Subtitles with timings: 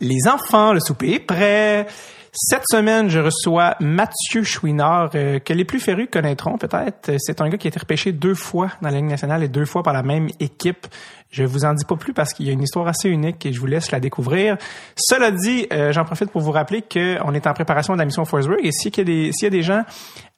[0.00, 1.86] Les enfants, le souper est prêt.
[2.40, 7.10] Cette semaine, je reçois Mathieu Chouinard, euh, que les plus férus connaîtront peut-être.
[7.18, 9.64] C'est un gars qui a été repêché deux fois dans la Ligue nationale et deux
[9.64, 10.86] fois par la même équipe.
[11.30, 13.52] Je vous en dis pas plus parce qu'il y a une histoire assez unique et
[13.52, 14.56] je vous laisse la découvrir.
[14.94, 18.24] Cela dit, euh, j'en profite pour vous rappeler qu'on est en préparation de la mission
[18.24, 19.84] Forsberg et s'il y y a des gens,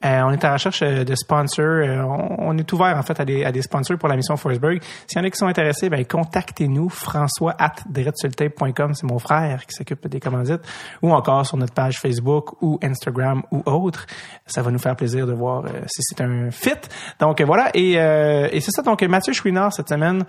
[0.03, 1.65] euh, on est à la recherche euh, de sponsors.
[1.67, 4.35] Euh, on, on, est ouvert en fait à des, à des sponsors pour la mission
[4.37, 4.83] Forsberg.
[5.07, 7.75] S'il y en a qui sont intéressés, ben contactez-nous françois at
[8.15, 10.63] c'est mon frère qui s'occupe des commandites
[11.03, 14.07] ou encore sur notre page Facebook ou Instagram ou autre.
[14.47, 16.71] Ça va nous faire plaisir de voir si c'est un fit.
[17.19, 20.25] Donc voilà et, et c'est ça donc Mathieu Chouinard cette semaine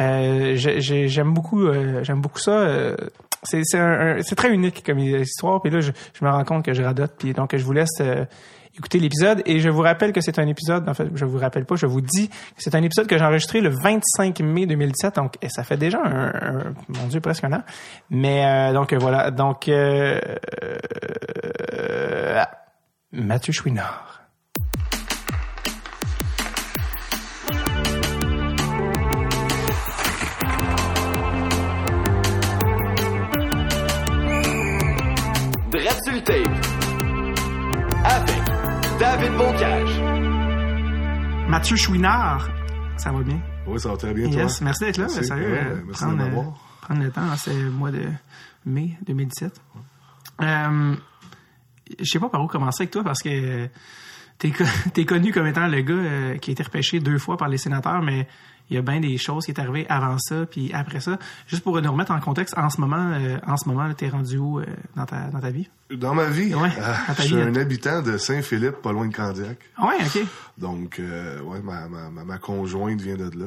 [0.00, 2.52] euh, j'aime beaucoup, euh, j'aime beaucoup ça.
[2.52, 2.96] Euh,
[3.42, 5.60] c'est c'est très unique comme histoire.
[5.60, 7.12] Puis là, je, je, me rends compte que je radote.
[7.18, 8.00] Puis donc, je vous laisse
[8.76, 9.42] écouter l'épisode.
[9.46, 10.88] Et je vous rappelle que c'est un épisode.
[10.88, 11.76] En fait, je vous rappelle pas.
[11.76, 15.16] Je vous dis que c'est un épisode que j'ai enregistré le 25 mai 2017.
[15.16, 17.62] Donc, et ça fait déjà un, un, mon Dieu presque un an.
[18.10, 19.30] Mais donc voilà.
[19.30, 19.70] Donc
[23.12, 24.12] Mathieu Chouinard.
[38.04, 38.51] avec
[38.98, 40.00] David Bocage.
[41.48, 42.48] Mathieu Chouinard,
[42.96, 43.40] ça va bien?
[43.66, 45.24] Oui, ça va très bien, yes, Merci d'être là, merci.
[45.24, 45.52] sérieux.
[45.52, 46.52] Ouais, merci prendre, de m'avoir.
[46.80, 48.04] prendre le temps, c'est le mois de
[48.66, 49.60] mai 2017.
[50.42, 50.94] Euh,
[51.98, 53.68] je sais pas par où commencer avec toi parce que
[54.38, 54.52] t'es
[54.96, 57.58] es connu comme étant le gars euh, qui a été repêché deux fois par les
[57.58, 58.26] sénateurs, mais
[58.72, 61.18] il y a bien des choses qui est arrivé avant ça puis après ça.
[61.46, 64.38] Juste pour nous remettre en contexte, en ce moment, euh, en ce moment, t'es rendu
[64.38, 64.64] où euh,
[64.96, 65.68] dans, ta, dans ta vie?
[65.90, 66.54] Dans ma vie?
[66.54, 67.60] Ouais, euh, dans ta je suis vie, un hein.
[67.60, 69.58] habitant de Saint-Philippe, pas loin de Candiac.
[69.78, 70.24] Ouais, ok.
[70.56, 73.46] Donc, euh, ouais, ma, ma, ma, ma conjointe vient de là.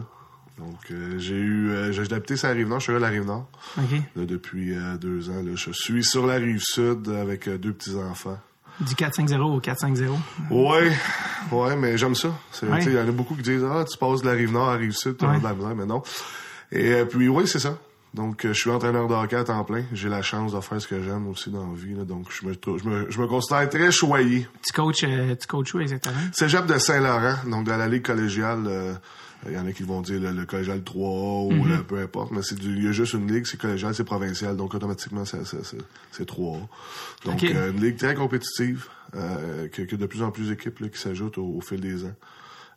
[0.60, 3.50] Donc, euh, j'ai eu, j'ai habité sur la Rive-Nord, je suis à la Rive-Nord.
[3.80, 4.00] Ok.
[4.16, 8.38] Là, depuis deux ans, là, je suis sur la Rive-Sud avec deux petits-enfants.
[8.80, 10.10] Du 4-5-0 au 4-5-0.
[10.52, 10.92] Ouais,
[11.52, 12.30] ouais, mais j'aime ça.
[12.64, 12.84] Ouais.
[12.84, 14.74] Il y en a beaucoup qui disent Ah, tu passes de la rive nord à
[14.74, 15.40] la rive sud, tu as Ouais.
[15.40, 16.02] de la misère, mais non.
[16.72, 17.78] Et euh, puis oui, c'est ça.
[18.14, 19.84] Donc euh, je suis entraîneur de hockey à temps plein.
[19.94, 21.94] J'ai la chance de faire ce que j'aime aussi dans la vie.
[21.96, 22.04] là.
[22.06, 24.48] donc je me, je me, je me considère très choyé.
[24.66, 26.16] Tu coaches, euh, tu coaches où exactement?
[26.34, 28.68] Cégep de Saint-Laurent, donc dans la ligue collégiale.
[29.48, 31.70] Il y en a qui vont dire le, le collégial 3A ou Mhm.
[31.78, 34.04] le, peu importe, mais c'est du, il y a juste une ligue, c'est collégial, c'est
[34.04, 35.78] provincial, donc automatiquement c'est, c'est, c'est,
[36.12, 36.60] c'est 3A.
[37.26, 41.00] Donc euh, une ligue très compétitive, euh, que, que de plus en plus d'équipes qui
[41.00, 42.14] s'ajoutent au, au fil des ans.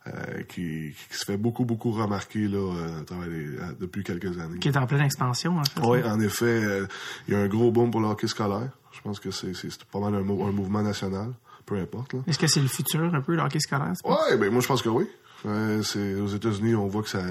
[0.07, 4.01] euh, qui, qui se fait beaucoup, beaucoup remarquer là, euh, à travers les- à- depuis
[4.03, 4.57] quelques années.
[4.59, 5.81] Qui est en pleine expansion, en fait.
[5.85, 6.87] Oui, en effet, euh,
[7.27, 8.69] il y a un gros boom pour le hockey scolaire.
[8.93, 9.51] Je pense que c'est,
[9.91, 11.31] pas mal un mouvement national,
[11.65, 12.13] peu importe.
[12.13, 12.19] Là.
[12.27, 13.93] Est-ce que c'est le futur, un peu, le hockey scolaire?
[14.03, 15.05] Ouais, ben moi je pense que oui.
[15.45, 17.23] Euh, c'est aux États-Unis, on voit que ça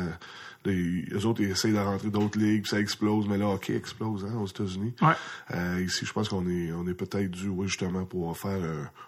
[0.65, 3.77] les, eux autres ils essayent de rentrer d'autres ligues, puis ça explose, mais le hockey
[3.77, 4.95] explose hein, aux États-Unis.
[5.01, 5.15] Ouais.
[5.55, 8.61] Euh, ici, je pense qu'on est on est peut-être dû oui justement pour faire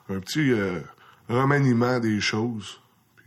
[0.09, 0.81] un, un petit euh,
[1.29, 2.81] remaniement des choses,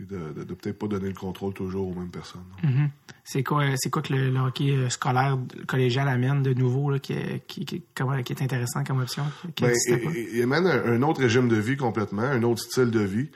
[0.05, 2.43] puis de, de, de peut-être pas donner le contrôle toujours aux mêmes personnes.
[2.63, 2.89] Mhm.
[3.23, 5.37] C'est quoi, c'est quoi que le, le hockey euh, scolaire
[5.67, 9.23] collégial amène de nouveau, là, qui, est- qui, qui, comment- qui est intéressant comme option?
[9.55, 12.91] Qui Ben, il, il amène un, un autre régime de vie complètement, un autre style
[12.91, 13.29] de vie.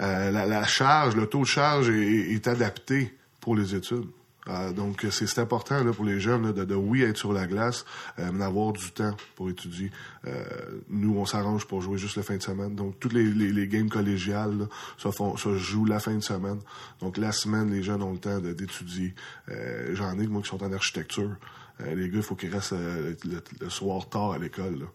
[0.00, 4.06] Euh, la, la charge, le taux de charge est, est adapté pour les études.
[4.48, 7.46] Euh, donc, c'est important là, pour les jeunes là, de, de, oui, être sur la
[7.46, 7.84] glace,
[8.18, 9.90] euh, mais d'avoir du temps pour étudier.
[10.26, 10.44] Euh,
[10.88, 12.74] nous, on s'arrange pour jouer juste la fin de semaine.
[12.74, 14.66] Donc, toutes les, les, les games collégiales là,
[14.96, 16.60] se, font, se jouent la fin de semaine.
[17.00, 19.14] Donc, la semaine, les jeunes ont le temps d'étudier.
[19.48, 21.36] Euh, J'en ai, moi, qui sont en architecture.
[21.80, 23.14] Euh, les gars, il faut qu'ils restent euh,
[23.60, 24.86] le, soir tard à l'école.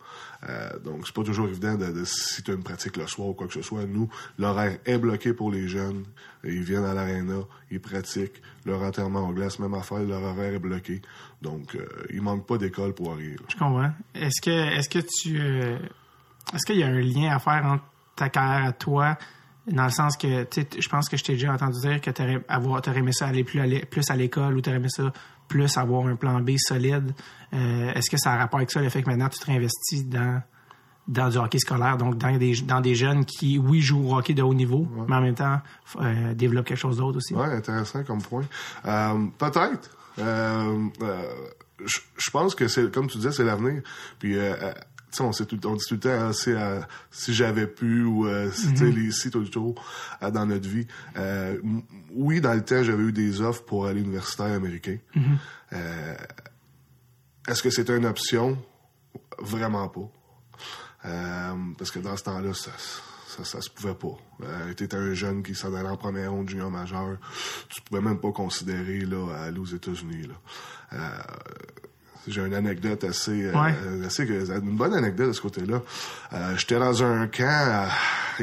[0.47, 3.34] Euh, donc, c'est pas toujours évident de, si tu as une pratique le soir ou
[3.34, 3.85] quoi que ce soit.
[3.85, 6.06] Nous, l'horaire est bloqué pour les jeunes.
[6.45, 8.41] Ils viennent à l'aréna, ils pratiquent.
[8.66, 11.01] Leur enterrement en glace, même affaire, leur horaire est bloqué.
[11.41, 11.78] Donc,
[12.12, 13.35] il manque pas d'école pour arriver.
[13.50, 13.91] Je comprends.
[14.16, 17.84] Est-ce que, est-ce que tu, est-ce qu'il y a un lien à faire entre
[18.16, 19.17] ta carrière à toi,
[19.67, 22.44] dans le sens que, tu je pense que je t'ai déjà entendu dire que t'aurais,
[22.47, 25.11] avoir, aimé ça aller plus à, plus à l'école ou t'aurais aimé ça
[25.49, 27.11] plus avoir un plan B solide.
[27.53, 30.05] Euh, est-ce que ça a rapport avec ça, le fait que maintenant tu te réinvestis
[30.05, 30.41] dans,
[31.07, 34.34] dans du hockey scolaire, donc dans des, dans des jeunes qui, oui, jouent au hockey
[34.34, 35.59] de haut niveau, mais en même temps,
[35.99, 37.34] euh, développent quelque chose d'autre aussi?
[37.34, 38.46] Ouais, intéressant comme point.
[38.85, 39.90] Euh, Peut-être.
[41.85, 43.81] Je je pense que c'est, comme tu disais, c'est l'avenir.
[44.19, 44.37] Puis,
[45.09, 46.79] euh, euh, tu sais, on, tout, on dit tout le temps, hein, c'est, euh,
[47.11, 49.76] si j'avais pu ou euh, si, tu sais, les si tout le tour
[50.22, 50.88] euh, dans notre vie.
[51.17, 51.58] Euh,
[52.11, 54.97] oui, dans le temps, j'avais eu des offres pour aller universitaire américain.
[55.73, 56.16] Euh,
[57.47, 58.58] est-ce que c'était une option?
[59.40, 60.09] Vraiment pas.
[61.78, 62.72] Parce que dans ce temps-là, ça,
[63.28, 64.17] ça, ça se pouvait pas.
[64.44, 67.17] Euh, t'étais un jeune qui s'en allait en première ronde junior majeur.
[67.70, 70.28] Tu pouvais même pas considérer là, aller aux États-Unis.
[70.94, 70.97] Euh,
[72.27, 73.73] j'ai une anecdote assez, euh, Ouais.
[74.05, 75.81] assez une bonne anecdote de ce côté-là.
[76.33, 77.89] Euh, J'étais dans un camp à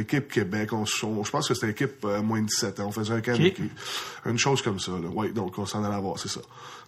[0.00, 0.72] équipe Québec.
[0.72, 2.86] On, on- je pense que c'était équipe euh, moins de 17 ans.
[2.88, 3.40] On faisait un camp Ok.
[3.40, 3.60] avec-
[4.24, 4.92] une chose comme ça.
[4.92, 5.08] Là.
[5.12, 6.40] Ouais, donc on s'en allait voir, c'est ça.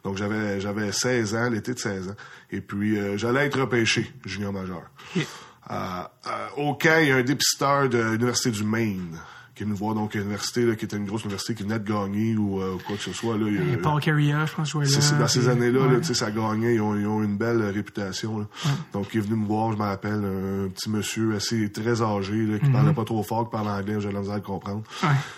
[0.05, 2.14] Donc j'avais j'avais 16 ans, l'été de 16 ans,
[2.50, 4.82] et puis euh, j'allais être repêché junior majeur.
[5.17, 9.19] Euh, euh, au camp, il y a un dépisteur de l'université du Maine
[9.59, 11.93] qui est venu voir donc l'université là, qui était une grosse université qui venait de
[11.93, 13.47] gagner ou euh, quoi que ce soit là.
[13.49, 14.87] il Paul Carrier, je pense, là.
[14.87, 16.03] c'est dans ces années-là, ouais.
[16.03, 18.39] ça gagnait, ils ont, ils ont une belle euh, réputation.
[18.39, 18.47] là.
[18.93, 22.47] Donc, il est venu me voir, je me rappelle, un, petit monsieur assez très âgé,
[22.47, 24.85] là, qui parlait pas trop fort, qui parlait anglais, j'ai de la misère à comprendre.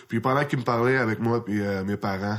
[0.07, 2.39] Puis pendant qu'il me parlait avec moi et mes parents,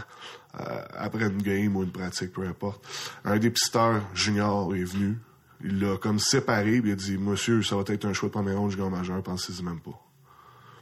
[0.59, 2.85] euh, après une game ou une pratique, peu importe,
[3.25, 5.17] un dépisteur junior est venu.
[5.63, 8.33] Il l'a comme séparé, puis il a dit, monsieur, ça va être un choix de
[8.33, 9.99] première ronde junior majeur, pensez-y même pas.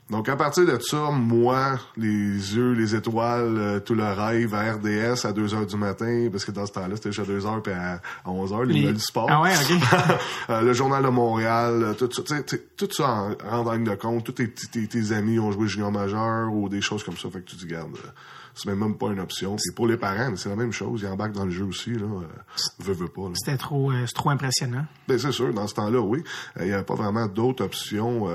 [0.10, 2.08] Donc, à partir de ça, moi, les
[2.56, 6.46] yeux, les étoiles, euh, tout le rêve à RDS à 2 heures du matin, parce
[6.46, 8.74] que dans ce temps-là, c'était juste à 2 heures puis à, à 11 heures, les,
[8.74, 9.28] Les- nouvelles du sport.
[9.30, 9.78] Ah ouais, ok.
[10.50, 13.60] Euh, le journal de Montréal, euh, tout ça, tu sais, tu sais, tout ça en,
[13.68, 14.24] en de compte.
[14.26, 17.30] Tous tes, tes, tes amis ont joué junior majeur ou des choses comme ça.
[17.30, 18.10] Fait que tu te dis, garde, euh,
[18.56, 19.56] c'est même, même pas une option.
[19.58, 21.02] Puis pour les parents, c'est la même chose.
[21.04, 22.08] Ils embarquent dans le jeu aussi, là.
[22.80, 23.22] Veut, veut pas.
[23.36, 24.86] C'était trop, euh, c'est trop impressionnant.
[25.08, 26.24] Ben, c'est sûr, dans ce temps-là, oui.
[26.58, 28.28] Euh, Il n'y avait pas vraiment d'autres options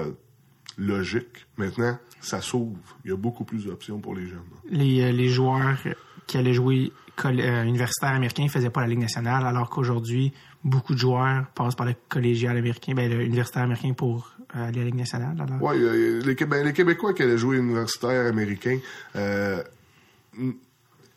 [0.79, 1.47] logiques.
[1.57, 2.79] Maintenant, ça s'ouvre.
[3.05, 4.41] Il y a beaucoup plus d'options pour les jeunes.
[4.71, 5.79] Les, euh, les joueurs
[6.27, 6.91] qui allaient jouer
[7.25, 10.33] euh, universitaire américain faisaient pas la Ligue nationale, alors qu'aujourd'hui,
[10.65, 14.85] beaucoup de joueurs passent par le collégial américain, ben, l'universitaire américain pour euh, aller à
[14.85, 15.37] la Ligue nationale.
[15.41, 15.73] Alors.
[15.73, 18.79] Euh, les, Québé- les Québécois qui allaient jouer universitaire américain,
[19.17, 19.63] euh,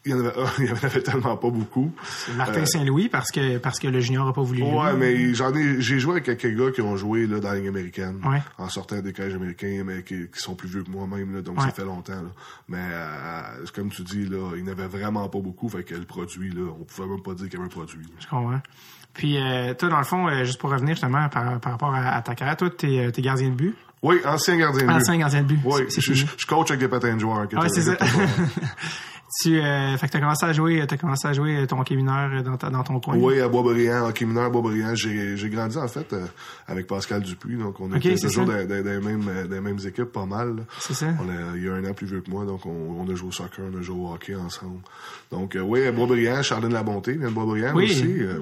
[0.06, 1.92] il y en avait, il y en avait tellement pas beaucoup.
[2.36, 4.62] Martin Saint-Louis, parce que, parce que le junior n'a pas voulu.
[4.62, 4.68] lui.
[4.68, 7.50] Euh, Ouais, mais j'en ai, j'ai joué avec quelques gars qui ont joué là, dans
[7.50, 8.42] la Ligue américaine, Ouais.
[8.58, 11.58] en sortant des collèges américains, mais qui, qui sont plus vieux que moi-même, là, donc
[11.60, 11.66] Ouais.
[11.66, 12.14] ça fait longtemps.
[12.14, 12.30] Là.
[12.70, 15.96] Mais euh, comme tu dis, là, il n'y en avait vraiment pas beaucoup, fait que
[15.96, 18.04] le produit, là, on pouvait même pas dire qu'il y avait un produit.
[18.04, 18.10] là.
[18.20, 18.62] Je comprends.
[19.14, 22.10] Puis, euh, toi, dans le fond, euh, juste pour revenir justement par, par rapport à,
[22.16, 23.76] à ta carrière, toi, t'es, euh, t'es gardien de but?
[24.04, 24.94] Oui, ancien gardien de but.
[24.94, 25.60] Ancien gardien de but.
[25.66, 27.48] Oui, je- je coach avec des patins de joueurs.
[27.52, 27.98] Ouais, c'est ça.
[29.41, 32.29] tu, euh, fait que t'as commencé à jouer, t'as commencé à jouer ton hockey mineur
[32.33, 33.15] euh, dans, ta- dans ton coin.
[33.18, 34.95] Oui, à Boisbriand, hockey mineur, Boisbriand.
[34.95, 36.25] J'ai, grandi, en fait, euh,
[36.68, 37.57] avec Pascal Dupuis.
[37.57, 40.25] Donc, on Ok, était toujours dans, dans- dans les mêmes, euh, les mêmes équipes, pas
[40.25, 40.65] mal.
[40.79, 41.07] C'est ça.
[41.21, 43.15] On a, il y a un an plus vieux que moi, donc on, on a
[43.15, 44.79] joué au soccer, on a joué au hockey ensemble.
[45.31, 48.03] Donc, euh, oui, à Boisbriand, Charline Labonté vient de Boisbriand Oui, aussi.
[48.21, 48.39] euh,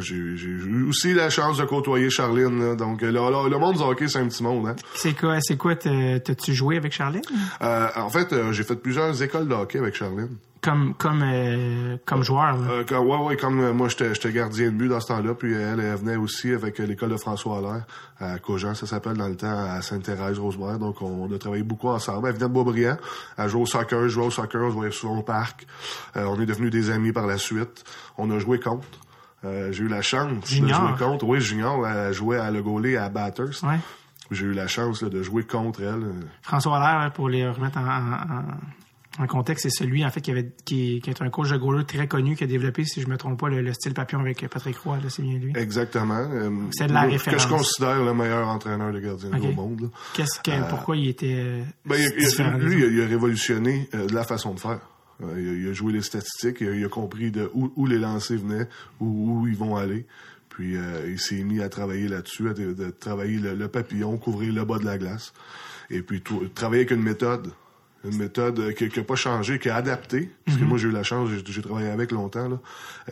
[0.00, 0.20] j'ai ouais.
[0.66, 2.58] eu aussi la chance de côtoyer Charline.
[2.60, 2.74] là.
[2.74, 4.66] Donc, euh, là, là, le monde du hockey, c'est un petit monde.
[4.66, 4.76] Hein.
[4.94, 7.20] C'est quoi, c'est quoi, t'as- t'as-tu joué avec Charline?
[7.62, 10.05] Euh, en fait, euh, j'ai fait plusieurs écoles de hockey avec Charline.
[10.62, 12.68] Comme, comme, euh, comme joueur, là.
[12.68, 15.78] Euh, ouais, ouais, comme euh, moi, j'étais gardien de but dans ce temps-là, puis elle,
[15.78, 17.84] elle venait aussi avec l'école de François Allaire,
[18.18, 20.78] à Cogent, ça s'appelle dans le temps, à Sainte-Thérèse, Rosemère.
[20.78, 22.26] Donc, on, on a travaillé beaucoup ensemble.
[22.28, 22.96] Elle venait de Beaubriand,
[23.38, 25.66] elle jouait au soccer, je jouais au soccer, on se voyait souvent au parc.
[26.16, 27.84] On est devenus des amis par la suite.
[28.18, 28.88] On a joué contre.
[29.44, 30.80] J'ai eu la chance Junior.
[30.80, 31.24] de jouer contre.
[31.26, 33.62] Oui, Junior, elle jouait à Le Gaulet à Batters.
[33.62, 33.78] Ouais.
[34.32, 36.12] J'ai eu la chance là, de jouer contre elle.
[36.42, 38.42] François Allaire, pour les remettre en, en,
[39.18, 41.56] en- en contexte, c'est celui, en fait, qui avait, qui, qui est un coach de
[41.56, 44.20] goaler très connu, qui a développé, si je me trompe pas, le, le style papillon
[44.20, 45.52] avec Patrick Roy, là, c'est bien lui.
[45.56, 46.14] Exactement.
[46.32, 47.42] Euh, C'est de la moi, référence.
[47.44, 49.90] Que je considère le meilleur entraîneur de gardien au monde.
[50.14, 52.24] Qu'est-ce que, pourquoi il était, euh, Ben, il a- lui,
[52.78, 52.92] il a, autres?
[52.94, 54.80] il a révolutionné euh, la façon de faire.
[55.22, 57.72] Euh, il, a, il a joué les statistiques, il a, il a compris de où,
[57.76, 58.68] où les lancers venaient,
[59.00, 60.06] où, où ils vont aller.
[60.50, 64.16] Puis euh, il s'est mis à travailler là-dessus, à de, de travailler le, le papillon,
[64.18, 65.32] couvrir le bas de la glace.
[65.90, 67.50] Et puis tout- travailler avec une méthode.
[68.10, 70.30] Une méthode qui n'a pas changé, qui a adapté.
[70.44, 72.48] Parce que moi, j'ai eu la chance, j'ai, travaillé avec longtemps.
[72.48, 72.60] Là.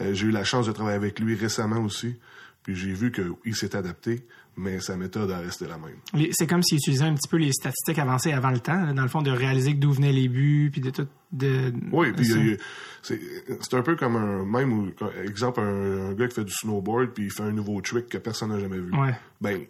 [0.01, 2.17] Euh, j'ai eu la chance de travailler avec lui récemment aussi.
[2.63, 6.29] Puis j'ai vu qu'il s'est adapté, mais sa méthode a resté la même.
[6.33, 9.09] C'est comme s'il utilisait un petit peu les statistiques avancées avant le temps, dans le
[9.09, 11.07] fond, de réaliser d'où venaient les buts, puis de tout.
[11.33, 12.57] De, Oui, puis
[13.03, 14.89] c'est un peu comme un même où,
[15.25, 18.19] exemple un, un gars qui fait du snowboard puis il fait un nouveau trick que
[18.19, 18.93] personne n'a jamais vu.
[18.93, 19.15] Ouais.
[19.41, 19.61] Ben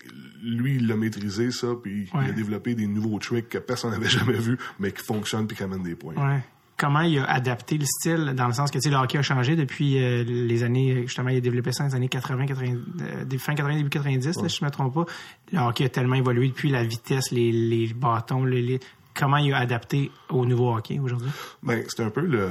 [0.43, 2.21] lui il l'a maîtrisé ça puis Ouais.
[2.25, 5.57] il a développé des nouveaux tricks que personne n'avait jamais vu mais qui fonctionnent puis
[5.57, 6.15] qui amènent des points.
[6.15, 6.41] Ouais.
[6.77, 9.23] Comment il a adapté le style, dans le sens que tu sais, le hockey a
[9.23, 12.75] changé depuis euh, les années, justement, il a développé ça dans les années 80, 80
[13.03, 15.05] euh, fin 80, début 90, là, si je me trompe pas.
[15.53, 18.81] Le hockey a tellement évolué depuis la vitesse, les, les bâtons, les, les-
[19.15, 21.31] comment il a adapté au nouveau hockey aujourd'hui?
[21.63, 22.49] Ben c'est un peu le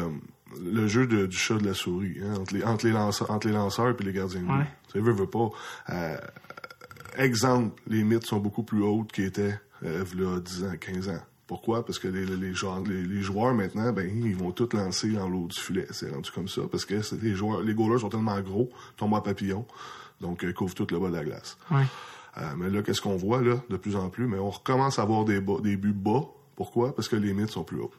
[0.64, 3.48] le jeu de- du chat de la souris hein, entre les entre les lanceurs entre
[3.48, 4.48] les lanceurs puis les gardiens de.
[4.48, 4.68] Ouais.
[4.88, 5.50] Tu sais, veux, veux pas.
[5.90, 6.16] Euh,
[7.18, 11.22] exemple, les mythes sont beaucoup plus hautes qu'ils étaient euh, v'là 10 ans, 15 ans.
[11.54, 11.86] Pourquoi?
[11.86, 15.46] Parce que les, joueurs, les, les joueurs maintenant, ben, ils vont tous lancer dans l'eau
[15.46, 15.86] du filet.
[15.92, 16.64] C'est rendu comme ça.
[16.72, 19.64] Parce que les joueurs, les goalers sont tellement gros, tombent à papillon.
[20.20, 21.56] Donc, ils couvrent tout le bas de la glace.
[21.70, 21.84] Ouais.
[22.40, 24.26] Euh, mais là, qu'est-ce qu'on voit, là, de plus en plus?
[24.26, 26.24] Mais on recommence à avoir des, bas- des buts bas,
[26.56, 26.96] Pourquoi?
[26.96, 27.92] Parce que les limites sont plus hautes.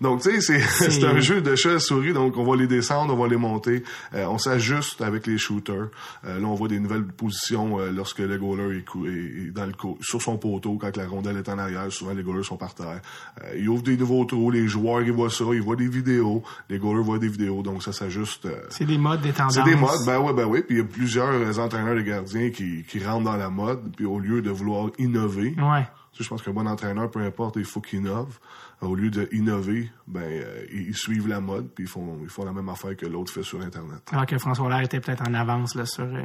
[0.00, 3.12] Donc, tu sais, c'est, c'est un jeu de chat souris, donc on va les descendre,
[3.12, 3.82] on va les monter.
[4.14, 5.88] Euh, on s'ajuste avec les shooters.
[6.24, 9.72] Euh, là, on voit des nouvelles positions euh, lorsque le goaler est, est- dans le
[10.00, 11.90] sur son poteau, quand la rondelle est en arrière.
[11.90, 13.00] Souvent, les goalers sont par terre.
[13.42, 16.42] Euh, ils ouvrent des nouveaux trous, les joueurs, ils voient ça, ils voient des vidéos.
[16.70, 18.46] Les goalers voient des vidéos, donc ça s'ajuste.
[18.70, 19.54] C'est des modes, des tendances.
[19.54, 20.62] c'est des modes, ben ouais, ben oui.
[20.62, 24.06] Puis il y a plusieurs entraîneurs de gardiens qui, qui rentrent dans la mode, puis
[24.06, 25.86] au lieu de vouloir innover, Ouais.
[26.18, 28.40] Tu sais, je pense qu'un bon entraîneur, peu importe, il faut qu'il innove.
[28.80, 32.44] Au lieu de innover, ben euh, ils, suivent la mode, puis ils font, ils font
[32.44, 34.00] la même affaire que l'autre fait sur Internet.
[34.10, 36.22] Alors que François Hollande était peut-être en avance là, sur, euh,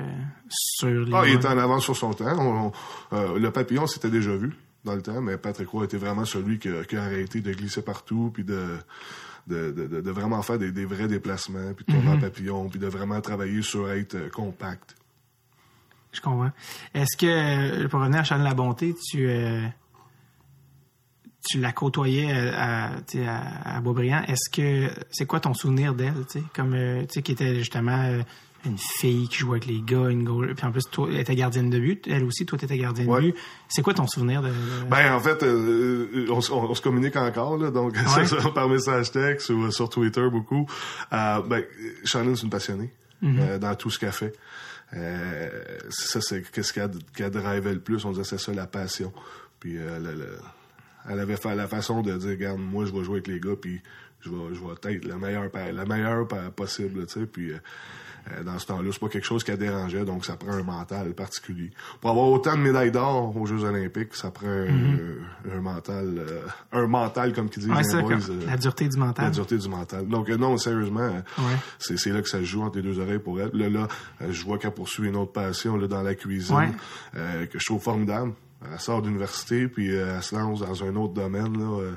[0.50, 2.36] sur les Ah, il était en avance sur son temps.
[2.40, 2.72] On- on-
[3.16, 6.58] euh, le papillon, c'était déjà vu dans le temps, mais Patrick Roy était vraiment celui
[6.60, 8.78] qui, a- qui a arrêté de glisser partout, puis de,
[9.48, 12.88] de, de, vraiment faire des, des vrais déplacements, puis de tourner en papillon, puis de
[12.88, 14.96] vraiment travailler sur être euh, compact.
[16.12, 16.52] Je comprends.
[16.94, 19.66] Est-ce que, pour revenir à Charles Labonté, tu, euh,
[21.50, 22.92] tu la côtoyais à, à,
[23.28, 24.24] à, à Beaubriand.
[24.28, 27.56] Est-ce que, c'est quoi ton souvenir d'elle, tu sais, comme, euh, tu sais, qui était
[27.56, 28.22] justement euh,
[28.66, 31.36] une fille qui jouait avec les gars, une goal, puis en plus, toi, elle était
[31.36, 32.08] gardienne de but.
[32.08, 33.22] Elle aussi, toi, t'étais gardienne Ouais.
[33.22, 33.36] de but.
[33.68, 34.54] C'est quoi ton souvenir de, de-
[34.90, 38.26] Ben en fait, euh, on, se- on se communique encore là, donc Ouais.
[38.26, 40.66] ça, par message texte ou euh, sur Twitter beaucoup.
[41.12, 41.64] Euh, ben,
[42.06, 44.34] Shannon c'est une passionnée euh, dans tout ce qu'elle fait.
[44.94, 45.50] Euh,
[45.90, 48.06] ça c'est qu'est-ce qu'elle qu'elle drivait le plus?
[48.06, 49.12] On disait c'est ça la passion.
[49.60, 50.38] Puis euh, le- le-
[51.10, 53.56] elle avait fait la façon de dire, regarde, moi je vais jouer avec les gars,
[53.60, 53.82] puis
[54.22, 57.26] je vais, je vais être la meilleure, pa- la meilleure pa- possible, tu sais.
[57.26, 57.58] Puis euh,
[58.32, 60.64] euh, dans ce temps-là, c'est pas quelque chose qui a dérangeait, donc ça prend un
[60.64, 61.72] mental particulier.
[62.00, 66.42] Pour avoir autant de médailles d'or aux Jeux Olympiques, ça prend un, un mental, euh,
[66.72, 69.26] un mental comme qui disent Ouais, les ça, boys, comme euh, la dureté du mental.
[69.26, 70.08] la dureté du mental.
[70.08, 71.58] Donc euh, non, sérieusement, euh, Ouais.
[71.80, 73.52] c'est là que ça se joue entre les deux oreilles pour elle.
[73.54, 73.88] Là, là,
[74.22, 76.72] euh, je vois qu'elle poursuit une autre passion là dans la cuisine Ouais.
[77.18, 78.32] euh, que je trouve formidable.
[78.72, 81.80] Elle sort d'université puis euh, elle se lance dans un autre domaine là.
[81.82, 81.94] euh,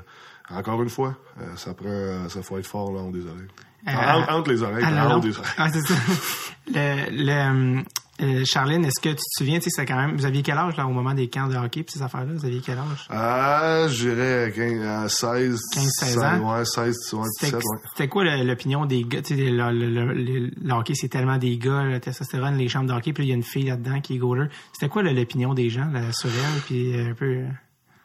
[0.49, 3.47] encore une fois, euh, ça prend, ça faut être fort là, haut des oreilles.
[3.87, 5.19] Euh, entre, entre les oreilles, en non, haut non.
[5.19, 5.53] des oreilles.
[5.57, 5.93] Ah, c'est ça.
[6.73, 7.83] le, le,
[8.21, 10.57] euh, Charline, est-ce que tu te souviens, tu sais, c'est quand même, vous aviez quel
[10.57, 12.33] âge, là, au moment des camps de hockey pis ces affaires-là?
[12.35, 13.07] Vous aviez quel âge?
[13.09, 16.53] Ah, je dirais 15, euh, 16, 15, 16 ans?
[16.57, 17.61] Ouais, 16, ouais, 17, C'était ouais.
[17.91, 19.21] c'était quoi l'opinion des gars?
[19.21, 22.67] Tu sais, le, le, le- le- le hockey, c'est tellement des gars, le testostérone, les
[22.69, 24.47] chambres de hockey, puis il y a une fille là-dedans qui est goaler.
[24.73, 27.25] C'était quoi l'opinion des gens là, sur elle, puis un peu...
[27.25, 27.47] euh,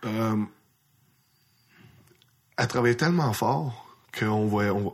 [0.05, 0.37] Euh,
[2.59, 3.87] elle travaillait tellement fort
[4.19, 4.93] qu'on voyait, on,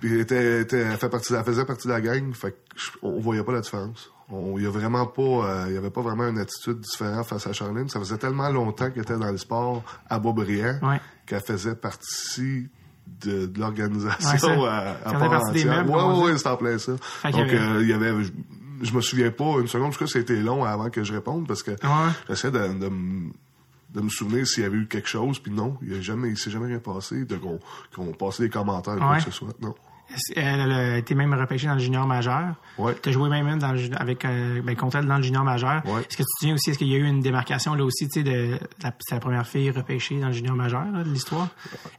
[0.00, 2.56] puis elle, était, était- elle, fait partie, elle faisait partie de la gang, fait que
[2.76, 4.10] je- on voyait pas la différence.
[4.32, 7.26] On, il y a vraiment pas, euh, il y avait pas vraiment une attitude différente
[7.26, 7.88] face à Charlene.
[7.88, 11.00] Ça faisait tellement longtemps qu'elle était dans le sport à Beaubriand Ouais.
[11.26, 12.68] qu'elle faisait partie
[13.06, 14.72] de, de Ouais, l'organisation ça.
[14.72, 15.84] à, à part partie des entière.
[15.84, 16.92] meubles, Ouais, ouais, ouais, c'était en plein ça.
[17.24, 18.30] y Donc, euh, il y avait, je,
[18.82, 21.62] je me souviens pas une seconde, parce que c'était long avant que je réponde parce
[21.62, 22.12] que Ouais.
[22.28, 23.30] j'essaie de, de, me-
[23.94, 26.38] de me souvenir s'il y avait eu quelque chose, puis non, il a jamais, il
[26.38, 27.58] s'est jamais rien passé, de qu'on
[27.94, 29.16] qu'on passait des commentaires, quoi Ouais.
[29.18, 29.48] que ce soit.
[29.60, 29.74] Non.
[30.36, 32.54] Elle a été même repêchée dans le junior majeur.
[32.78, 32.94] Ouais.
[33.02, 35.82] Tu as joué même dans le, avec, euh, ben, contre elle dans le junior majeur.
[35.86, 36.00] Ouais.
[36.00, 38.08] Est-ce que tu te souviens aussi, est-ce qu'il y a eu une démarcation là aussi,
[38.08, 41.10] tu sais, de, la, c'est la première fille repêchée dans le junior majeur là, de
[41.10, 41.48] l'histoire?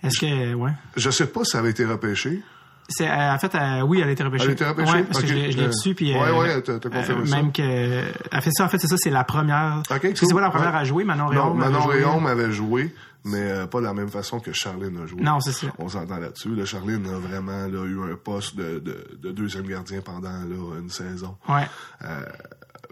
[0.03, 0.71] Est-ce que, ouais.
[0.95, 2.41] Je sais pas si ça avait été repêché.
[2.89, 4.43] C'est, euh, en fait, euh, oui, elle a été repêchée.
[4.43, 4.91] Elle a été repêchée?
[4.93, 6.13] Ouais, parce que je l'ai- je l'ai Euh, dessus, puis...
[6.13, 7.35] ouais, ouais, t'as- t'as confirmé ça.
[7.37, 7.61] Même que...
[7.61, 9.81] Elle fait ça, en fait, c'est ça, c'est la première...
[9.89, 10.79] Ok, c'est pas la première Ouais.
[10.79, 11.57] à jouer, Manon Non, Réaume.
[11.57, 11.85] Manon.
[11.85, 15.21] Réaume avait joué, mais pas de la même façon que Charline a joué.
[15.21, 15.67] Non, c'est ça.
[15.77, 16.53] On s'entend là-dessus.
[16.53, 20.79] Là, Charline a vraiment là, eu un poste de, de, de deuxième gardien pendant là,
[20.79, 21.37] une saison.
[21.47, 21.67] Ouais.
[22.03, 22.21] Euh,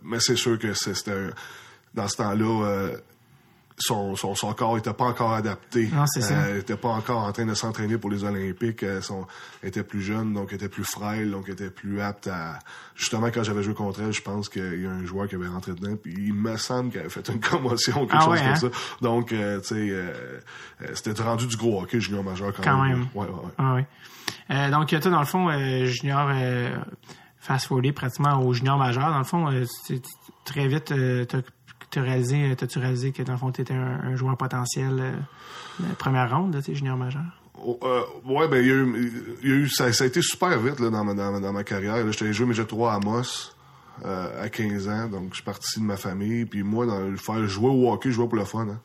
[0.03, 1.29] mais c'est sûr que c'était
[1.93, 2.98] dans ce temps-là, euh,
[3.79, 5.89] son, son, son corps était pas encore adapté.
[5.93, 6.33] Non, c'est ça.
[6.36, 8.83] Euh, il était pas encore en train de s'entraîner pour les Olympiques.
[8.83, 9.25] Euh, son,
[9.63, 12.59] était plus jeune, donc était plus frêle, donc était plus apte à...
[12.95, 15.48] Justement, quand j'avais joué contre elle, je pense qu'il y a un joueur qui avait
[15.48, 18.39] rentré dedans, puis il me semble qu'elle avait fait une commotion, quelque Ah chose ouais,
[18.39, 18.55] comme hein?
[18.55, 18.67] ça.
[19.01, 20.12] Donc, euh, tu sais, euh,
[20.81, 23.00] euh, c'était rendu du gros hockey junior majeur quand, Quand même.
[23.00, 23.07] même.
[23.15, 23.51] Ouais, ouais, ouais.
[23.57, 23.81] Ah oui.
[24.51, 26.75] Euh, donc, toi, dans le fond, euh, junior, euh,
[27.39, 30.09] fast-forwardé pratiquement au junior majeur, dans le fond, euh, tu- tu-
[30.45, 31.39] très vite, euh, t'as
[31.89, 35.12] t'as réalisé, t'as-tu réalisé que dans le fond, t'étais un, un joueur potentiel euh,
[35.79, 37.24] de première ronde, de tes junior majeur?
[37.62, 41.03] Oh, euh, ouais, ben, il y a eu, ça, a été super vite là, dans,
[41.03, 41.98] ma, dans, ma- carrière.
[42.05, 43.51] Là, J'étais joué Major 3 à Amos
[44.05, 46.45] euh, à 15 ans, donc je suis parti de ma famille.
[46.45, 48.67] Puis moi, dans le faire jouer au hockey, je jouais pour le fun.
[48.69, 48.79] Hein.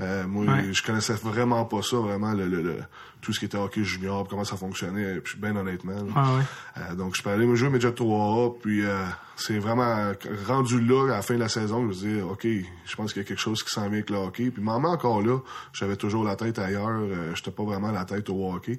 [0.00, 0.72] Euh, moi, Ouais.
[0.72, 2.78] je connaissais vraiment pas ça, vraiment, le, le, le-
[3.20, 5.96] tout ce qui était hockey junior, comment ça fonctionnait, puis bien honnêtement.
[6.14, 6.42] Ah ouais.
[6.78, 9.02] Euh, donc, je peux aller me jouer Major 3A, puis euh,
[9.34, 10.12] c'est vraiment
[10.46, 13.22] rendu là, à la fin de la saison, je me dis, OK, je pense qu'il
[13.22, 14.50] y a quelque chose qui s'en vient avec le hockey.
[14.52, 15.40] Puis, maman, encore là,
[15.72, 18.78] j'avais toujours la tête ailleurs, euh, j'étais pas vraiment la tête au hockey.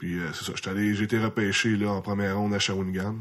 [0.00, 3.14] Puis, euh, c'est ça, j'étais allé, j'ai été repêché là, en première ronde à Shawinigan.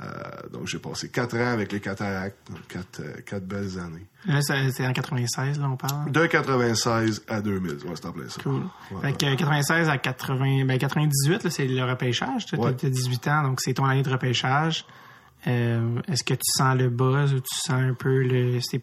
[0.00, 0.04] Euh,
[0.52, 4.06] donc, j'ai passé quatre ans avec les cataractes, donc quatre, euh, quatre belles années.
[4.26, 6.10] Là, c'est en 96, là, on parle?
[6.10, 8.42] De 96 à 2000, ouais, c'est en plein ça.
[8.42, 8.62] Cool.
[8.90, 12.46] Ouais, fait que 96 à 80, ben 98, là, c'est le repêchage.
[12.46, 12.68] Tu Ouais.
[12.70, 14.84] as 18 ans, donc c'est ton année de repêchage.
[15.46, 18.58] Euh, Est-ce que tu sens le buzz ou tu sens un peu le.
[18.60, 18.80] C'est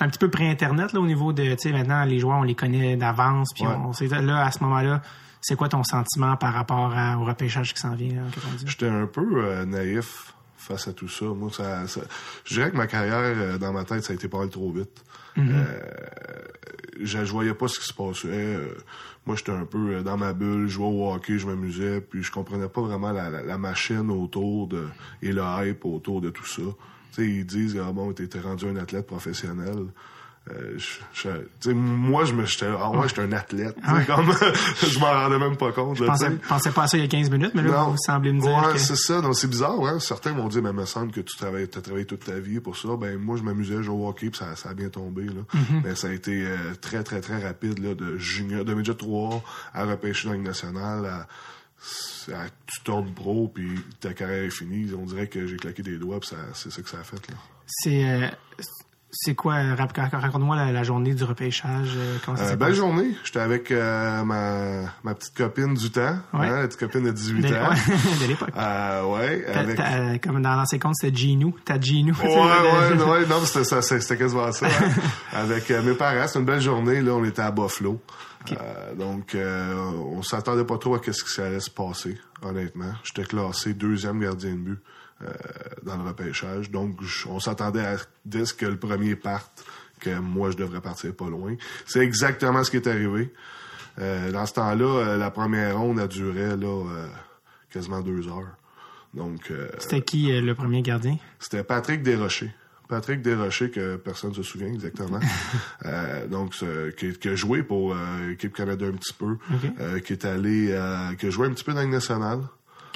[0.00, 1.42] un petit peu pré-internet là au niveau de.
[1.54, 3.50] Tu sais, maintenant, les joueurs, on les connaît d'avance.
[3.54, 3.74] Puis Ouais.
[3.74, 5.02] on sait là, à ce moment-là,
[5.42, 8.68] c'est quoi ton sentiment par rapport à- au repêchage qui s'en vient là, en 98?
[8.68, 11.26] J'étais un peu euh, naïf face à tout ça.
[11.26, 12.00] Moi, ça, ça-
[12.44, 14.72] je dirais que ma carrière, euh, dans ma tête, ça a été pas mal trop
[14.72, 15.04] vite.
[15.36, 15.80] Euh,
[17.00, 18.28] je, je voyais pas ce qui se passait.
[18.28, 18.74] Euh,
[19.26, 22.30] moi, j'étais un peu dans ma bulle, je jouais au hockey, je m'amusais, puis je
[22.30, 24.86] comprenais pas vraiment la, la, la machine autour de
[25.22, 26.62] et le hype autour de tout ça.
[27.12, 29.86] Sais, ils disent ah bon, t'es rendu un athlète professionnel.
[30.50, 30.76] Euh,
[31.12, 33.76] je, moi, je me, j'étais, ah ouais, j'étais un athlète.
[33.76, 34.26] Tu sais, comme,
[34.82, 35.96] je m'en rendais même pas compte.
[35.98, 36.36] Je là, pensais, sais.
[36.48, 37.90] pensais pas à ça il y a 15 minutes, mais là, Non.
[37.90, 38.78] vous semblez me dire Ouais, que.
[38.78, 39.20] c'est ça.
[39.20, 40.00] Donc, c'est bizarre, hein.
[40.00, 42.58] Certains m'ont dit, mais il me semble que tu travailles, as travaillé toute ta vie
[42.58, 42.88] pour ça.
[42.98, 45.42] Ben, moi, je m'amusais, je jouais au hockey, puis ça, ça a bien tombé, là.
[45.54, 45.82] Mm-hmm.
[45.84, 49.44] Mais ça a été euh, très, très, très rapide, là, de junior, de midget 3
[49.74, 54.50] à repêcher dans la Ligue nationale, à, à- tu tombes pro, puis ta carrière est
[54.50, 54.90] finie.
[54.92, 57.36] On dirait que j'ai claqué des doigts, puis c'est ça que ça a fait, là.
[57.66, 58.04] C'est.
[58.10, 58.26] euh,
[59.14, 61.90] c'est quoi, euh, raconte-moi la, la journée du repêchage.
[61.96, 63.10] euh, ça Euh, s'est belle journée.
[63.24, 66.46] J'étais avec euh, ma, ma petite copine du temps, Ouais.
[66.48, 67.68] hein, la petite copine de 18 De, ans.
[67.70, 67.76] ouais,
[68.22, 68.48] de l'époque.
[68.56, 71.54] Euh, ouais, t'as- comme dans l'ancien compte, c'était Ginu.
[71.64, 72.12] T'as Ginu.
[72.22, 74.66] Ouais, ouais, ouais, non, c'était ça, c'était quasiment ça.
[74.66, 74.88] hein.
[75.32, 77.00] Avec euh, mes parents, c'était une belle journée.
[77.02, 78.00] Là, on était à Buffalo.
[78.50, 79.74] Euh, donc, euh,
[80.12, 82.92] on s'attendait pas trop à ce qui allait se passer, honnêtement.
[83.04, 84.78] J'étais classé deuxième gardien de but euh,
[85.82, 86.70] dans le repêchage.
[86.70, 86.98] Donc,
[87.28, 89.64] on s'attendait à dès que le premier parte,
[90.00, 91.54] que moi, je devrais partir pas loin.
[91.86, 93.32] C'est exactement ce qui est arrivé.
[93.98, 97.06] Euh, dans ce temps-là, euh, la première ronde, a duré là, euh,
[97.70, 98.56] quasiment deux heures.
[99.14, 101.18] Donc, euh, C'était qui euh, le premier gardien?
[101.38, 102.52] c'était Patrick Desrochers.
[102.88, 105.20] Patrick Desrochers, que personne ne se souvient exactement.
[105.84, 107.96] Euh, donc, ce- qui, qui a joué pour euh,
[108.28, 109.36] l'équipe Canada un petit peu.
[109.80, 111.94] Euh, qui est allé, euh, qui a joué un petit peu dans la Ligue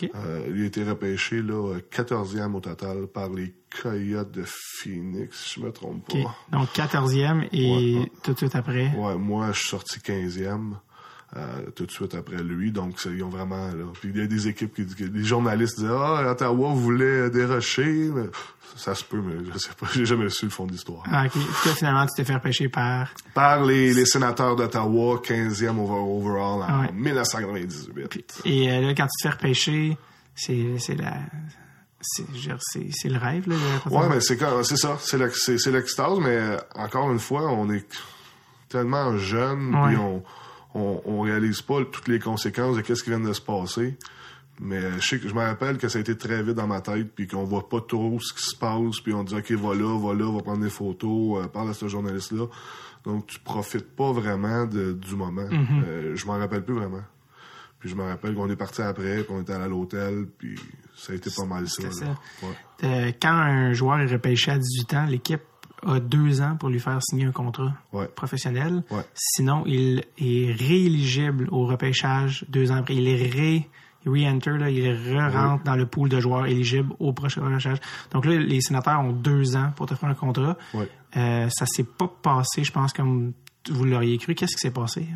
[0.05, 5.61] Euh, il a été repêché là, 14e au total par les Coyotes de Phoenix, si
[5.61, 6.37] je me trompe pas.
[6.51, 8.13] Donc, 14e et ouais.
[8.23, 8.93] tout de suite après.
[8.97, 10.75] Ouais, moi, je suis sorti 15e.
[11.37, 13.85] Euh, tout de suite après lui, donc ils ont vraiment là.
[14.01, 18.27] Puis il y a des équipes qui, les journalistes disaient ah Ottawa voulait dérocher, mais
[18.77, 21.03] ça se peut, mais je sais pas, j'ai jamais su le fond de l'histoire.
[21.11, 21.33] Ah, OK.
[21.33, 23.11] Puis finalement, tu t'es fait repêcher par...
[23.35, 26.93] Par les, les sénateurs d'Ottawa, 15e over- overall en Ouais.
[26.93, 28.43] 1998.
[28.45, 29.97] Et euh, là, quand tu te fais repêcher,
[30.35, 31.15] c'est la...
[32.01, 33.57] C'est le rêve, là.
[33.91, 37.51] Ouais, mais c'est c'est ça, c'est l'ex- c'est c'est l'extase, mais euh, encore une fois,
[37.51, 37.85] on est
[38.69, 39.89] tellement jeune, Ouais.
[39.89, 40.23] puis on,
[40.79, 43.97] on on réalise pas toutes les conséquences de qu'est-ce qui vient de se passer.
[44.59, 46.81] Mais je sais que je me rappelle que ça a été très vite dans ma
[46.81, 49.75] tête, puis qu'on voit pas trop ce qui se passe, puis on dit ok, va
[49.75, 52.47] là, va là, va prendre des photos, euh, parle à ce journaliste-là.
[53.05, 55.43] Donc tu profites pas vraiment de- du moment.
[55.49, 55.85] Mm-hmm.
[55.87, 57.03] Euh, je m'en rappelle plus vraiment.
[57.79, 60.59] Puis je me rappelle qu'on est parti après, qu'on était allé à l'hôtel, puis
[60.97, 61.83] ça a été pas mal ça.
[61.83, 61.93] Là.
[61.93, 62.07] ça.
[62.43, 62.49] Ouais.
[62.85, 65.43] Euh, quand un joueur est repêché à 18 ans, l'équipe
[65.87, 68.07] a deux ans pour lui faire signer un contrat Ouais.
[68.09, 68.83] professionnel.
[68.91, 69.03] Ouais.
[69.15, 72.95] Sinon, il est rééligible au repêchage deux ans après.
[72.97, 73.69] Il est ré
[74.07, 77.79] re-enter, là, il re-rentre dans le pool de joueurs éligibles au prochain repêchage.
[78.13, 80.57] Donc là, les sénateurs ont deux ans pour te faire un contrat.
[80.75, 80.89] Ouais.
[81.17, 83.33] Euh, ça s'est pas passé, je pense, comme
[83.69, 84.37] vous l'auriez cru.
[84.37, 85.09] Qu'est-ce qui s'est passé?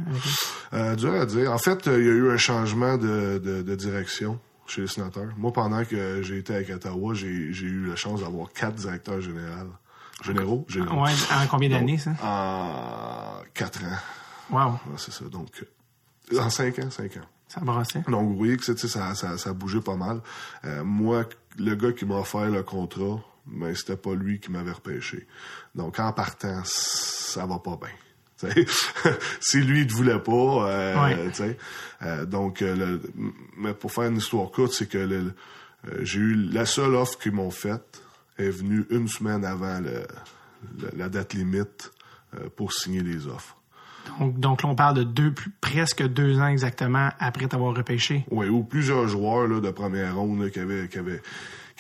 [0.73, 1.53] Euh, dur à dire.
[1.53, 4.87] En fait, euh, il y a eu un changement de, de, de direction chez les
[4.89, 5.29] sénateurs.
[5.37, 9.71] Moi, pendant que j'ai été avec Ottawa, j'ai eu la chance d'avoir quatre directeurs généraux.
[10.23, 10.65] Généraux?
[10.69, 11.03] Généraux.
[11.05, 12.11] Ouais, en combien d'années, ça?
[12.23, 13.99] En quatre ans.
[14.51, 15.25] Wow, Ouais, c'est ça.
[15.27, 15.65] Donc,
[16.39, 17.27] en cinq ans, cinq ans.
[17.49, 18.03] ça brassait.
[18.09, 20.21] Donc, vous voyez que ça, ça, ça bougeait pas mal.
[20.65, 21.25] Euh, moi,
[21.59, 25.27] le gars qui m'a offert le contrat, ben, c'était pas lui qui m'avait repêché.
[25.75, 27.91] Donc, en partant, ça va pas bien.
[29.41, 30.33] Si lui, il te voulait pas,
[30.69, 31.29] euh, Ouais.
[31.31, 31.59] tu sais.
[32.03, 33.03] Euh, donc, euh, le-
[33.57, 35.35] mais pour faire une histoire courte, c'est que le-
[35.89, 38.03] euh, j'ai eu la seule offre qu'ils m'ont faite
[38.41, 40.07] est venue une semaine avant le-
[40.83, 41.93] le- la date limite
[42.35, 43.57] euh, pour signer les offres.
[44.19, 48.25] Donc, donc là, on parle de deux, plus- presque deux ans exactement après t'avoir repêché.
[48.31, 51.23] Oui, ou plusieurs joueurs là, de première ronde là, qui, avaient, qui, avaient,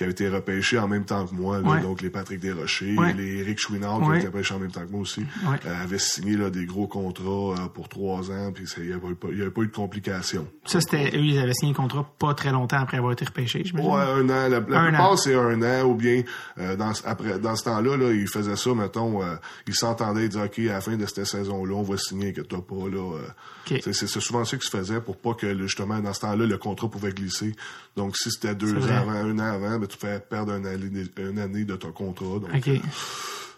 [0.00, 1.60] qui avaient été repêchés en même temps que moi.
[1.60, 1.68] là.
[1.68, 1.80] Ouais.
[1.82, 3.12] donc les Patrick Desrochers, Ouais.
[3.12, 4.06] les Eric Chouinard qui Ouais.
[4.08, 5.26] ont été repêchés en même temps que moi aussi,
[5.66, 9.14] euh, avaient signé là, des gros contrats euh, pour trois ans, puis il n'y avait,
[9.14, 10.46] pas- avait eu de complications.
[10.64, 13.62] Ça, c'était eux, ils avaient signé un contrat pas très longtemps après avoir été repêchés,
[13.62, 13.90] j'imagine?
[13.90, 14.48] Ouais, un an.
[14.48, 16.22] La, la Un plupart, c'est un an, ou bien
[16.58, 19.20] euh, dans, ce- après, dans ce temps-là, là, ils faisaient ça, mettons,
[19.66, 22.40] ils s'entendaient, ils disaient, OK, à la fin de cette saison-là, on va signer que
[22.40, 23.18] t'as pas, là.
[23.66, 26.88] c'est, souvent ça qui se faisait pour pas que, justement, dans ce temps-là, le contrat
[26.88, 27.54] pouvait glisser.
[27.96, 31.04] Donc, si c'était deux ans avant, un an avant, ben, tu fais perdre une année,
[31.18, 32.38] une année de ton contrat.
[32.40, 32.70] Donc, OK.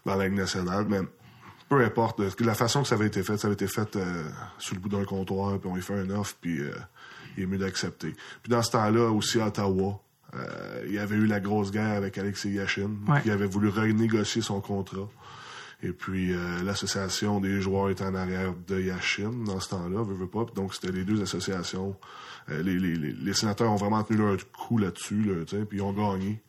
[0.05, 1.01] dans la Ligue nationale, mais
[1.69, 2.21] peu importe.
[2.21, 4.25] euh, La façon que ça avait été fait, ça avait été fait euh,
[4.59, 6.71] sur le bout d'un comptoir, puis on lui fait un offre, puis euh,
[7.37, 8.15] il est mieux d'accepter.
[8.43, 10.01] Puis dans ce temps-là, aussi à Ottawa,
[10.35, 13.21] euh, il y avait eu la grosse guerre avec Alexis Yashin, Ouais.
[13.23, 15.09] qui avait voulu renégocier son contrat.
[15.83, 20.15] Et puis euh, l'association des joueurs était en arrière de Yashin dans ce temps-là, veut,
[20.15, 20.47] veut pas.
[20.55, 21.97] Donc c'était les deux associations.
[22.51, 25.65] Euh, les, les, les, les sénateurs ont vraiment tenu leur coup là-dessus, là, tu sais,
[25.65, 26.41] puis ils ont gagné.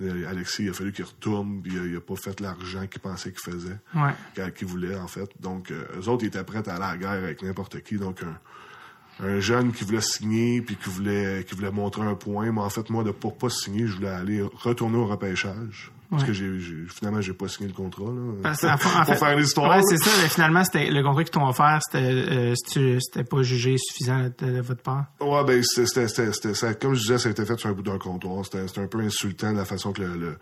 [0.00, 2.86] Euh, Alexis, il a fallu qu'il retourne, puis il a, il a pas fait l'argent
[2.86, 4.52] qu'il pensait qu'il faisait Ouais.
[4.52, 5.28] qu'ils voulaient, en fait.
[5.40, 7.96] Donc, euh, eux autres, ils étaient prêts à aller à la guerre avec n'importe qui.
[7.96, 12.52] Donc, un, un jeune qui voulait signer, puis qui voulait, qui voulait montrer un point.
[12.52, 15.90] Mais en fait, moi, de, pour pas signer, je voulais aller retourner au repêchage.
[16.10, 16.28] Parce Ouais.
[16.28, 18.04] que j'ai, j'ai- finalement, j'ai pas signé le contrat.
[18.04, 19.76] Là, Parce qu'en fait- en pour faire l'histoire.
[19.76, 20.10] Ouais, c'est ça.
[20.22, 24.30] mais finalement, c'était le contrat qu'ils t'ont offert, c'était euh, c'était- c'était pas jugé suffisant
[24.38, 25.04] de, de votre part?
[25.20, 27.68] Ouais, ben, c'était, c'était, c'était, c'était- ça- comme je disais, ça a été fait sur
[27.68, 28.42] un bout d'un comptoir.
[28.44, 30.38] C'était, un peu insultant de la façon que le, le,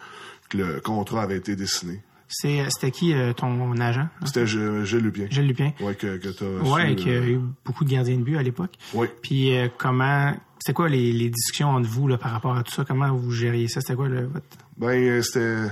[0.50, 2.00] que le contrat avait été dessiné.
[2.28, 4.08] C'est C'était qui euh, ton agent?
[4.24, 5.26] C'était Gilles Lupien.
[5.30, 5.72] Gilles Lupien.
[5.80, 8.42] Ouais, que, que t'as Ouais, qui a euh, eu beaucoup de gardiens de but à
[8.42, 8.74] l'époque.
[8.94, 9.06] Oui.
[9.22, 10.32] Puis euh, comment...
[10.58, 12.84] C'était quoi les, les discussions entre vous là, par rapport à tout ça?
[12.84, 13.80] Comment vous gériez ça?
[13.80, 14.44] C'était quoi le, votre...
[14.76, 15.70] Ben, euh, c'était.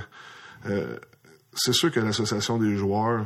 [0.67, 0.97] euh,
[1.53, 3.25] c'est sûr que l'association des joueurs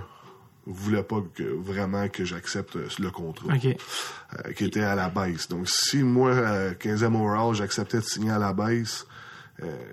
[0.66, 3.66] voulait pas que, vraiment que j'accepte euh, le contrat OK.
[3.66, 5.48] euh, qui était à la baisse.
[5.48, 9.08] Donc, si moi, à 15e overall, j'acceptais de signer à la baisse,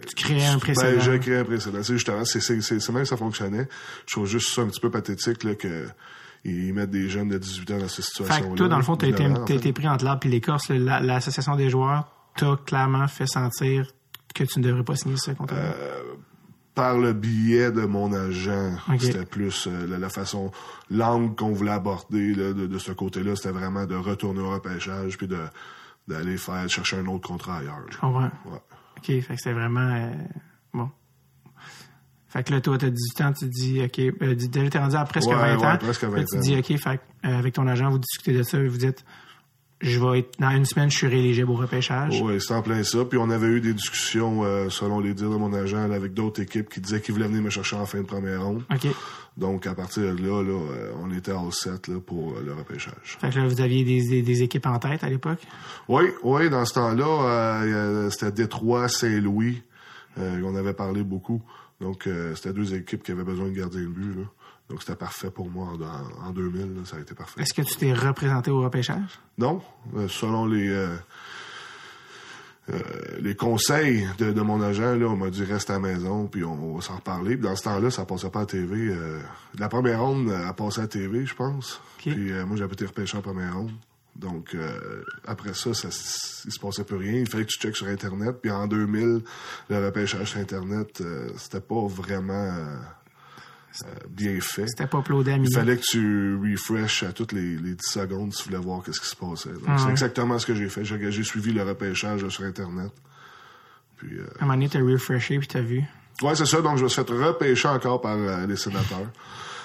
[0.06, 0.90] Tu créais un précédent.
[0.96, 1.82] ben, j'ai créé un précédent.
[1.82, 3.68] C'est justement, c'est, c'est, c'est, c'est même que ça fonctionnait.
[4.06, 5.86] Je trouve juste ça un petit peu pathétique, là, que
[6.44, 8.50] ils mettent des jeunes de 18 ans dans cette fait situation-là.
[8.52, 9.54] que toi, dans le fond, t'as été, en t'as fait.
[9.56, 10.68] été pris entre l'arbre et l'écorce.
[10.68, 13.86] La- L'association des joueurs t'a clairement fait sentir
[14.36, 15.56] que tu ne devrais pas signer ce contrat.
[15.56, 16.02] Euh,
[16.74, 18.76] par le biais de mon agent.
[19.00, 20.50] C'était plus euh, la, la façon,
[20.90, 25.16] l'angle qu'on voulait aborder là, de, de ce côté-là, c'était vraiment de retourner au repêchage
[25.16, 25.38] puis de
[26.06, 27.80] d'aller faire chercher un autre contrat ailleurs.
[27.80, 27.86] là.
[27.90, 28.22] Je comprends.
[28.24, 28.60] Ouais.
[28.98, 29.80] OK, fait que c'était vraiment...
[29.80, 30.10] euh,
[30.72, 30.88] bon.
[32.28, 34.34] Fait que là, toi, t'as 18 ans, tu dis, OK, euh,
[34.70, 35.72] t'es rendu à presque Ouais, 20 ans.
[35.72, 36.40] ouais, presque Là, 20 tu te ans.
[36.40, 39.04] dis, OK, fait euh, avec ton agent, vous discutez de ça et vous dites,
[39.80, 42.20] je vais être, dans une semaine, je suis rééligible au repêchage.
[42.22, 43.04] Oui, c'était en plein ça.
[43.04, 46.40] Puis on avait eu des discussions, euh, selon les dires de mon agent, avec d'autres
[46.40, 48.62] équipes qui disaient qu'ils voulaient venir me chercher en fin de première ronde.
[48.72, 48.86] OK.
[49.36, 52.54] Donc à partir de là, là euh, on était all set là, pour euh, le
[52.54, 53.18] repêchage.
[53.20, 55.40] Fait que là, vous aviez des, des, des équipes en tête à l'époque?
[55.88, 59.62] Oui, oui, dans ce temps-là, euh, c'était Détroit, Saint-Louis,
[60.18, 61.42] euh, on avait parlé beaucoup.
[61.82, 64.14] Donc, c'était deux équipes qui avaient besoin de gardien de but.
[64.16, 64.22] Là.
[64.68, 66.74] Donc, c'était parfait pour moi en, en 2000.
[66.74, 67.40] là, ça a été parfait.
[67.40, 69.20] Est-ce que tu t'es représenté au repêchage?
[69.38, 69.62] Non,
[69.96, 70.96] euh, selon les euh,
[72.68, 72.80] euh,
[73.20, 76.42] les conseils de, de mon agent, là, on m'a dit reste à la maison, puis
[76.42, 77.36] on, va s'en reparler.
[77.36, 78.88] Puis dans ce temps-là, ça passait pas à TV.
[78.88, 79.20] euh,
[79.56, 81.80] la première ronde a passé à TV, je pense.
[81.98, 83.70] Puis euh, moi, j'avais été repêché en première ronde.
[84.16, 85.88] Donc euh, après ça, ça
[86.44, 87.20] il se passait plus rien.
[87.20, 88.36] Il fallait que tu checkes sur Internet.
[88.40, 89.20] Puis en 2000,
[89.68, 92.76] le repêchage sur Internet, euh, c'était pas vraiment euh,
[93.84, 94.66] euh, bien fait.
[94.68, 98.32] C'était pas uploadé à Il fallait que tu refresh à toutes les, les 10 secondes
[98.32, 99.50] si tu voulais voir qu'est-ce qui se passait.
[99.52, 99.90] Donc, Ah c'est ouais.
[99.90, 100.84] exactement ce que j'ai fait.
[100.84, 102.90] J'ai, j'ai suivi le repêchage sur Internet.
[103.96, 105.82] Puis, euh, À un moment donné, t'as refreshé puis t'as vu.
[106.22, 106.60] ouais, c'est ça.
[106.62, 109.10] Donc, je me suis fait repêcher encore par euh, les sénateurs.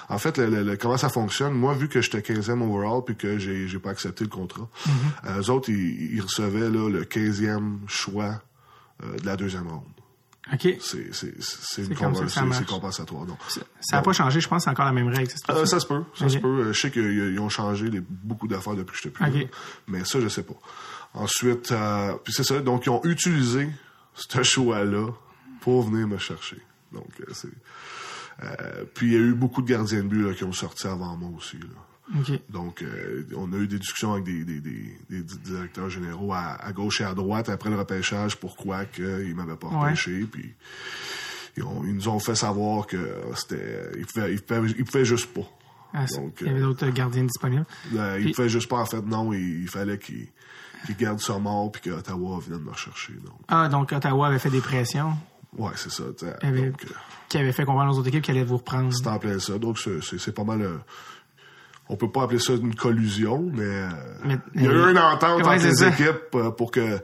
[0.08, 1.54] En fait, le, le- le- comment ça fonctionne?
[1.54, 5.40] Moi, vu que j'étais 15e overall puis que j'ai, j'ai pas accepté le contrat, Mm-hmm.
[5.40, 8.42] eux autres, ils, ils recevaient là, le 15e choix
[9.02, 9.82] de la deuxième ronde.
[10.52, 10.76] OK.
[10.80, 11.82] C'est, ça ça
[12.66, 13.26] compensatoire.
[13.26, 13.38] Donc,
[13.80, 15.30] Ça n'a pas changé, je pense, c'est encore la même règle.
[15.30, 15.52] ça se peut?
[15.52, 16.72] Euh, ça se peut, ça se peut.
[16.72, 19.34] Je sais qu'ils ils ont changé les- beaucoup d'affaires depuis que j'étais plus Ok.
[19.34, 19.56] là.
[19.86, 20.54] Mais ça, je sais pas.
[21.14, 22.58] Ensuite, euh, puis c'est ça.
[22.60, 23.68] Donc, ils ont utilisé
[24.14, 25.10] ce choix-là
[25.60, 26.60] pour venir me chercher.
[26.90, 27.48] Donc, euh, c'est...
[28.42, 30.86] euh, puis, il y a eu beaucoup de gardiens de but là, qui ont sorti
[30.88, 31.58] avant moi aussi.
[31.58, 31.68] Là.
[32.50, 36.56] Donc, euh, on a eu des discussions avec des, des, des, des directeurs généraux à,
[36.62, 39.76] à gauche et à droite après le repêchage, pourquoi qu'ils m'avaient pas Ouais.
[39.90, 40.26] repêché.
[40.30, 40.52] Puis,
[41.56, 43.90] ils, ont- ils nous ont fait savoir que c'était...
[43.98, 45.48] Ils pouvaient, ils pouvaient, ils pouvaient juste pas.
[45.94, 47.66] Ah, Donc, il y avait euh, d'autres gardiens disponibles.
[47.92, 50.26] Il Puis- pouvait juste pas, en fait, non, il, il fallait qu'il
[50.86, 53.12] qu'il garde ça mort puis que Ottawa vienne me rechercher.
[53.12, 55.12] Donc, Ah, donc Ottawa avait fait des pressions?
[55.56, 56.02] Ouais, c'est ça.
[56.42, 56.94] Il avait- Donc, euh,
[57.28, 58.92] qui avaient fait comprendre aux autres équipes qu'elles allaient vous reprendre.
[58.92, 59.58] c'est en plein ça.
[59.58, 60.60] Donc, c'est pas mal.
[60.62, 60.78] euh,
[61.88, 63.88] on peut pas appeler ça une collusion, mais, euh,
[64.24, 65.88] Mais- il y a eu une entente Ouais, entre les ça.
[65.88, 66.98] équipes euh, pour que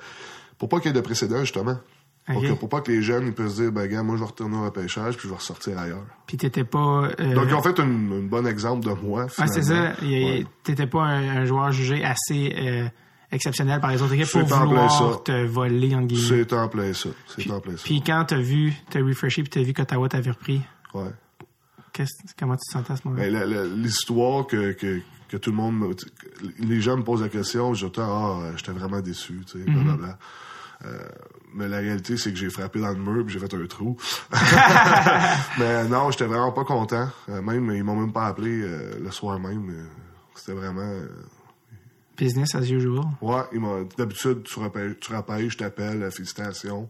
[0.58, 1.76] pour pas qu'il y ait de précédent, justement.
[2.26, 2.48] Pour, Ok.
[2.48, 4.56] que, pour pas que les jeunes ils puissent dire, ben, gars, moi, je vais retourner
[4.58, 6.04] au repêchage puis je vais ressortir ailleurs.
[6.26, 7.08] Puis t'étais pas...
[7.18, 9.92] euh, Donc, ils ont fait une bonne exemple de moi, ah, c'est ça.
[10.02, 10.44] Ouais.
[10.62, 12.86] T'étais pas un, un joueur jugé assez euh,
[13.32, 16.44] exceptionnel par les autres équipes pour en vouloir te voler, entre guillemets.
[16.44, 17.08] C'est en plein ça.
[17.28, 17.82] C'est en plein ça.
[17.84, 20.60] puis quand t'as vu, t'as refreshé puis t'as vu qu'Ottawa t'avait repris,
[20.94, 21.10] Ouais.
[22.38, 23.30] Comment tu te sentais à ce moment-là?
[23.46, 25.96] Ben, l'histoire que, que, que tout le monde me-
[26.58, 29.74] les gens me posent la question, j'étais ah j'étais vraiment déçu, tu sais, Mhm.
[29.84, 30.18] blablabla.
[30.84, 30.96] Euh,
[31.54, 33.96] mais la réalité, c'est que j'ai frappé dans le mur puis j'ai fait un trou.
[35.58, 37.08] mais non, j'étais vraiment pas content.
[37.28, 39.88] Euh, même, ils m'ont même pas appelé euh, le soir même.
[40.34, 40.82] C'était vraiment...
[40.82, 41.08] euh,
[42.16, 43.04] Business as usual.
[43.20, 43.42] Ouais,
[43.96, 46.88] d'habitude, tu rappelles, tu rappelles, je t'appelle, félicitations.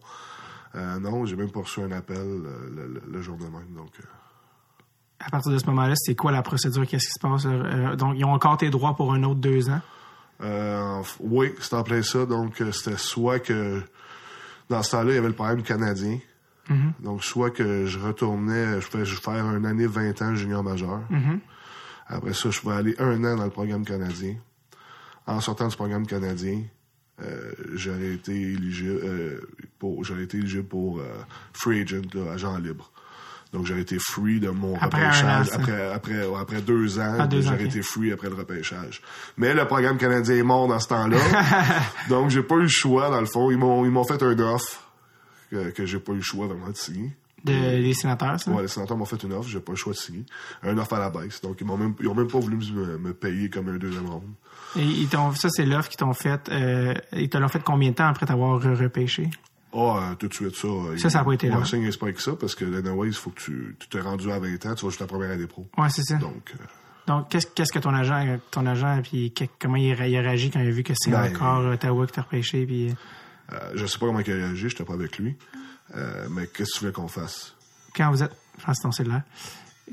[0.74, 3.74] Non, j'ai même pas reçu un appel le, le- le jour de même.
[3.74, 4.04] Donc, euh,
[5.20, 6.86] À partir de ce moment-là, c'est quoi la procédure?
[6.86, 7.44] Qu'est-ce qui se passe?
[7.46, 9.80] Euh, donc, ils ont encore tes droits pour un autre deux ans?
[10.40, 12.24] Euh, oui, c'est en plein ça.
[12.24, 13.82] Donc, euh, c'était soit que
[14.70, 16.18] dans ce temps-là, il y avait le problème canadien.
[17.00, 21.00] Donc, soit que je retournais, je pouvais faire une année 20 ans junior majeur.
[22.06, 24.36] Après ça, je pouvais aller un an dans le programme canadien.
[25.26, 26.62] En sortant du programme canadien,
[27.22, 29.40] euh, j'aurais été éligible euh,
[29.78, 31.04] pour j'aurais été éligible pour euh,
[31.52, 32.90] free agent, là, agent libre.
[33.52, 37.16] Donc j'aurais été free de mon Après repêchage an, après après ouais, après deux ans,
[37.18, 39.00] Ah, j'aurais été free après le repêchage.
[39.38, 41.16] Mais le programme canadien est mort dans ce temps-là.
[42.10, 44.38] donc j'ai pas eu le choix dans le fond, ils m'ont ils m'ont fait un
[44.40, 44.82] offre
[45.50, 47.10] que, que j'ai pas eu le choix vraiment de signer.
[47.44, 48.50] De, les sénateurs, ça?
[48.50, 50.24] Ouais, les sénateurs m'ont fait une offre, j'ai pas le choix de signer.
[50.62, 51.40] Un offre à la baisse.
[51.40, 54.06] Donc ils m'ont même ils ont même pas voulu me, me payer comme un deuxième
[54.06, 54.24] round.
[54.76, 56.50] Et ils t'ont, ça, c'est l'offre qu'ils t'ont faite.
[56.50, 59.30] Euh, ils te l'ont fait combien de temps après t'avoir re- repêché?
[59.80, 60.66] Ah, euh, tout de suite, ça.
[60.66, 63.14] euh, Ça, ça a pas été il niaise pas avec ça, parce que l'Anaways, il
[63.14, 65.46] faut que tu tu t'es rendu à 20 ans, tu vas juste la première année
[65.46, 65.68] pro.
[65.78, 66.16] Ouais, c'est ça.
[66.16, 66.64] Donc, euh,
[67.06, 70.50] Donc, qu'est-ce, qu'est-ce que ton agent, ton agent, puis comment il, a- il a réagi
[70.50, 72.94] quand il a vu que c'est Ben, encore Ottawa qui t'a repêché, puis
[73.52, 75.36] euh, je sais pas comment il a réagi, j'étais pas avec lui.
[75.96, 77.54] Euh, mais qu'est-ce que tu voulais qu'on fasse?
[77.96, 79.22] quand vous êtes, je pense que c'est ton cellulaire,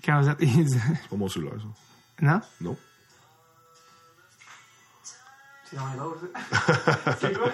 [0.04, 2.26] quand vous êtes, C'est pas mon cellulaire, ça.
[2.26, 2.41] non?
[2.62, 2.78] Non?
[5.63, 7.15] C'est dans les ça.
[7.21, 7.52] c'est quoi?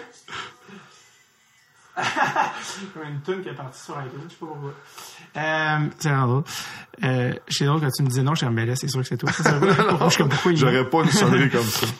[2.94, 4.74] Comme une tune qui est partie sur iTunes, je sais pas pourquoi.
[5.38, 6.44] Euh, c'est drôle.
[7.04, 9.02] Euh, c'est drôle quand tu me disais non, je suis comme, ben là, c'est sûr
[9.02, 9.32] que c'est toi.
[9.32, 9.60] Ça,
[10.06, 11.88] je suis comme, pourquoi il J'aurais pas une sonnerie comme ça.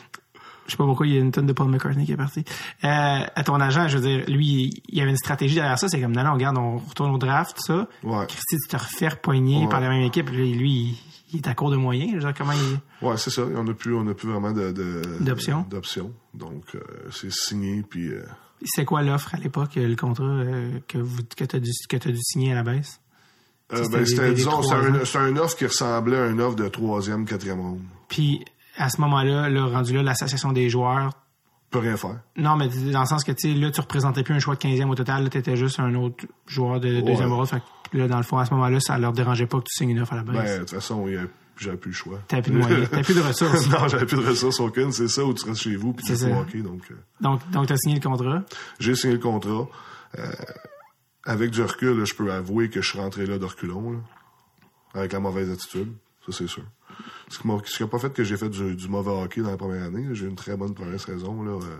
[0.68, 2.46] Je sais pas pourquoi il y a une tonne de Paul McCartney qui est partie.
[2.86, 2.88] Euh,
[3.36, 5.90] à ton agent, je veux dire, lui, il y avait une stratégie derrière ça.
[5.90, 7.90] C'est comme, non, non, regarde, on retourne au draft, ça.
[8.04, 8.26] Ouais.
[8.28, 9.68] Christy, tu te refais Ouais.
[9.68, 10.30] par la même équipe.
[10.30, 10.98] Lui, lui,
[11.34, 12.12] il, est à court de moyens.
[12.12, 13.06] Je veux dire, comment il...
[13.06, 13.42] Ouais, c'est ça.
[13.42, 15.66] On n'a plus, on a plus vraiment de, de- D'options.
[15.70, 16.14] d'options.
[16.36, 16.80] Donc, euh,
[17.12, 18.24] c'est signé, puis euh,
[18.64, 22.52] C'est quoi l'offre à l'époque, le contrat euh, que, vous, que tu as, dû signer
[22.52, 23.00] à la baisse?
[23.74, 27.60] euh, ben, c'était, disons, c'était un, offre qui ressemblait à une offre de troisième, quatrième
[27.62, 27.82] ronde.
[28.10, 28.44] Puis,
[28.78, 31.12] à ce moment-là, là, rendu là, l'association des joueurs...
[31.70, 32.20] Peut rien faire.
[32.36, 34.60] Non, mais dans le sens que, tu sais, là, tu représentais plus un choix de
[34.60, 35.24] 15e au total.
[35.24, 37.48] Là, t'étais juste un autre joueur de deuxième rôle.
[37.48, 39.78] Fait que, là, dans le fond, à ce moment-là, ça leur dérangeait pas que tu
[39.78, 40.36] signes une offre à la base.
[40.36, 41.28] Ben, de toute façon, il y a-
[41.64, 42.20] j'avais plus le choix.
[42.28, 42.90] T'avais plus de moyens.
[42.90, 43.68] T'avais plus de ressources.
[43.70, 44.92] non, j'avais plus de ressources aucune.
[44.92, 46.28] C'est ça où tu restes chez vous puis tu ça.
[46.40, 46.62] hockey.
[46.62, 48.44] Donc, euh, Donc, donc tu as signé le contrat?
[48.80, 49.68] j'ai signé le contrat.
[50.20, 50.32] Euh,
[51.26, 54.00] avec du recul, là, je peux avouer que je suis rentré là de reculons, là,
[54.96, 55.94] avec la mauvaise attitude.
[56.26, 56.64] Ça, c'est sûr.
[57.30, 59.42] Ce qui m'a ce qui a pas fait que j'ai fait du, du mauvais hockey
[59.42, 60.06] dans la première année.
[60.12, 61.42] J'ai eu une très bonne première saison.
[61.42, 61.52] Là.
[61.54, 61.78] Euh,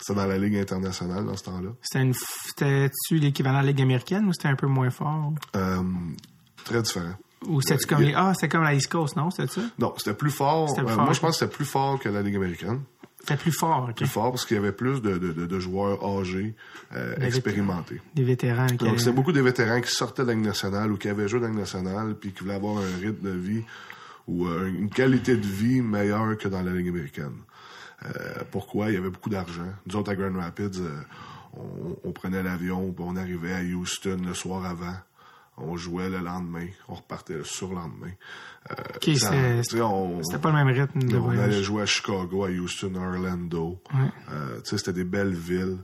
[0.00, 1.70] c'était dans la Ligue internationale dans ce temps-là.
[1.82, 5.32] C'était une, f- c'était-tu l'équivalent de la Ligue américaine ou c'était un peu moins fort?
[5.54, 5.82] Euh,
[6.64, 7.14] très différent.
[7.48, 9.30] Ou c'était-tu comme les, ah, c'était comme la East Coast, non?
[9.30, 9.60] C'était ça?
[9.78, 10.68] Non, c'était plus fort.
[10.70, 12.80] C'était Euh, moi, je pense que c'était plus fort que la Ligue américaine.
[13.20, 13.96] C'était plus fort, ok.
[13.96, 16.54] Plus fort parce qu'il y avait plus de, de, de, de joueurs âgés,
[16.94, 18.02] euh, Des expérimentés.
[18.14, 18.66] Des vétérans.
[18.66, 21.26] qui- Donc, c'était beaucoup des vétérans qui sortaient de la Ligue nationale ou qui avaient
[21.26, 23.62] joué dans la Ligue nationale puis qui voulaient avoir un rythme de vie
[24.28, 27.32] ou euh, une qualité de vie meilleure que dans la Ligue américaine.
[28.04, 28.08] Euh,
[28.50, 28.90] pourquoi?
[28.90, 29.68] Il y avait beaucoup d'argent.
[29.86, 30.82] Nous autres, à Grand Rapids,
[31.56, 34.96] on, on prenait l'avion on arrivait à Houston le soir avant.
[35.56, 36.66] On jouait le lendemain.
[36.88, 38.10] On repartait le surlendemain.
[38.70, 39.30] Euh, Ok, ça-
[39.62, 43.80] c'était- pas le même rythme de on allait jouer à Chicago, à Houston, à Orlando.
[44.32, 45.78] Euh, tu sais, c'était des belles villes.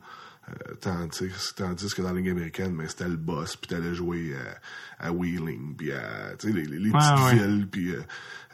[0.50, 4.34] Euh, tandis, tandis que dans la Ligue américaine, mais c'était le boss, puis t'allais jouer
[4.98, 7.34] à, à Wheeling, puis à tu sais, les, les, les Ouais, petites ouais.
[7.46, 8.00] villes, puis euh,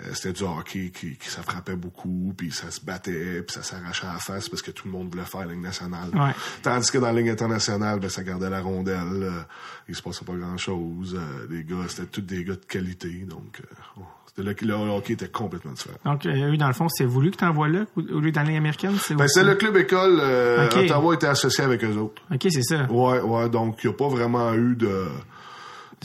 [0.03, 3.63] euh, c'était du hockey qui, qui ça frappait beaucoup, puis ça se battait, puis ça
[3.63, 6.11] s'arrachait à la face parce que tout le monde voulait faire la Ligue nationale.
[6.15, 6.33] Ouais.
[6.63, 9.41] Tandis que dans la Ligue internationale, ben, ça gardait la rondelle, euh,
[9.89, 11.17] il se passait pas grand-chose.
[11.19, 14.03] euh, les gars, c'était tous des gars de qualité, donc euh,
[14.43, 14.53] le
[14.91, 15.97] hockey était complètement différent.
[16.05, 18.57] Donc, eux, dans le fond, c'est voulu que tu envoies là, au lieu dans Ligue
[18.57, 18.95] américaine?
[19.01, 19.77] C'est Ben, c'est le club?
[19.77, 20.19] école.
[20.21, 20.77] euh, Ok.
[20.85, 22.23] Ottawa était associé avec eux autres.
[22.33, 22.85] Ok, c'est ça.
[22.91, 23.49] Ouais, ouais.
[23.49, 25.07] Donc, il n'y a pas vraiment eu de.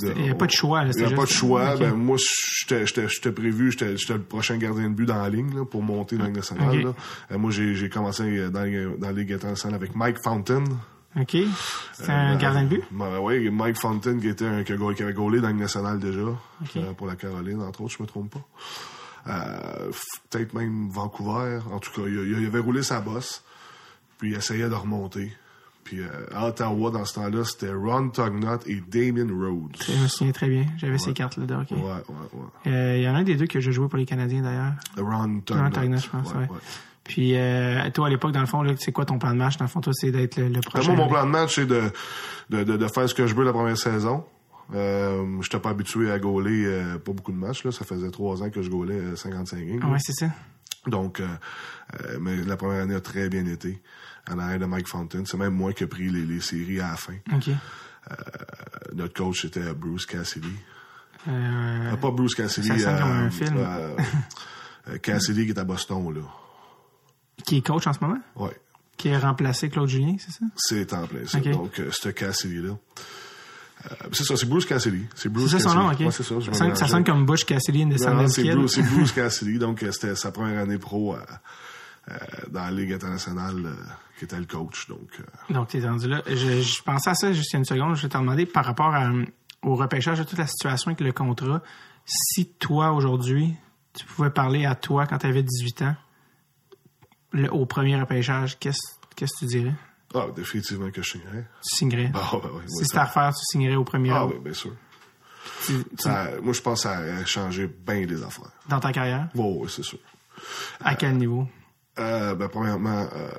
[0.02, 1.76] Il y a pas de choix, là, Il n'y a pas de choix.
[1.76, 5.84] Ben, moi, j'étais- prévu, j'étais le prochain gardien de but dans la ligne là, pour
[5.84, 6.82] monter dans la Ligue nationale.
[6.82, 6.94] Là.
[7.32, 10.64] Euh, moi, j'ai commencé dans dans la Ligue internationale avec Mike Fountain.
[11.20, 11.38] OK.
[11.94, 12.84] C'est un Euh, gardien de but?
[12.92, 16.20] Ben, oui, Mike Fountain qui était un qui, avait gaulé dans la Ligue nationale déjà,
[16.22, 18.42] euh, pour la Caroline, entre autres, je me trompe pas.
[19.28, 19.92] Euh,
[20.30, 21.60] Peut-être même Vancouver.
[21.72, 23.44] En tout cas, il, avait roulé sa bosse,
[24.18, 25.32] puis il essayait de remonter.
[25.84, 29.76] Puis euh, à Ottawa, dans ce temps-là, c'était Ron Tugnut et Damien Rhodes.
[29.86, 30.66] Je me souviens très bien.
[30.78, 31.76] J'avais ces cartes-là de hockey.
[31.76, 31.96] Ouais, ouais,
[32.34, 32.72] ouais.
[32.72, 34.74] Euh, Il y en a un des deux que j'ai joué pour les Canadiens, d'ailleurs.
[34.98, 35.62] Ron Tugnut.
[35.62, 36.48] Ron Tugnut, je pense, ouais.
[37.04, 39.58] Puis euh, toi, à l'époque, dans le fond, c'est quoi ton plan de match?
[39.58, 40.94] Dans le fond, toi, c'est d'être le, le Ben, prochain.
[40.94, 41.92] moi, mon plan de match, c'est de,
[42.50, 44.24] de, de, de faire ce que je veux la première saison.
[44.74, 47.64] Euh, je n'étais pas habitué à gauler euh, pas beaucoup de matchs.
[47.66, 47.72] Là.
[47.72, 49.92] Ça faisait trois ans que je gaulais euh, 55 games.
[49.92, 50.28] Ouais, c'est ça.
[50.88, 51.28] Donc, euh,
[52.06, 53.82] euh, mais la première année a très bien été.
[54.32, 55.24] En arrière de Mike Fountain.
[55.26, 57.16] C'est même moi qui ai pris les, les séries à la fin.
[57.34, 57.50] OK.
[57.50, 58.14] Euh,
[58.94, 60.48] notre coach, c'était Bruce Cassidy.
[61.28, 62.80] Euh, Euh, pas Bruce Cassidy.
[62.80, 63.58] ça comme un film.
[63.58, 63.96] euh,
[64.90, 66.22] euh, Cassidy qui est à Boston, là.
[67.46, 68.20] Qui est coach en ce moment?
[68.36, 68.56] Ouais.
[68.98, 70.46] Qui a remplacé Claude Julien, c'est ça?
[70.56, 71.40] C'est en plein ça.
[71.40, 72.72] Donc, euh, ce Cassidy-là.
[72.72, 75.06] Euh, c'est ça, c'est Bruce Cassidy.
[75.16, 75.98] C'est Bruce ça son nom, OK.
[75.98, 76.06] Cassidy.
[76.06, 76.24] Ouais, ça.
[76.24, 76.86] sonne, ça mélangeais.
[76.88, 78.54] sonne comme Bush Cassidy Non, Sundance c'est.
[78.54, 79.58] Bruce, c'est Bruce Cassidy.
[79.58, 82.14] Donc, euh, c'était sa première année pro euh,
[82.50, 83.76] dans la Ligue internationale
[84.20, 84.88] qui était le coach.
[84.88, 86.22] Donc, Donc, t'es rendu là.
[86.28, 87.96] Je, je pensais à ça juste une seconde.
[87.96, 89.10] Je vais te demander par rapport à,
[89.64, 91.62] au repêchage de toute la situation avec le contrat.
[92.06, 93.56] Si toi, aujourd'hui,
[93.94, 95.96] tu pouvais parler à toi quand tu avais 18 ans,
[97.32, 98.80] le- au premier repêchage, qu'est-ce
[99.16, 99.74] qu'est-ce que tu dirais?
[100.14, 101.46] ah, définitivement que je signerais.
[101.64, 102.12] Tu signerais?
[102.14, 104.54] Ah, ben oui, si oui, c'était à refaire, tu signerais au premier Ah, oui, bien
[104.54, 104.74] sûr.
[105.66, 108.52] Tu- tu- Ça- moi, je pense que ça a changé bien des affaires.
[108.68, 109.30] dans ta carrière?
[109.36, 110.00] Oui, oui, c'est sûr.
[110.84, 111.48] À quel niveau?
[112.00, 113.32] Euh, ben, premièrement, euh,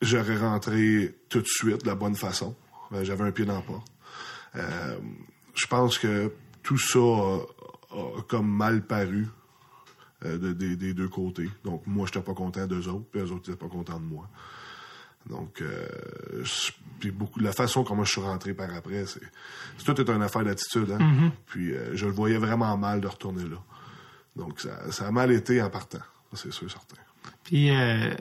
[0.00, 2.54] j'aurais rentré tout de suite de la bonne façon.
[2.92, 3.86] Euh, J'avais un pied dans la porte.
[4.56, 4.98] Euh,
[5.54, 6.32] je pense que
[6.62, 7.38] tout ça a,
[7.96, 9.28] a comme mal paru
[10.24, 11.48] euh, de- des, des deux côtés.
[11.64, 14.28] Donc, moi, j'étais pas content d'eux autres, puis eux autres n'étaient pas contents de moi.
[15.28, 15.86] Donc, euh,
[16.98, 19.20] puis beaucoup, la façon comment je suis rentré par après, c'est,
[19.84, 20.90] tout est une affaire d'attitude.
[20.90, 21.30] Hein?
[21.46, 23.58] Puis, euh, je le voyais vraiment mal de retourner là.
[24.34, 26.00] Donc, ça, ça a mal été en partant.
[26.32, 26.96] C'est sûr, certain.
[27.44, 28.14] Puis, euh,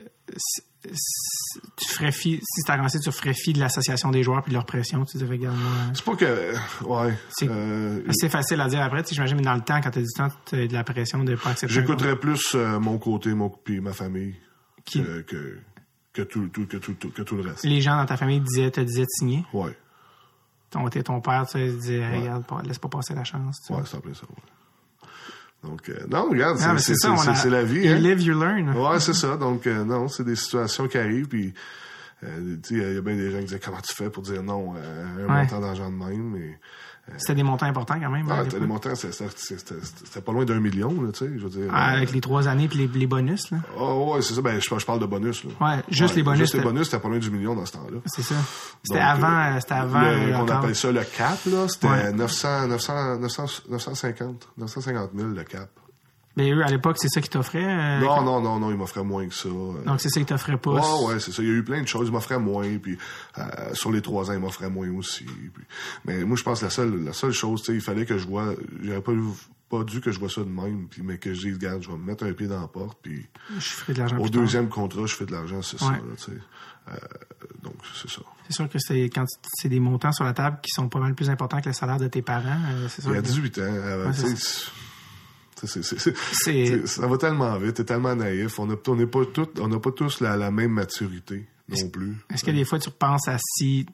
[1.77, 4.55] tu ferais fi, si tu commencé, tu ferais fi de l'association des joueurs puis de
[4.55, 5.05] leur pression.
[5.05, 6.53] Tu regarde, moi, C'est pas que.
[6.85, 7.13] Ouais.
[7.29, 10.07] C'est- euh, facile à dire après, j'imagine, mais dans le temps, quand tu as du
[10.15, 11.73] temps, tu as de la pression de pas accepter.
[11.73, 14.35] J'écouterais plus euh, mon côté, mon puis ma famille
[14.85, 15.59] Qui- que, que,
[16.13, 17.63] que, tout, tout- que, tout, que tout le reste.
[17.63, 19.45] Les gens dans ta famille disaient, te disaient de signer?
[19.53, 19.77] Ouais.
[20.71, 23.59] Ton, ton père, tu sais, disait, regarde, laisse pas passer la chance.
[23.67, 24.23] tu Ouais, c'est un peu ça.
[24.23, 24.43] Ouais.
[25.63, 27.85] Donc, euh, non, regarde, mais c'est c'est c'est- ça, c'est- a- la vie.
[27.87, 27.99] You Hein?
[27.99, 28.69] live, you learn.
[28.75, 29.37] Ouais, c'est ça.
[29.37, 31.27] Donc, euh, non, c'est des situations qui arrivent.
[31.27, 31.53] Puis,
[32.23, 34.23] euh, tu sais, il y a bien des gens qui disent comment tu fais pour
[34.23, 35.41] dire non à un Ouais.
[35.43, 36.31] montant d'argent de même.
[36.31, 36.59] Mais,
[37.17, 38.25] C'était des montants importants quand même.
[38.29, 41.31] ah, des montants, c'était pas loin d'un million, là, tu sais.
[41.37, 41.71] Je veux dire.
[41.73, 43.57] Ah, euh, avec les trois années puis les, les bonus, là.
[43.79, 44.41] Ah, ouais, c'est ça.
[44.41, 45.51] Ben, je, je parle de bonus, là.
[45.61, 47.99] Ouais, juste les bonus, Juste les bonus, c'était pas loin du million dans ce temps-là.
[48.05, 48.35] C'est ça.
[48.83, 50.01] C'était avant, euh, euh, c'était avant.
[50.01, 50.57] le- euh, encore.
[50.57, 51.67] appelle ça le cap, là.
[51.67, 52.11] C'était Ouais.
[52.13, 55.69] 900, 900, 900, 950, 950 000 le cap.
[56.37, 57.63] Mais eux, à l'époque, c'est ça qu'ils t'offraient.
[57.63, 59.49] euh, Non, quand- non, non, non, il m'offrait moins que ça.
[59.49, 60.71] Donc, c'est ça qu'ils t'offraient pas?
[60.71, 61.41] Ouais, ouais, c'est ça.
[61.43, 62.07] Il y a eu plein de choses.
[62.07, 62.97] Il m'offrait moins, puis
[63.37, 65.25] euh, sur les trois ans, il m'offrait moins aussi.
[65.25, 65.51] puis-
[66.05, 68.17] Mais moi, je pense que la seule, la seule chose, tu sais, il fallait que
[68.17, 69.11] je vois, j'aurais pas,
[69.69, 71.89] pas dû que je vois ça de même, puis mais que je dise, regarde, je
[71.89, 74.41] vais me mettre un pied dans la porte, puis Je ferais de l'argent au tard.
[74.41, 75.97] deuxième contrat, je fais de l'argent, c'est ça, là.
[76.89, 76.95] Euh,
[77.61, 78.21] donc, c'est ça.
[78.47, 81.13] C'est sûr que c'est quand c'est des montants sur la table qui sont pas mal
[81.13, 82.57] plus importants que le salaire de tes parents.
[82.89, 83.11] c'est sûr.
[83.11, 84.13] Il y a que- 18 ans, Ouais,
[85.67, 88.57] c'est ça va tellement vite, t'es tellement naïf.
[88.59, 92.15] On n'a on pas tous, on n'a pas tous la, la même maturité non plus.
[92.33, 93.85] Est-ce que des fois tu repenses à si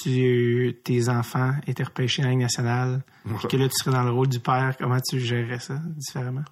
[0.00, 3.02] tu, tes enfants étaient repêchés dans la Ligue nationale,
[3.38, 6.44] puis que là tu serais dans le rôle du père, comment tu gérerais ça différemment?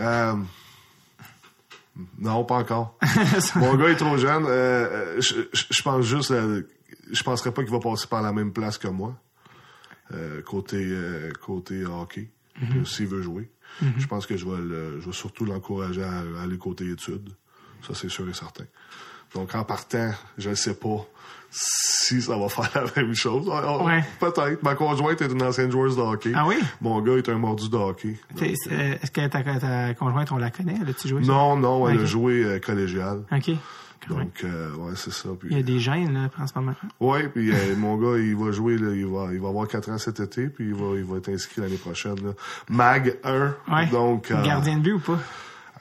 [0.00, 0.34] Euh,
[2.18, 2.98] non, pas encore.
[3.56, 4.44] Mon gars est trop jeune.
[4.46, 6.62] Euh, euh, je, je- je pense juste, euh,
[7.12, 9.14] je penserais pas qu'il va passer par la même place que moi
[10.44, 10.96] côté
[11.40, 12.30] côté hockey.
[12.60, 12.84] Mhm.
[12.86, 13.50] S'il veut jouer,
[13.98, 17.30] je pense que je vais, le- je vais surtout l'encourager à, à aller côté études.
[17.86, 18.64] Ça, c'est sûr et certain.
[19.34, 21.04] Donc, en partant, je ne sais pas
[21.50, 23.48] si ça va faire la même chose.
[23.52, 24.04] Ah, ah, Ouais.
[24.20, 24.62] Peut-être.
[24.62, 26.32] Ma conjointe est une ancienne joueuse de hockey.
[26.34, 26.56] Ah oui?
[26.80, 28.16] Mon gars est un mordu de hockey.
[28.40, 28.44] Euh,
[29.02, 30.78] Est-ce que ta, ta conjointe, on la connaît?
[30.80, 31.22] Elle a-tu joué?
[31.24, 31.32] ça?
[31.32, 33.24] Non, non, elle a joué euh, collégial.
[33.32, 33.50] OK.
[34.08, 35.28] Donc, euh, ouais, c'est ça.
[35.38, 36.74] Puis, Il y a des gènes, là, en ce moment.
[37.00, 39.90] Ouais, puis euh, mon gars, il va jouer, là, il va, il va avoir 4
[39.90, 42.16] ans cet été, puis il va, il va être inscrit l'année prochaine.
[42.16, 42.32] Là.
[42.68, 43.54] Mag 1.
[43.72, 43.86] Ouais.
[43.86, 45.18] Donc, euh, Gardien de but ou pas?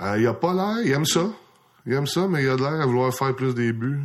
[0.02, 1.26] euh, il a pas l'air, il aime ça.
[1.86, 4.00] Il aime ça, mais il a de l'air à vouloir faire plus des buts.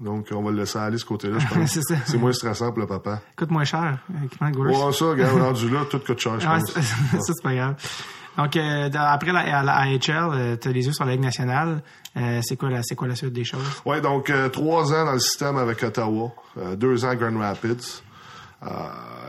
[0.00, 1.70] Donc, on va le laisser aller ce côté-là, je pense.
[1.70, 1.94] C'est ça.
[2.04, 3.22] c'est moins stressant pour le papa.
[3.36, 4.58] Coûte moins cher, équipement de.
[4.58, 6.72] Ouais, ça, regarde, rendu là, tout coûte cher, je Ouais, pense.
[6.72, 7.74] ça, ça, c'est pas grave.
[8.38, 9.98] Donc, euh, après la, la AHL,
[10.58, 11.82] tu as les yeux sur la Ligue nationale.
[12.16, 13.82] Euh, c'est quoi, la- c'est quoi la suite des choses?
[13.84, 17.38] Ouais, donc euh, trois ans dans le système avec Ottawa, euh, deux ans à Grand
[17.38, 18.02] Rapids.
[18.62, 18.68] Euh,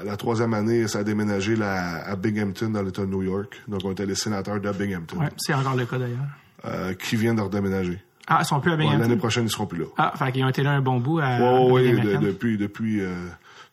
[0.06, 3.62] la troisième année, ça a déménagé à Binghamton, dans l'État de New York.
[3.68, 6.18] Donc, on était les sénateurs de Binghamton, Ouais, c'est encore le cas d'ailleurs.
[6.66, 8.02] euh, qui viennent de redéménager.
[8.28, 9.02] Ah, ils sont plus à Ouais, Binghamton?
[9.02, 9.86] L'année prochaine, ils seront plus là.
[9.98, 13.12] ah, fait qu'ils ont été là un bon bout à, Ouais, de- depuis, depuis, euh,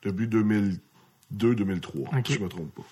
[0.04, 0.26] depuis
[1.34, 2.26] 2002-2003, Ok.
[2.26, 2.82] si je me trompe pas.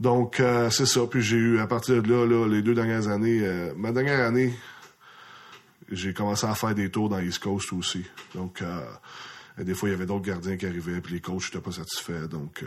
[0.00, 1.00] Donc, euh, c'est ça.
[1.10, 4.26] Puis j'ai eu, à partir de là, là les deux dernières années, euh, ma dernière
[4.26, 4.52] année,
[5.90, 8.04] j'ai commencé à faire des tours dans East Coast aussi.
[8.34, 8.80] Donc, euh,
[9.58, 12.26] des fois, il y avait d'autres gardiens qui arrivaient, puis les coachs n'étaient pas satisfaits.
[12.28, 12.64] Donc,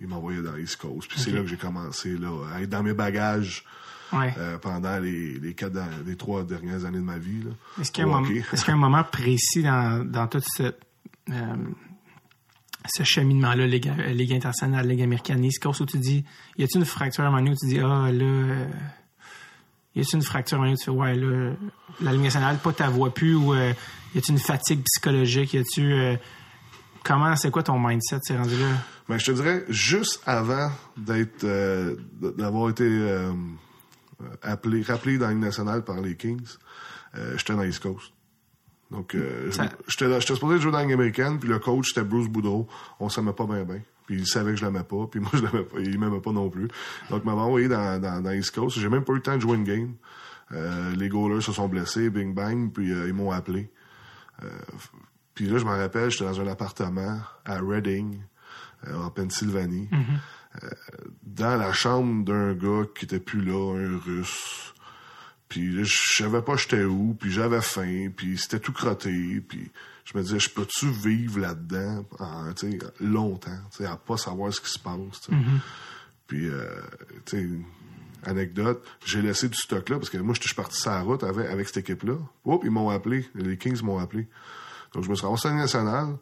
[0.00, 1.08] ils m'envoyaient dans East Coast.
[1.08, 3.64] Puis c'est là que j'ai commencé là, à être dans mes bagages
[4.10, 4.32] Ouais.
[4.38, 7.42] euh, pendant les, les, quatre, dans- les trois dernières années de ma vie.
[7.78, 8.42] Est-ce qu'il y, a un moment- hockey.
[8.52, 10.72] est-ce qu'il y a un moment précis dans, dans tout ce, euh,
[12.88, 16.24] ce cheminement-là, Ligue, euh, Ligue internationale, Ligue américaine, East Coast, où tu dis,
[16.56, 18.66] y a-t-il une fracture à un moment où tu dis, ah, là, euh,
[19.94, 21.52] y a-t-il une fracture à un moment où tu fais, ouais, là,
[22.00, 23.72] la Ligue nationale, pas ta voix plus, ou euh,
[24.14, 26.16] y a-t-il une fatigue psychologique, y euh,
[27.04, 28.68] comment, c'est quoi ton mindset, c'est rendu là?
[29.08, 31.46] Ben, je te dirais, juste avant d'être,
[32.36, 32.86] d'avoir été
[34.42, 36.46] appelé, rappelé dans la Ligue nationale par les Kings,
[37.36, 38.12] j'étais dans East Coast.
[38.90, 41.88] Donc, euh, Ça- j'étais, là- j'étais supposé jouer dans la Ligue américaine, puis le coach,
[41.88, 42.66] c'était Bruce Boudreau.
[43.00, 43.80] On s'aimait pas bien, bien.
[44.06, 45.78] Puis il savait que je l'aimais pas, puis moi, je l'aimais pas.
[45.80, 46.68] Il m'aimait pas non plus.
[47.10, 48.78] Donc, m'avait envoyé dans, dans, dans East Coast.
[48.78, 49.94] J'ai même pas eu le temps de jouer une game.
[50.52, 53.70] Euh, les goalers se sont blessés, bing bang, puis euh, ils m'ont appelé.
[54.42, 54.48] Euh,
[55.34, 58.18] puis là, je me rappelle, j'étais dans un appartement à Reading,
[58.86, 60.68] euh, en Pennsylvanie, euh,
[61.22, 64.67] dans la chambre d'un gars qui était plus là, un russe.
[65.48, 69.70] Puis là, je savais pas j'étais où, puis j'avais faim, puis c'était tout crotté, puis
[70.04, 72.52] je me disais, je peux-tu vivre là-dedans en,
[73.00, 75.28] longtemps, à pas savoir ce qui se passe.
[76.26, 76.68] Puis, euh,
[77.24, 77.48] tu sais,
[78.28, 81.24] anecdote, j'ai laissé du stock là, parce que moi, je suis parti sur la route
[81.24, 82.18] avec, avec cette équipe-là.
[82.44, 84.28] Oups, ils m'ont appelé, les Kings m'ont appelé.
[84.92, 86.18] Donc, je me suis ramassé à puis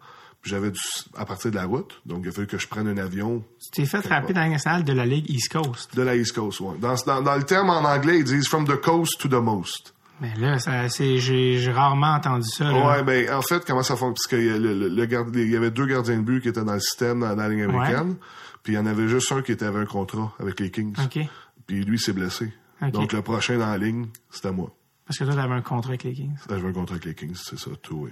[0.49, 0.73] j'avais
[1.17, 3.83] à partir de la route, donc il a fallu que je prenne un avion Tu
[3.83, 5.95] t'es fait rappeler dans la Ligue nationale de la Ligue East Coast.
[5.97, 6.77] de la East Coast, ouais.
[6.81, 9.93] Dans, dans, dans le terme en anglais, ils disent from the coast to the most.
[10.21, 12.87] Mais là, ça, c'est, j'ai, j'ai rarement entendu ça, là.
[12.89, 14.15] Ouais, ben, en fait, comment ça fonctionne?
[14.15, 17.29] Parce qu'il y, y avait deux gardiens de but qui étaient dans le système, dans,
[17.37, 18.17] dans la ligne américaine.
[18.63, 20.95] Puis il y en avait juste un qui était, avait un contrat avec les Kings.
[21.05, 21.19] OK.
[21.67, 22.51] Puis lui, s'est blessé.
[22.81, 22.93] Ok.
[22.93, 24.75] Donc le prochain dans la ligne, c'était moi.
[25.07, 26.35] Parce que toi, t'avais un contrat avec les Kings.
[26.49, 28.11] J'avais un contrat avec les Kings, c'est ça, tout, oui.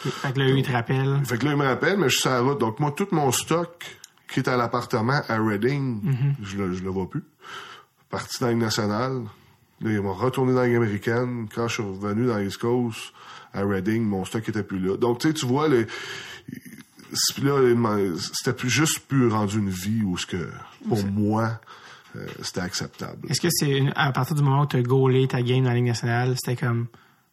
[0.00, 1.20] Fait que là, eux, ils te rappellent.
[1.24, 2.58] Fait que là, il me rappelle, mais je suis sur la route.
[2.60, 6.34] Donc, moi, tout mon stock qui est à l'appartement à Reading, Mhm.
[6.42, 7.22] je, le, je le vois plus.
[8.10, 9.22] Parti dans la nationale.
[9.80, 11.48] Là, ils m'ont retourné dans la américaine.
[11.54, 13.12] Quand je suis revenu dans l'East Coast,
[13.52, 14.96] à Reading, mon stock était plus là.
[14.96, 15.86] Donc, tu sais, tu vois, le,
[17.42, 17.98] là,
[18.32, 20.50] c'était plus juste plus rendu une vie où ce que,
[20.88, 21.60] pour moi,
[22.16, 23.28] euh, c'était acceptable.
[23.30, 25.76] Est-ce que c'est à partir du moment où tu as gaulé ta game dans la
[25.76, 26.86] Ligue nationale, c'était comme,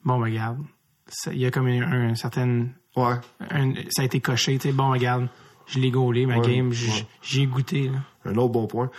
[0.04, 0.58] bon, ben, regarde,
[1.32, 3.16] il y a comme une, un certain, Ouais.
[3.50, 5.28] un- ça a été coché, tu sais, bon, regarde,
[5.68, 7.08] je l'ai gaulé, ma Ouais, game, j- ouais.
[7.22, 8.00] j'y ai goûté, là.
[8.26, 8.90] Un autre bon point.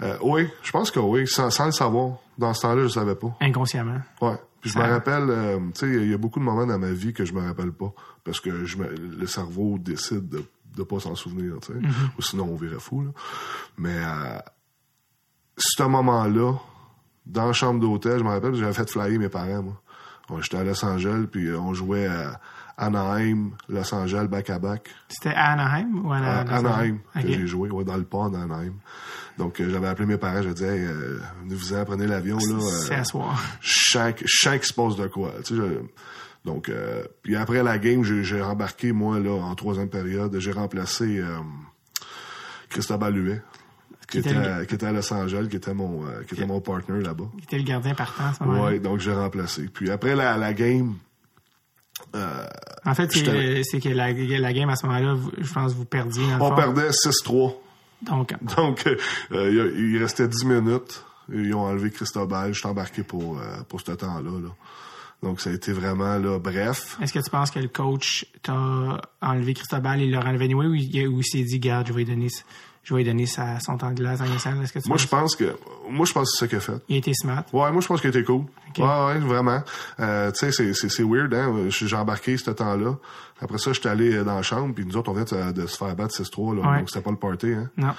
[0.00, 2.16] Euh, oui, je pense que oui, sans, sans le savoir.
[2.38, 3.36] Dans ce temps-là, je savais pas.
[3.40, 4.00] inconsciemment.
[4.22, 4.36] Ouais.
[4.62, 6.90] Puis je me rappelle, euh, tu sais, il y a beaucoup de moments dans ma
[6.92, 7.92] vie que je me rappelle pas.
[8.24, 10.44] Parce que je me- le cerveau décide de,
[10.76, 11.78] de pas s'en souvenir, tu sais.
[12.18, 13.10] Ou sinon, on virait fou, là.
[13.76, 14.38] Mais, euh,
[15.58, 16.54] ce moment-là,
[17.26, 19.82] dans la chambre d'hôtel, je me rappelle, j'avais fait flyer mes parents, moi.
[20.40, 22.40] J'étais à Los Angeles, puis euh, on jouait à
[22.76, 24.88] Anaheim, Los Angeles, back-à-back.
[25.08, 28.74] C'était à Anaheim ou à, À Anaheim, que j'ai joué, ouais, dans le port d'Anaheim.
[29.38, 32.58] Donc, euh, j'avais appelé mes parents, je disais, hey, euh, venez-vous-en, prenez l'avion, là.
[32.86, 33.38] C'est à soir.
[33.60, 35.32] chaque chaque se passe de quoi.
[35.44, 35.80] Tu sais, je-
[36.44, 41.22] donc, euh, puis après la game, j'ai, rembarqué, moi, là, en troisième période, j'ai remplacé
[42.70, 43.42] Cristobal Huet,
[44.10, 46.60] qui, était le- qui était à Los Angeles, qui était mon, euh, qui était mon
[46.60, 47.24] partner là-bas.
[47.38, 48.64] Il était le gardien partant à ce moment-là.
[48.64, 49.68] Ouais, donc j'ai remplacé.
[49.72, 50.96] Puis après la, la game,
[52.14, 52.46] euh,
[52.84, 53.22] En fait, c'est,
[53.80, 56.88] que la, la game à ce moment-là, je pense que vous perdiez dans on perdait
[56.90, 57.54] 6-3.
[58.02, 58.86] Donc, Donc,
[59.32, 61.04] euh, il, restait 10 minutes.
[61.32, 62.52] Ils ont enlevé Cristobal.
[62.54, 64.30] Je suis embarqué pour, euh, pour ce temps-là.
[64.40, 64.48] Là.
[65.22, 66.96] Donc, ça a été vraiment là, bref.
[67.02, 70.66] est-ce que tu penses que le coach t'a enlevé Cristobal et il l'a enlevé anyway
[70.66, 72.28] ou il, il s'est dit, garde, je vais lui donner,
[72.82, 74.60] je vais lui donner sa, son temps de glace en instant?
[74.62, 75.56] Est-ce que tu Moi, je pense que
[75.88, 76.82] moi je pense que c'est ça qu'il a fait.
[76.88, 77.44] Il a été smart.
[77.52, 78.44] Ouais, moi je pense qu'il était cool.
[78.78, 79.62] Ouais, ouais, vraiment.
[79.98, 81.68] Euh, tu sais, c'est, weird, hein.
[81.68, 82.96] J'ai j'ai embarqué ce temps-là.
[83.40, 85.76] Après ça, j'étais allé euh, dans la chambre, puis nous autres, on vient de, se
[85.76, 86.70] faire battre 6-3, là.
[86.70, 86.78] Ouais.
[86.78, 87.70] Donc c'était pas le party, hein.
[87.76, 87.94] Non.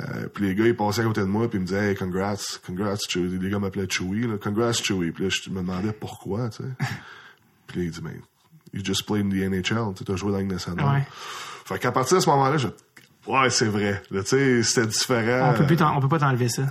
[0.00, 1.94] Euh, puis les gars, ils passaient à côté de moi, puis ils me disaient, hey,
[1.94, 3.38] congrats, congrats, Chewy.
[3.38, 4.36] Les gars m'appelaient Chewy, là.
[4.42, 5.10] Congrats, Chewy.
[5.12, 6.68] Puis là, je me demandais pourquoi, tu sais.
[7.66, 8.18] puis là, il dit, mais,
[8.72, 10.86] you just played in the NHL, tu t'as joué dans la nationale.
[10.86, 11.06] Ouais.
[11.64, 12.68] Fait qu'à partir de ce moment-là, je,
[13.26, 14.02] ouais, c'est vrai.
[14.10, 15.50] Tu sais, c'était différent.
[15.50, 16.62] On peut plus on peut pas t'enlever ça.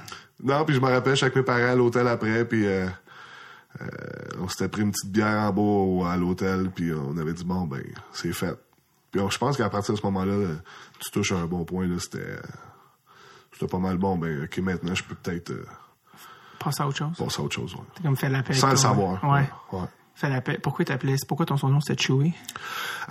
[0.43, 2.87] Non, puis je me rappelle, avec mes parents à l'hôtel après, puis euh,
[3.81, 3.87] euh,
[4.39, 7.67] on s'était pris une petite bière en bas à l'hôtel, puis on avait dit, bon,
[7.67, 8.57] ben, c'est fait.
[9.11, 10.55] Puis je pense qu'à partir de ce moment-là, là,
[10.99, 12.39] tu touches à un bon point, là, c'était...
[13.53, 15.65] C'était pas mal bon, ben, OK, maintenant, je peux peut-être euh,
[16.57, 17.17] Passe à autre chose.
[17.17, 18.01] passer à autre chose, ouais.
[18.01, 18.55] Comme fait l'appel.
[18.55, 19.23] Sans le savoir.
[19.23, 19.47] Ouais.
[19.73, 19.79] ouais.
[19.81, 20.00] fait
[20.61, 22.33] Pourquoi t'appelais, pourquoi ton surnom c'était Chewy?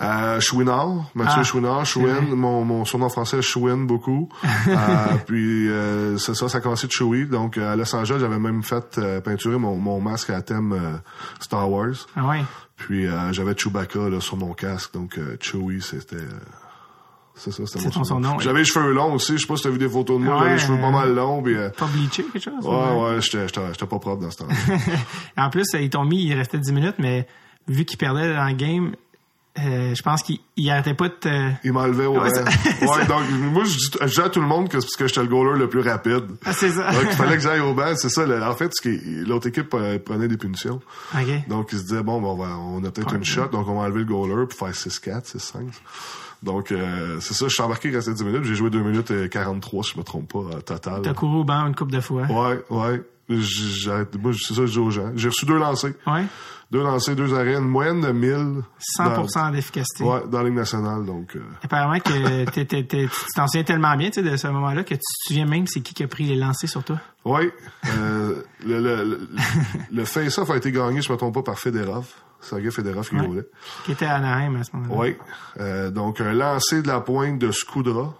[0.01, 1.85] Euh, Chouinard, Mathieu Ah, Chouinard.
[1.85, 4.29] Chouin, mon, mon surnom français Chouin beaucoup.
[4.67, 4.77] euh,
[5.27, 7.25] puis euh, c'est ça, ça a commencé de Chewie.
[7.25, 11.01] Donc euh, à Los Angeles, j'avais même fait euh, peinturer mon, mon masque à thème
[11.39, 12.07] Star Wars.
[12.15, 12.43] Ah ouais.
[12.77, 16.15] Puis j'avais Chewbacca là, sur mon casque, donc Chewie, c'était...
[17.43, 18.43] c'est ça, c'était C'est mon surnom, ouais.
[18.43, 20.35] J'avais les cheveux longs aussi, je sais pas si t'as vu des photos de moi,
[20.35, 21.55] Ouais, j'avais les cheveux pas mal longs, puis...
[21.55, 22.65] euh, Pas bleaché, quelque chose?
[22.65, 24.47] ouais, ouais, j'étais j'étais- pas propre dans ce temps
[25.37, 27.27] En plus, ils t'ont mis, il restait 10 minutes, mais
[27.67, 28.91] vu qu'ils perdaient dans le game,
[29.59, 31.51] euh, je pense qu'il il arrêtait pas de te...
[31.65, 34.47] Il m'enlevait au Ouais, ça- Ouais, donc moi, je dis, je dis à tout le
[34.47, 36.23] monde que c'est parce que j'étais le goaler le plus rapide.
[36.45, 36.89] Ah, c'est ça.
[36.91, 38.25] Donc, il fallait que j'aille au banc, c'est ça.
[38.25, 40.79] le- en fait, ce qui- l'autre équipe euh, prenait des punitions.
[41.49, 43.17] Donc, ils se disaient, bon, ben, on, va, on a peut-être Ouais.
[43.17, 45.59] une shot, donc on va enlever le goaler pour faire 6-4, 6-5.
[46.43, 49.11] Donc, euh, c'est ça, je suis embarqué, il restait 10 minutes, j'ai joué 2 minutes
[49.11, 51.01] et 43, si je me trompe pas, euh, total.
[51.03, 52.23] T'as couru au banc une couple de fois.
[52.23, 53.01] Ouais, ouais.
[53.29, 55.11] J'arrête, moi, c'est ça, je dis aux gens.
[55.15, 55.93] J'ai reçu deux lancers.
[56.07, 56.25] Ouais.
[56.71, 58.61] Deux lancers, deux une moyenne de 1000.
[58.97, 60.03] 100% d'efficacité.
[60.03, 61.35] Ouais, dans la Ligue nationale, donc...
[61.35, 64.47] euh, Apparemment que t'es- t'es- t'es- tu t'en souviens tellement bien tu sais, de ce
[64.47, 66.97] moment-là que tu te souviens même c'est qui qui a pris les lancers sur toi.
[67.25, 67.49] Oui.
[67.97, 69.29] Euh, le, le, le,
[69.91, 72.07] le face-off a été gagné, je me trompe pas, par Federov.
[72.41, 73.47] Sergei Federov qui roulait.
[73.85, 74.99] Qui était à Anaheim à ce moment-là.
[74.99, 75.17] Oui.
[75.59, 78.13] Euh, donc, un lancer de la pointe de Scudra,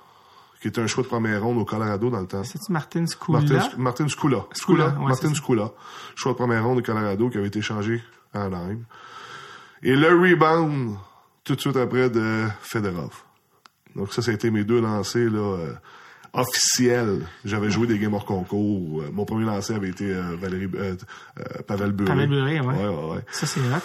[0.62, 2.44] qui était un choix de première ronde au Colorado dans le temps.
[2.44, 3.40] C'est-tu Martin Skula?
[3.40, 5.34] Martin, Martin ouais, Martin.
[5.34, 5.72] Scula.
[6.16, 8.04] Choix de première ronde au Colorado qui avait été changé
[8.34, 8.82] à Anaheim.
[9.82, 10.96] Et le rebound,
[11.44, 13.24] tout de suite après, de Federov.
[13.96, 15.74] Donc ça, ça a été mes deux lancers là, euh,
[16.34, 17.26] officiels.
[17.44, 19.02] J'avais joué des games hors concours.
[19.02, 20.96] Euh, mon premier lancer avait été euh, Valérie, euh,
[21.40, 22.10] euh, Pavel Buré.
[22.10, 22.60] Pavel ouais.
[22.60, 23.26] Ouais, ouais, ouais.
[23.32, 23.80] Ça, c'est vrai.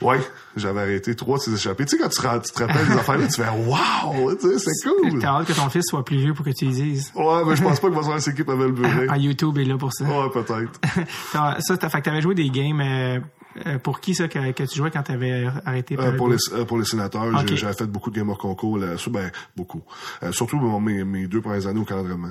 [0.00, 0.20] Ouais,
[0.56, 1.84] j'avais arrêté trois de ces échappées.
[1.84, 4.58] Tu sais, quand tu, tu te rappelles des affaires là, tu fais «Wow!» Tu sais,
[4.58, 5.18] c'est cool!
[5.18, 7.12] T'as hâte que ton fils soit plus vieux pour que tu les dises.
[7.16, 9.06] Ouais, mais je pense pas qu'il va se faire ses équipes Pavel Buré.
[9.08, 10.04] Ah, YouTube est là pour ça.
[10.04, 10.80] Ouais, peut-être.
[11.32, 13.18] Ça, t'as, fait que t'avais joué des games euh,
[13.66, 16.64] euh, pour qui ça que, que tu jouais quand t'avais arrêté Euh, pour, les, euh,
[16.64, 17.24] pour les sénateurs,
[17.56, 18.78] j'avais fait beaucoup de games hors concours.
[18.78, 19.82] Là, ben, beaucoup.
[20.30, 22.30] Surtout bon, mes, mes deux premières années au cadrement.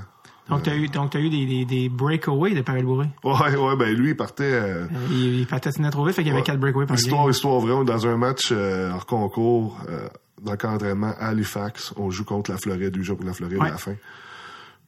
[0.50, 3.08] Donc, t'as eu, donc, t'as eu des, des, des breakaways de Pavel Bourré.
[3.24, 4.43] Ouais, ouais, ben lui, il partait...
[4.43, 6.95] euh, Euh, il, il patinait trop vite, fait qu'il y avait ouais, quatre breakaways par
[6.98, 7.32] histoire, game.
[7.32, 10.08] histoire vraie, on est dans un match euh, hors concours, euh,
[10.41, 11.93] dans le camp d'entraînement à Halifax.
[11.98, 13.68] On joue contre la Floride, du jour pour la Floride Ouais.
[13.68, 13.95] à la fin.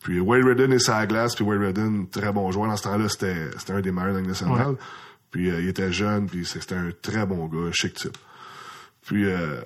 [0.02, 2.70] Puis Wade Redden est sur la glace, puis Wade Redden, très bon joueur.
[2.70, 4.68] Dans ce temps-là, c'était c'était un des meilleurs Ligue nationale.
[4.70, 4.76] Ouais.
[5.32, 8.18] Puis euh, il était jeune, puis c'était un très bon gars, chic type.
[9.06, 9.60] Puis euh,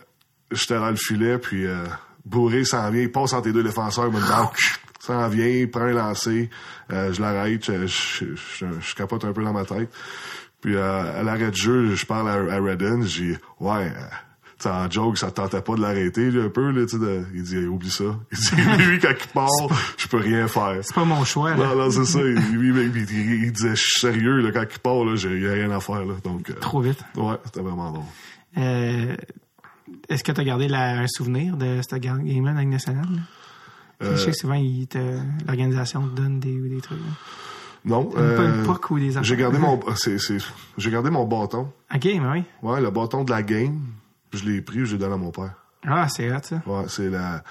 [0.52, 1.84] j'étais dans le filet, puis euh,
[2.26, 4.20] Bourré s'en vient, il passe entre les deux défenseurs, il me
[5.04, 6.50] dit s'en vient, il prend un lancer,
[6.92, 9.90] euh, je l'arrête, je, je, je, je capote un peu dans ma tête.
[10.62, 13.90] Puis euh, à l'arrêt de jeu, je parle à, à Redden, je dis ouais, euh,
[14.60, 17.00] tu sais, en joke, ça te tentait pas de l'arrêter un peu là, tu sais.
[17.00, 18.06] de- Il dit oublie ça.
[18.32, 19.50] Il dit lui quand il part,
[19.98, 20.78] je peux rien faire.
[20.84, 21.58] C'est pas mon choix, là.
[21.58, 22.20] Non, non, c'est ça.
[22.22, 25.48] Il, il, il- il disait, je suis sérieux, là, quand il part, là, j'ai y
[25.50, 26.14] a rien à faire, là.
[26.24, 27.04] Donc, euh, Trop vite.
[27.18, 28.06] ouais, c'était vraiment drôle.
[28.58, 29.16] Euh,
[30.08, 33.04] est-ce que t'as gardé la- un souvenir de cette ga- game-là dans nationale?
[33.12, 33.22] là?
[34.02, 34.60] Euh, Je sais que souvent,
[35.48, 37.00] l'organisation te donne des, des trucs.
[37.00, 37.06] là.
[37.86, 40.38] Non, Pas euh, ou des j'ai gardé mon, c'est, c'est,
[40.78, 41.72] j'ai gardé mon bâton.
[41.94, 42.44] OK, mais oui.
[42.62, 43.82] Ouais, le bâton de la game.
[44.32, 45.54] Je l'ai pris, je l'ai donné à mon père.
[45.86, 46.62] Ah, c'est hot, ça.
[46.66, 47.44] Ouais, c'est la,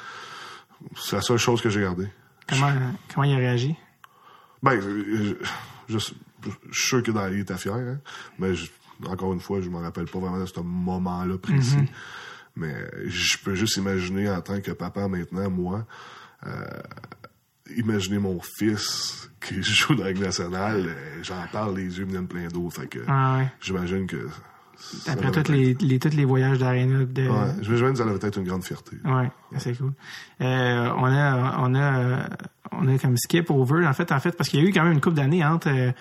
[0.96, 2.08] c'est la seule chose que j'ai gardée.
[2.48, 2.72] Comment,
[3.14, 3.76] comment il a réagi?
[4.62, 5.38] Ben, euh,
[5.88, 5.98] je, je,
[6.70, 7.98] je suis sûr que dans, il était fier, hein,
[8.38, 8.52] mais
[9.06, 11.76] encore une fois, je me rappelle pas vraiment de ce moment-là précis.
[11.76, 11.88] Mm-hmm.
[12.56, 12.74] Mais
[13.06, 15.82] je peux juste imaginer en tant que papa maintenant, moi, euh,
[17.76, 22.10] imaginer mon fils qui joue dans la Ligue nationale, euh, j'en parle, les yeux me
[22.10, 23.48] viennent plein d'eau, fait que Ah, ouais.
[23.60, 24.28] j'imagine que...
[25.06, 27.28] Après tous les, les, tous les voyages d'aréna de...
[27.28, 28.96] Ouais, j'imagine que ça devait être une grande fierté.
[29.04, 29.92] Ouais, c'est cool.
[30.40, 32.22] Euh, on a, on a, euh,
[32.72, 34.82] on a comme skip over en fait, en fait, parce qu'il y a eu quand
[34.82, 35.68] même une couple d'années entre.
[35.68, 35.92] euh,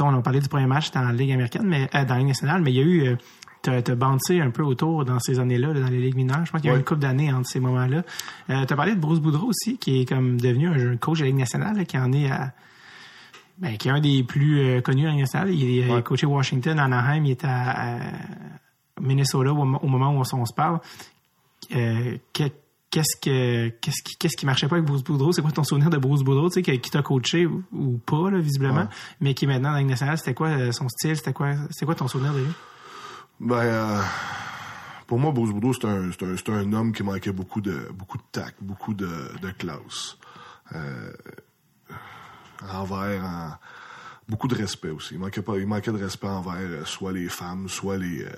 [0.00, 2.28] on, a parlé du premier match dans la Ligue américaine, mais euh, dans la Ligue
[2.28, 3.16] nationale, mais il y a eu, euh,
[3.62, 6.44] t'as, t'as bouncé un peu autour dans ces années-là, là, dans les ligues mineures.
[6.44, 6.80] Je pense qu'il y a eu Ouais.
[6.80, 8.02] une couple d'années entre ces moments-là.
[8.50, 11.28] Euh, t'as parlé de Bruce Boudreau aussi, qui est comme devenu un coach de la
[11.30, 12.52] Ligue nationale, là, qui en est à
[13.58, 15.50] ben, qui est un des plus euh, connus en Ligue nationale.
[15.52, 16.02] Il, est- Ouais.
[16.02, 18.00] coaché Washington, Anaheim, il est à, à
[19.00, 20.78] Minnesota au, mo- au moment où on, se parle.
[21.74, 22.44] Euh, que-
[22.90, 25.32] qu'est-ce que qu'est-ce qui qu'est-ce qui marchait pas avec Bruce Boudreau?
[25.32, 28.30] C'est quoi ton souvenir de Bruce Boudreau, tu sais, qui, t'a coaché ou, ou pas
[28.30, 28.86] là, visiblement, Ouais.
[29.20, 30.16] mais qui est maintenant dans la Ligue nationale?
[30.18, 31.16] C'était quoi euh, son style?
[31.16, 32.52] C'était quoi C'est quoi ton souvenir de lui?
[33.40, 34.02] Ben, euh,
[35.06, 38.22] pour moi, Bruce Boudreau, c'est un, un, un homme qui manquait beaucoup de, beaucoup de
[38.32, 39.08] tact, beaucoup de,
[39.40, 40.16] de classe.
[40.74, 41.12] Euh,
[42.68, 43.54] envers, en-
[44.28, 45.14] beaucoup de respect aussi.
[45.14, 48.30] Il manquait pas, il manquait de respect envers euh, soit les femmes, soit les, euh,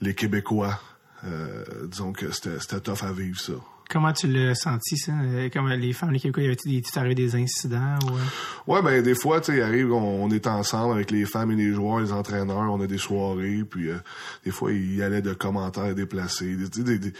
[0.00, 0.78] les Québécois.
[1.24, 3.52] Euh, disons que c'était tough à vivre ça.
[3.92, 5.12] Comment tu l'as senti, ça?
[5.12, 7.98] Euh, Comme les femmes, les Québécois, y avait-il des, arrivé des incidents?
[8.06, 8.16] Ou...
[8.16, 8.20] euh?
[8.66, 11.50] Ouais, ben des fois, tu sais, il arrive, on, on est ensemble avec les femmes
[11.50, 13.98] et les joueurs, les entraîneurs, on a des soirées, puis euh,
[14.44, 17.12] des fois, il y allait de commentaires déplacés, des, des, des, des,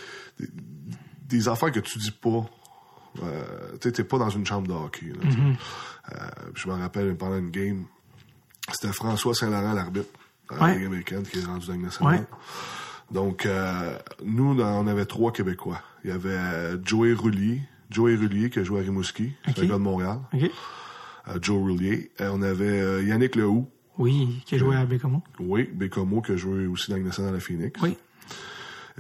[1.29, 2.45] des affaires que tu dis pas.
[3.23, 3.43] Euh,
[3.81, 5.07] tu t'es pas dans une chambre de hockey.
[5.09, 5.31] Là.
[5.31, 6.17] Euh,
[6.55, 7.85] puis je me rappelle, pendant une game,
[8.73, 10.09] c'était François Saint-Laurent, l'arbitre,
[10.51, 10.75] la Ouais.
[10.77, 12.21] Ligue américaine, qui est rendu dans la nationale.
[12.21, 12.27] Ouais.
[13.11, 15.83] Donc, euh, nous, on avait trois Québécois.
[16.05, 19.65] Il y avait euh, Joey Roulier, Joey Roulier qui a joué à Rimouski, c'est Ok.
[19.65, 20.19] un gars de Montréal.
[20.33, 20.43] OK.
[21.29, 22.11] Euh, Joe Roulier.
[22.21, 25.23] Euh, on avait Yannick Lehoux, Oui, qui a joué à Bécomo.
[25.41, 27.81] oui, Bécomo, qui a joué aussi dans la Ligue nationale à Phoenix.
[27.83, 27.97] Oui.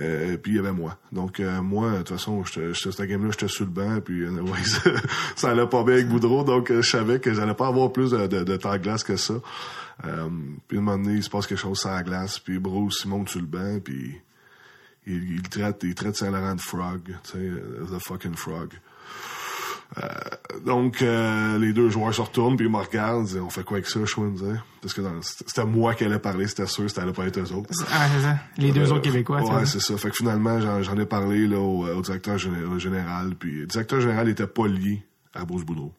[0.01, 0.97] Euh, puis il y avait moi.
[1.13, 4.63] Donc euh, moi, de toute façon, cette game-là, j'étais sur le banc, puis euh, ouais,
[4.65, 4.91] ça,
[5.37, 8.11] ça allait pas bien avec Boudreau, donc euh, je savais que j'allais pas avoir plus
[8.13, 9.35] de, de, de temps de glace que ça.
[10.05, 10.29] Euh,
[10.69, 13.03] puis à un moment donné, il se passe quelque chose sur la glace, puis Bruce
[13.05, 14.21] il monte sur le banc, puis
[15.07, 18.73] il, il traite, il traite Saint-Laurent de frog, tu sais, euh, the fucking frog.
[19.99, 20.09] Euh,
[20.65, 23.63] donc, euh, les deux joueurs se retournent, puis ils me regardent, ils disent, on fait
[23.63, 24.35] quoi avec ça, Schwinn?
[24.81, 27.69] Parce que c'était moi qui allais parler, c'était sûr, c'était allait pas être eux autres.
[27.93, 28.39] Ah, c'est ça.
[28.57, 29.95] Les deux Euh, autres Québécois, Ouais, c'est ça.
[29.99, 33.35] Fait que finalement, j'en, ai parlé là, au, au directeur général.
[33.39, 35.93] Puis le directeur général était pas lié à Bruce Boudreau.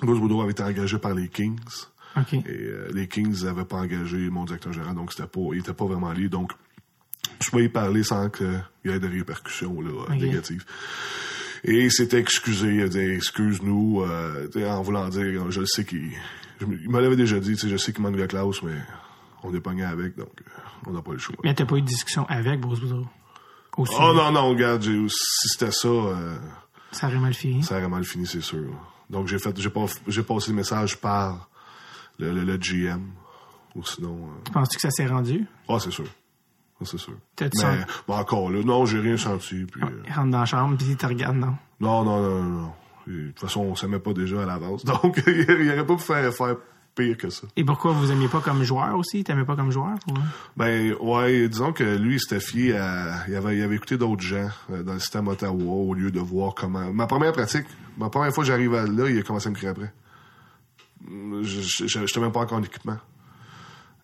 [0.00, 1.56] Bruce Boudreau avait été engagé par les Kings.
[2.46, 5.74] Et euh, les Kings n'avaient pas engagé mon directeur général, donc c'était pas, il était
[5.74, 6.28] pas vraiment lié.
[6.28, 6.52] Donc,
[7.42, 10.64] je pouvais y parler sans qu'il y ait de répercussions là, négatives.
[11.64, 15.84] Et il s'était excusé, il a dit excuse-nous, euh, en voulant dire, je le sais
[15.84, 16.10] qu'il.
[16.60, 18.62] je me- Il me l'avait déjà dit, tu sais, je sais qu'il manque de classe,
[18.62, 18.76] mais
[19.42, 20.50] on est pogné avec, donc euh,
[20.86, 21.34] on n'a pas le choix.
[21.44, 23.06] Mais t'as pas eu de discussion avec Bruce Boudreau?
[23.78, 26.36] Oh non, non, regarde, si c'était ça, euh,
[26.92, 27.62] Ça aurait mal fini.
[27.62, 28.64] ça aurait mal fini, c'est sûr.
[29.10, 31.48] Donc j'ai fait j'ai pas j'ai passé le message par
[32.18, 33.02] le, le, le GM.
[33.74, 34.16] Ou sinon.
[34.16, 35.46] euh, Penses-tu que ça s'est rendu?
[35.68, 36.06] Ah, c'est sûr.
[36.80, 37.14] Ça, c'est sûr.
[37.40, 39.64] Mais senti- bon, encore là, non, j'ai rien senti.
[39.64, 41.54] Puis, euh, Il rentre dans la chambre, puis il te regarde, non?
[41.80, 42.72] non, non, non, non, non.
[43.06, 44.84] De toute façon, on s'aimait pas déjà à l'avance.
[44.84, 46.56] Donc, il n'y aurait pas pu faire, faire
[46.94, 47.46] pire que ça.
[47.56, 49.22] Et pourquoi vous aimiez pas comme joueur aussi?
[49.24, 49.94] T'aimais pas comme joueur?
[50.10, 50.14] Ou...
[50.56, 53.24] Ben ouais, disons que lui, il s'était fié à.
[53.28, 56.20] Il avait, il avait écouté d'autres gens euh, dans le système Ottawa au lieu de
[56.20, 56.92] voir comment.
[56.92, 57.66] Ma première pratique,
[57.98, 59.92] ma première fois que j'arrive là, il a commencé à me crier après.
[61.04, 62.98] Je j'étais même pas encore en équipement.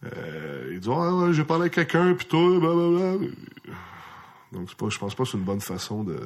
[0.05, 3.27] Euh, il dit Ah, ouais, j'ai parlé avec quelqu'un, puis toi, blablabla.
[4.53, 6.19] Donc c'est pas, je pense pas que c'est une bonne façon de.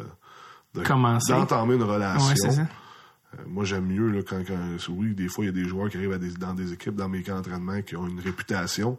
[1.35, 2.29] D'entamer une relation.
[2.29, 2.63] Ouais, ça.
[2.63, 4.77] Euh, moi, j'aime mieux là, quand, quand.
[4.91, 6.95] Oui, des fois, il y a des joueurs qui arrivent à des- dans des équipes,
[6.97, 8.99] dans mes camps d'entraînement, qui ont une réputation.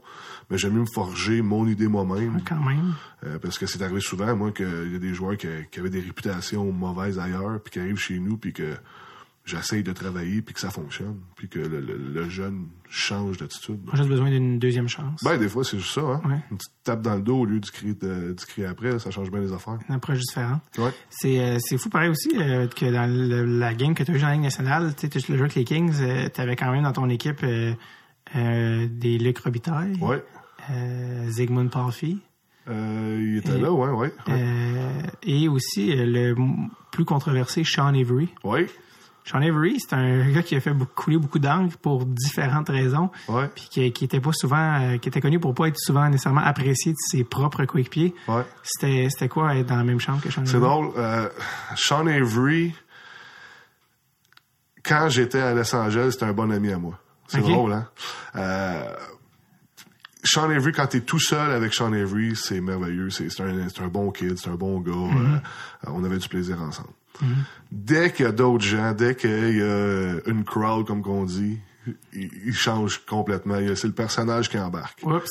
[0.50, 2.42] Mais j'aime mieux me forger mon idée moi-même.
[2.48, 2.94] Quand même.
[3.26, 5.90] Euh, parce que c'est arrivé souvent, moi, qu'il y a des joueurs qui, qui avaient
[5.90, 8.76] des réputations mauvaises ailleurs, puis qui arrivent chez nous, puis que
[9.48, 13.80] j'essaye de travailler, puis que ça fonctionne, puis que le, le- le jeune change d'attitude.
[13.94, 15.24] J'ai besoin d'une deuxième chance.
[15.24, 16.22] Ben, des fois, c'est juste ça, hein.
[16.26, 16.40] Ouais.
[16.52, 19.10] Une petite tape dans le dos au lieu du cri, de, du cri après, ça
[19.10, 19.80] change bien les affaires.
[19.90, 20.62] Une approche différente.
[20.78, 20.92] Ouais.
[21.10, 24.16] C'est euh, c'est fou pareil aussi euh, que dans le- la game que tu as
[24.16, 25.94] eu dans la Ligue nationale, tu le jeu avec les Kings,
[26.34, 27.74] tu avais quand même dans ton équipe euh,
[28.36, 30.22] euh, des Luc Robitaille, Ouais.
[30.72, 31.70] euh, Zygmunt
[32.70, 33.98] Euh, il était Et- là, ouais, ouais.
[33.98, 34.12] Ouais.
[34.30, 36.36] euh, et aussi euh, le
[36.92, 38.28] plus controversé Sean Avery.
[38.44, 38.68] Ouais.
[39.30, 43.10] Sean Avery, c'est un gars qui a fait beaucoup, couler beaucoup d'encre pour différentes raisons,
[43.28, 43.50] Ouais.
[43.54, 46.42] puis qui, qui était pas souvent, euh, qui était connu pour pas être souvent nécessairement
[46.42, 48.16] apprécié de ses propres coéquipiers.
[48.30, 48.44] Ouais.
[48.64, 50.70] C'était c'était quoi être dans la même chambre que Sean C'est Avery?
[50.72, 50.92] drôle.
[50.96, 51.30] Euh,
[51.76, 52.74] Sean Avery,
[54.84, 56.98] quand j'étais à Los Angeles, c'était un bon ami à moi.
[57.28, 57.88] C'est drôle, hein?
[58.38, 58.96] Euh,
[60.24, 63.10] Sean Avery, quand t'es tout seul avec Sean Avery, c'est merveilleux.
[63.10, 64.92] C'est c'est un, c'est un bon kid, c'est un bon gars.
[64.94, 65.42] Mm-hmm.
[65.88, 66.90] On avait du plaisir ensemble.
[67.72, 71.60] Dès qu'il y a d'autres gens, dès qu'il y a une crowd, comme qu'on dit,
[72.14, 73.58] il, il change complètement.
[73.76, 75.00] C'est le personnage qui embarque.
[75.04, 75.28] Oups.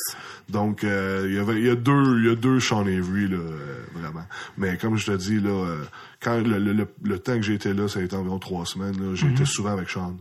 [0.49, 3.27] Donc, euh, il y avait, il y a deux, il y a deux Sean Avery,
[3.27, 4.25] là, euh, vraiment.
[4.57, 5.83] Mais comme je te dis, là, euh,
[6.19, 9.15] quand le, le, le, le temps que été là, ça a été environ trois semaines,
[9.15, 10.17] j'étais souvent avec Sean.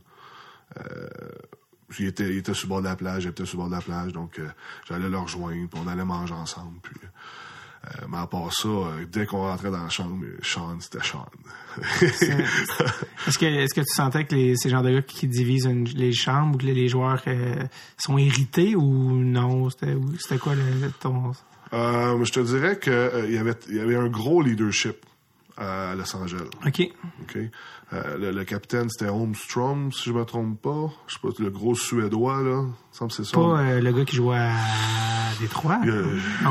[1.98, 3.76] Il était, il était sur le bord de la plage, j'étais sur le bord de
[3.76, 4.40] la plage, donc
[4.88, 6.94] j'allais le rejoindre, puis on allait manger ensemble, puis...
[7.86, 11.04] euh, mais à part ça, euh, dès qu'on rentrait dans la chambre, euh, Sean, c'était
[11.04, 11.26] Sean.
[12.02, 15.84] Est-ce que, est-ce que tu sentais que les, ces genres de gars qui divisent une-
[15.88, 17.54] les chambres ou que les, les joueurs euh,
[17.98, 19.68] sont irrités ou non?
[19.70, 21.32] C'était, quoi le, ton...
[21.72, 24.96] Je te dirais que euh, il y avait, y avait un gros leadership
[25.58, 26.48] à Los Angeles.
[26.66, 26.82] OK.
[27.22, 27.38] OK?
[27.92, 30.90] Euh, le, le capitaine, c'était Holmstrom, si je me trompe pas.
[31.06, 32.64] Je sais pas, le gros Suédois, là.
[32.92, 33.32] Il semble c'est ça.
[33.36, 34.52] Pas euh, le gars qui jouait à
[35.40, 35.78] Détroit?
[35.84, 35.92] Il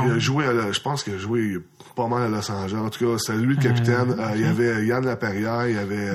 [0.05, 1.57] il a joué, à la- je pense qu'il a joué
[1.95, 2.79] pas mal à Los Angeles.
[2.79, 4.15] En tout cas, c'était lui le capitaine.
[4.17, 6.09] Euh, il y avait Yann Laperrière, il y avait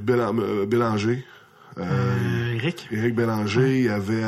[0.00, 1.24] Bélan- Bélanger.
[1.76, 2.88] Eric?
[2.90, 4.22] Éric Bélanger, il y avait...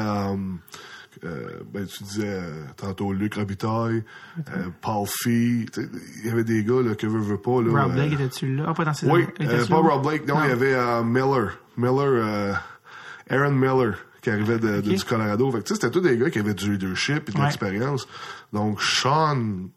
[1.24, 4.02] euh, ben, tu disais euh, tantôt Luc Robitaille,
[4.38, 5.66] euh, Paul Fee.
[5.76, 7.60] Il y avait des gars là, que veut, veut pas.
[7.62, 8.64] Là, Rob Blake était-tu là?
[8.68, 10.44] Ah, pas dans ces Oui, pas Rob Blake, non, Non.
[10.44, 11.58] il y avait Miller.
[11.76, 12.56] Miller,
[13.28, 15.50] Aaron Miller, qui arrivait de, du Colorado.
[15.52, 17.44] Fait c'était tous des gars qui avaient du leadership et de Ouais.
[17.44, 18.06] l'expérience.
[18.52, 19.68] Donc, Sean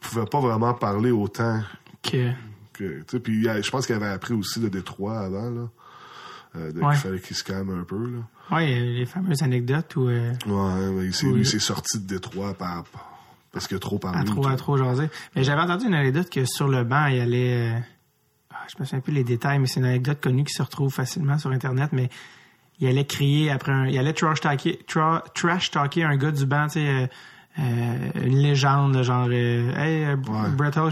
[0.00, 1.60] pouvait pas vraiment parler autant
[2.02, 2.32] Que-
[2.72, 5.68] que, puis je pense qu'il avait appris aussi de Détroit avant, là.
[6.56, 6.90] Euh, de- Ouais.
[6.90, 8.20] qu'il fallait qu'il se calme un peu, là.
[8.50, 11.32] Ouais, euh, les fameuses anecdotes où euh, Ouais, il s'est- Oui.
[11.34, 12.84] lui, il s'est sorti de Détroit par,
[13.52, 14.20] parce qu'il a trop parlé.
[14.20, 15.08] à trop, à trop jaser.
[15.36, 17.72] Mais j'avais entendu une anecdote que sur le banc, il allait.
[17.74, 17.78] euh,
[18.50, 20.92] ah, je me souviens plus les détails, mais c'est une anecdote connue qui se retrouve
[20.92, 22.08] facilement sur Internet, mais
[22.80, 23.86] il allait crier après un.
[23.86, 27.10] Il allait trash talker, tra- trash talker un gars du banc, tu sais.
[27.58, 30.16] Euh, une légende, genre, euh, hey, euh,
[30.56, 30.88] pas trop.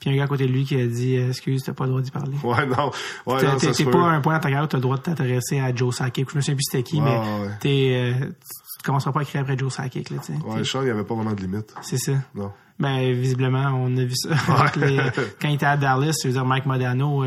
[0.00, 2.02] Puis un gars à côté de lui qui a dit, excuse, t'as pas le droit
[2.02, 2.32] d'y parler.
[2.42, 2.90] Ouais, non.
[3.26, 4.96] Ouais, T'es- non, T'es pas à un point dans ta carrière où t'as le droit
[4.96, 6.30] de t'intéresser à Joe Sakic.
[6.30, 7.18] Je me souviens plus c'était qui, mais
[7.60, 10.38] t'es, tu commenceras pas à crier après Joe Sakic, là, tu sais.
[10.44, 11.74] Ouais, Sean, il y avait pas vraiment de limite.
[11.82, 12.12] C'est ça.
[12.34, 12.52] Non.
[12.78, 14.30] Ben, visiblement, on a vu ça.
[14.74, 17.24] quand il était à Dallas, je veux dire, Mike Modano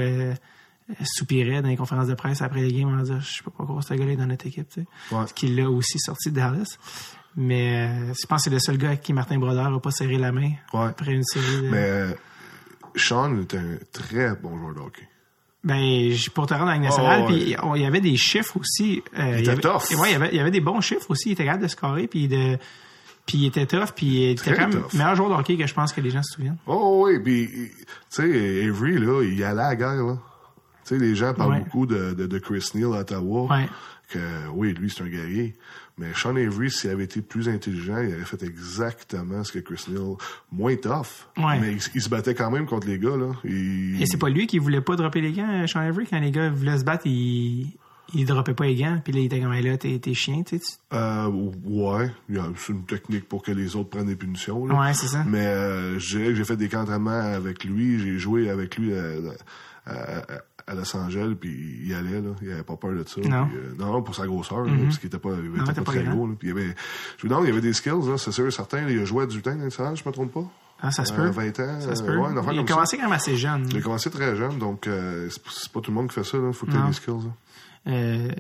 [1.04, 3.82] soupirait dans les conférences de presse après les games en disant, je sais pas pourquoi
[3.82, 5.16] ce gars-là est dans notre équipe, tu sais.
[5.16, 5.26] Ouais.
[5.36, 6.78] Qui l'a aussi sorti de Dallas.
[7.38, 9.92] Mais euh, je pense que c'est le seul gars avec qui Martin Brodeur a pas
[9.92, 10.86] serré la main Ouais.
[10.90, 11.70] après une série de...
[11.70, 12.12] Mais euh,
[12.96, 15.08] Sean était un très bon joueur de hockey.
[15.64, 19.04] Ben, pour te rendre à la nationale, Oh, puis il y avait des chiffres aussi.
[19.18, 19.92] euh, était y avait, tough.
[20.00, 21.30] Ouais, il y avait, il y avait des bons chiffres aussi.
[21.30, 22.58] Il était capable de scorer, puis de,
[23.28, 24.94] puis il était tough, puis il était quand même tough.
[24.94, 26.58] meilleur joueur de hockey que je pense que les gens se souviennent.
[26.66, 27.76] Oh oui, puis tu
[28.10, 30.18] sais, Avery, là, il allait à la guerre, là.
[30.86, 31.60] Tu sais, les gens parlent Ouais.
[31.60, 33.48] beaucoup de, de, de Chris Neal à Ottawa.
[33.50, 33.68] Ouais.
[34.10, 34.20] Que
[34.54, 35.54] oui, lui, c'est un guerrier.
[35.98, 39.86] Mais Sean Avery, s'il avait été plus intelligent, il aurait fait exactement ce que Chris
[39.90, 40.16] Neal.
[40.52, 41.28] Moins tough.
[41.38, 41.60] Ouais.
[41.60, 43.32] Mais il, il se battait quand même contre les gars, là.
[43.44, 46.32] Il- Et c'est pas lui qui voulait pas dropper les gants, Sean Avery, quand les
[46.32, 47.68] gars voulaient se battre, il,
[48.14, 50.78] il droppait pas les gants, puis là, il était comme, là, t'es, chien, tu sais.
[50.92, 51.28] Euh,
[51.64, 52.12] ouais,
[52.58, 54.66] c'est une technique pour que les autres prennent des punitions.
[54.66, 54.78] Là.
[54.80, 55.24] Ouais, c'est ça.
[55.26, 59.32] Mais euh, j'ai fait des entraînements avec lui, j'ai joué avec lui euh,
[60.68, 63.22] à, Los Angeles, puis il allait, là, il avait pas peur de ça.
[63.22, 63.48] Non.
[63.48, 65.92] Puis, euh, non, pour sa grosseur, là, parce qu'il était pas, il était pas pas
[65.92, 66.14] très grand.
[66.16, 66.28] gros.
[66.28, 66.34] Là.
[66.38, 66.76] Puis il avait,
[67.18, 68.82] je il avait des skills, là, c'est sûr et certain.
[68.82, 70.44] là, il a joué à du temps salaire, je me trompe pas?
[70.84, 71.30] Ah, ça se Euh, peut.
[71.30, 71.80] 20 ans.
[71.82, 72.18] Ça se euh, peut.
[72.18, 73.04] ouais, il a comme commencé ça.
[73.04, 73.68] quand même assez jeune.
[73.70, 76.38] Il a commencé très jeune, donc euh, c'est pas tout le monde qui fait ça.
[76.38, 76.88] Il faut que tu aies Non.
[76.88, 77.14] des skills.
[77.86, 77.92] là.
[77.94, 78.32] Euh,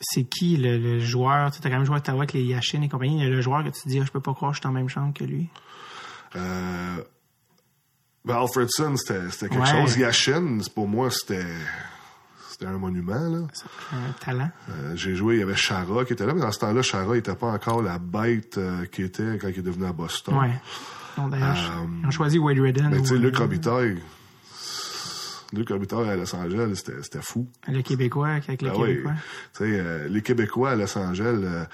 [0.00, 1.50] c'est qui le, le joueur?
[1.52, 3.24] Tu t'as quand même joué à Ottawa avec les Yashin et compagnie.
[3.28, 4.72] Le joueur que tu te dis, Ah, je peux pas croire que je suis dans
[4.72, 5.48] la même chambre que lui.
[6.36, 6.96] Euh,
[8.24, 9.66] ben Alfredson, c'était quelque Ouais.
[9.66, 9.96] chose.
[9.96, 11.44] Yashin, pour moi, c'était
[12.50, 13.14] c'était un monument.
[13.14, 13.38] Là.
[13.92, 14.50] Un talent.
[14.68, 17.14] Euh, J'ai joué, il y avait Chara qui était là, mais dans ce temps-là, Chara
[17.14, 20.34] n'était pas encore la bête euh, qu'il était quand il est devenu à Boston.
[20.36, 20.52] Ouais.
[21.30, 22.88] D'ailleurs, Euh, ils ont choisi Wade Redden.
[22.90, 23.98] Mais ou, tu sais, Luc Robitaille,
[25.52, 27.46] Luc Robitaille à Los Angeles, c'était fou.
[27.66, 28.74] Le Québécois, avec le Ah.
[28.76, 29.12] Québécois.
[29.62, 31.64] Euh, les Québécois à Los Angeles, euh,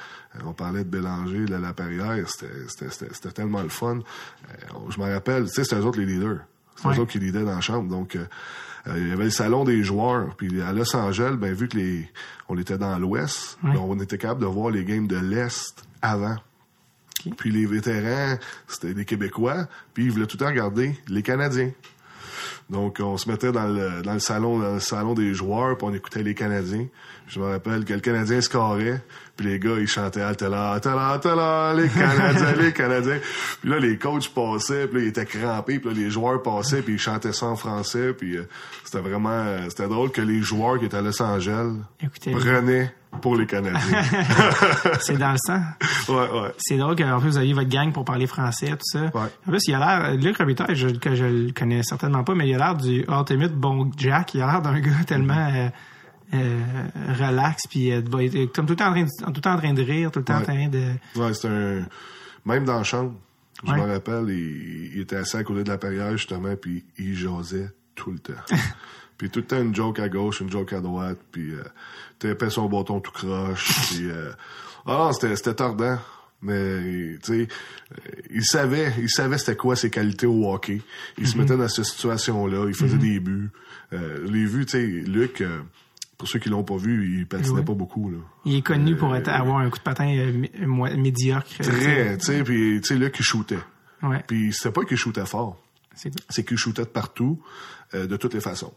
[0.45, 3.99] on parlait de Bélanger, de la Perrière, c'était- tellement le fun.
[3.99, 4.55] Euh,
[4.89, 6.39] je me rappelle, c'était eux autres les leaders.
[6.75, 6.97] C'était Ouais.
[6.97, 7.89] eux autres qui leadaient dans la chambre.
[7.91, 8.19] Donc,
[8.87, 10.35] il y avait le salon des joueurs.
[10.37, 12.09] Puis à Los Angeles, ben, vu que les
[12.49, 13.73] on était dans l'Ouest, Ouais.
[13.73, 16.37] ben, on était capable de voir les games de l'Est avant.
[17.39, 21.73] Puis les vétérans, c'était des Québécois, puis ils voulaient tout le temps regarder les Canadiens.
[22.69, 25.87] Donc, on se mettait dans le, dans le salon, dans le salon des joueurs, puis
[25.89, 26.87] on écoutait les Canadiens.
[27.29, 29.01] Je me rappelle que le Canadien scorait,
[29.37, 33.21] puis les gars, ils chantaient Altala, Altala, Altala, les Canadiens, les Canadiens.
[33.61, 36.83] Puis là, les coachs passaient, puis là, ils étaient crampés, puis là, les joueurs passaient,
[36.83, 38.49] puis ils chantaient ça en français, puis euh,
[38.85, 42.93] c'était vraiment, euh, c'était drôle que les joueurs qui étaient à Los Angeles Écoutez, prenaient
[43.21, 43.81] pour les Canadiens.
[45.01, 45.61] c'est dans le sang.
[46.09, 46.53] ouais, ouais.
[46.59, 49.03] C'est drôle qu'en plus, vous aviez votre gang pour parler français, tout ça.
[49.03, 49.29] Ouais.
[49.47, 52.49] En plus, il a l'air, Luc Robitaille, je, que je le connais certainement pas, mais
[52.49, 54.35] il a l'air du ultimate bon Jack.
[54.35, 55.69] Il a l'air d'un gars tellement euh,
[56.35, 56.63] euh,
[57.19, 58.03] relax, puis euh,
[58.55, 60.21] comme tout le temps en train de, tout le temps en train de rire, tout
[60.21, 60.93] le temps en train de...
[61.15, 61.85] Ouais, c'est un.
[62.45, 63.15] Même dans la chambre,
[63.67, 67.17] je me rappelle, il, il était assis à côté de la perrière, justement, puis il
[67.17, 68.35] jasait tout le temps.
[69.19, 71.63] puis tout le temps une joke à gauche, une joke à droite, puis euh,
[72.19, 74.11] tapait son bâton tout croche, puis.
[74.11, 74.31] Euh,
[74.87, 75.99] ah c'était, c'était tordant.
[76.43, 77.49] Mais, tu sais,
[77.93, 80.81] euh, il savait, il savait c'était quoi ses qualités au hockey.
[81.19, 83.51] Il se mettait dans cette situation-là, il faisait des buts.
[83.93, 85.61] Euh, les vues, tu sais, Luc, euh,
[86.19, 87.65] pour ceux qui l'ont pas vu, il patinait Ouais.
[87.65, 88.19] pas beaucoup, là.
[88.45, 91.49] Il est connu pour être, avoir un coup de patin euh, médiocre.
[91.59, 93.59] Très, tu sais, puis, tu sais, Luc, il shootait.
[94.03, 95.61] Ouais, Puis c'était pas qu'il shootait fort,
[95.95, 96.23] c'est tout.
[96.29, 97.43] c'est qu'il shootait de partout,
[97.95, 98.75] euh, de toutes les façons.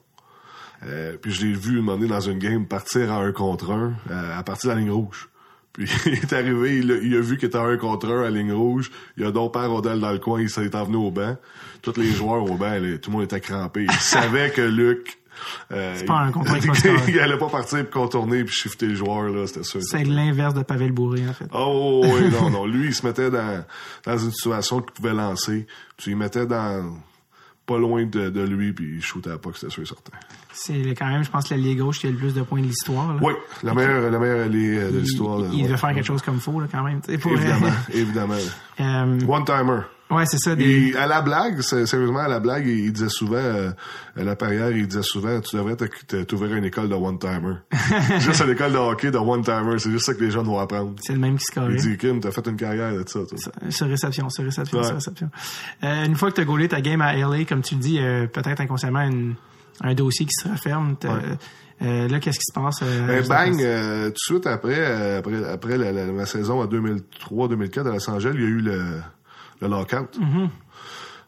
[0.85, 3.71] Euh, puis je l'ai vu un moment donné dans une game partir à un contre
[3.71, 5.29] un euh, à partir de la ligne rouge.
[5.73, 8.21] Puis il est arrivé, il a, il a vu qu'il était à un contre un
[8.21, 8.91] à la ligne rouge.
[9.17, 11.37] Il a donc pas rondelle dans le coin, il s'est envenu au banc.
[11.83, 13.83] Tous les joueurs au banc, là, tout le monde était crampé.
[13.83, 15.19] Il savait que Luc
[15.71, 16.95] Euh, C'est pas un Oscar.
[17.07, 19.81] il allait pas partir pour contourner puis shifter le joueur, là, c'était sûr.
[19.83, 21.45] C'est l'inverse de Pavel Bourré, en fait.
[21.53, 22.65] Oh oui, non, non.
[22.65, 23.63] Lui, il se mettait dans,
[24.05, 25.67] dans une situation qu'il pouvait lancer.
[25.97, 26.93] Tu il mettais dans
[27.69, 30.11] pas loin de, de lui, puis il shootait pas, c'était sûr et certain.
[30.51, 33.15] C'est quand même, je pense, l'allié gauche qui a le plus de points de l'histoire.
[33.21, 35.39] Oui, la meilleure, la meilleure alliée euh, de l'histoire.
[35.39, 35.67] Il, il ouais.
[35.67, 36.99] devait faire quelque chose comme faux, là, quand même.
[37.19, 38.35] pour- Évidemment, évidemment.
[38.81, 39.81] Euh, One-timer.
[40.11, 40.55] Ouais, c'est ça.
[40.55, 40.89] Des...
[40.89, 43.71] Et à la blague, sérieusement, à la blague, il, disait souvent, euh,
[44.17, 45.75] à la parière, il disait souvent, tu devrais
[46.25, 47.55] t'ouvrir une école de one-timer.
[48.19, 50.95] juste une école de hockey de one-timer, c'est juste ça que les jeunes vont apprendre.
[51.01, 51.73] C'est le même qui scorait.
[51.75, 53.19] Il dit, Kim, t'as fait une carrière de ça.
[53.69, 54.83] Sur réception, sur réception, Ouais.
[54.85, 55.29] sur réception.
[55.83, 57.99] Euh, une fois que tu as gaulé ta game à LA, comme tu le dis,
[57.99, 59.35] euh, peut-être inconsciemment une-
[59.81, 60.95] un dossier qui se referme.
[60.99, 61.19] T'as-
[61.81, 62.79] euh, là, qu'est-ce qui se passe?
[62.83, 66.59] euh, Ben, bang, euh, tout de suite après, euh, après, après la, la- la saison
[66.61, 68.81] en 2003-2004 à Los Angeles, il y a eu le,
[69.61, 70.19] le lockout.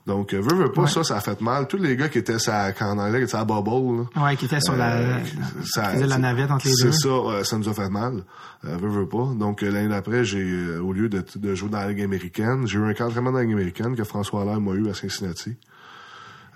[0.07, 1.67] Donc, euh, veux, veux pas, ça, ça a fait mal.
[1.67, 4.45] Tous les gars qui étaient sa, en anglais, qui étaient à bubble, là, Ouais, qui
[4.45, 6.91] était sur la, Euh, la- ça- qui faisait la navette entre les deux.
[6.91, 8.23] C'est ça, ça nous a fait mal.
[8.65, 9.29] Euh, veux, veux pas.
[9.37, 12.79] Donc, euh, l'année d'après, j'ai, au lieu de, de jouer dans la Ligue américaine, j'ai
[12.79, 15.55] eu un encadrement dans la Ligue américaine que François Allaire m'a eu à Cincinnati.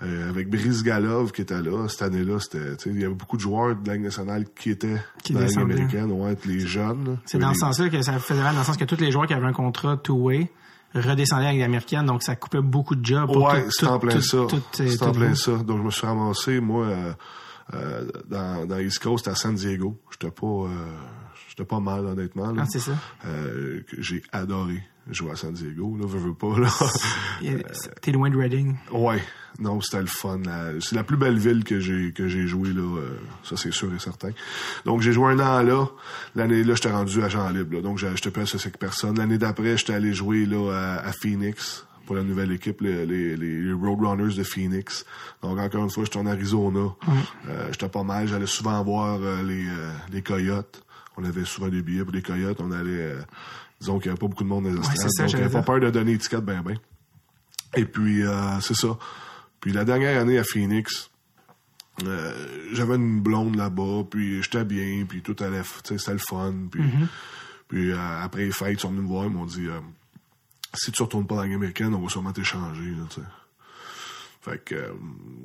[0.02, 3.42] Euh, avec Brice Galov qui était là, cette année-là, c'était, il y avait beaucoup de
[3.42, 7.18] joueurs de la Ligue nationale qui étaient Qui dans la Ligue américaine, ouais, les jeunes.
[7.24, 9.10] C'est dans Les- ce sens-là que ça faisait mal, dans le sens que tous les
[9.12, 10.50] joueurs qui avaient un contrat two-way
[11.00, 13.26] redescendaient avec l'américaine, donc ça coupait beaucoup de jobs.
[13.32, 14.38] pour Ouais, tout- c'est en plein ça.
[14.48, 15.52] tout- C'est en le plein ça.
[15.52, 17.12] Donc, je me suis ramassé, moi, euh,
[17.74, 20.00] euh, dans, dans East Coast, à San Diego.
[20.10, 20.68] J'étais pas, euh,
[21.56, 22.52] j'étais pas mal, honnêtement.
[22.52, 22.62] là.
[22.64, 22.92] Ah, c'est ça.
[23.26, 26.68] Euh, j'ai adoré jouer à San Diego, là, veux, veux pas, là.
[27.42, 28.76] A- T'es loin de Reading.
[28.92, 29.22] ouais.
[29.58, 30.42] Non, c'était le fun.
[30.80, 32.82] C'est la plus belle ville que j'ai que j'ai joué là.
[32.82, 34.28] euh, ça c'est sûr et certain.
[34.84, 35.86] Donc j'ai joué un an là.
[36.34, 37.76] L'année là, j'étais rendu agent libre.
[37.76, 39.16] Là, donc j'étais pas associé avec personne.
[39.16, 43.34] L'année d'après, j'étais allé jouer là à, à Phoenix pour la nouvelle équipe, les, les,
[43.34, 45.06] les Roadrunners de Phoenix.
[45.42, 46.90] Donc encore une fois, j'étais en Arizona.
[47.48, 48.28] Euh, j'étais pas mal.
[48.28, 50.82] J'allais souvent voir euh, les euh, les Coyotes.
[51.16, 52.60] On avait souvent des billets pour les Coyotes.
[52.60, 53.22] On allait, euh,
[53.80, 55.80] disons qu'il y avait pas beaucoup de monde dans les c'est ça, donc pas peur
[55.80, 56.76] de donner étiquette ben ben.
[57.74, 58.98] Et puis, euh, c'est ça.
[59.60, 61.10] Puis la dernière année à Phoenix,
[62.04, 66.12] euh, j'avais une blonde là-bas, puis j'étais bien, puis tout allait, f- tu sais, c'était
[66.12, 66.54] le fun.
[66.70, 66.82] Puis,
[67.68, 69.66] puis euh, après les fêtes, ils sont venus me voir, ils m'ont dit,
[70.74, 73.26] si tu retournes pas dans la Ligue américaine, on va sûrement t'échanger, là, tu sais.
[74.46, 74.92] Fait que euh,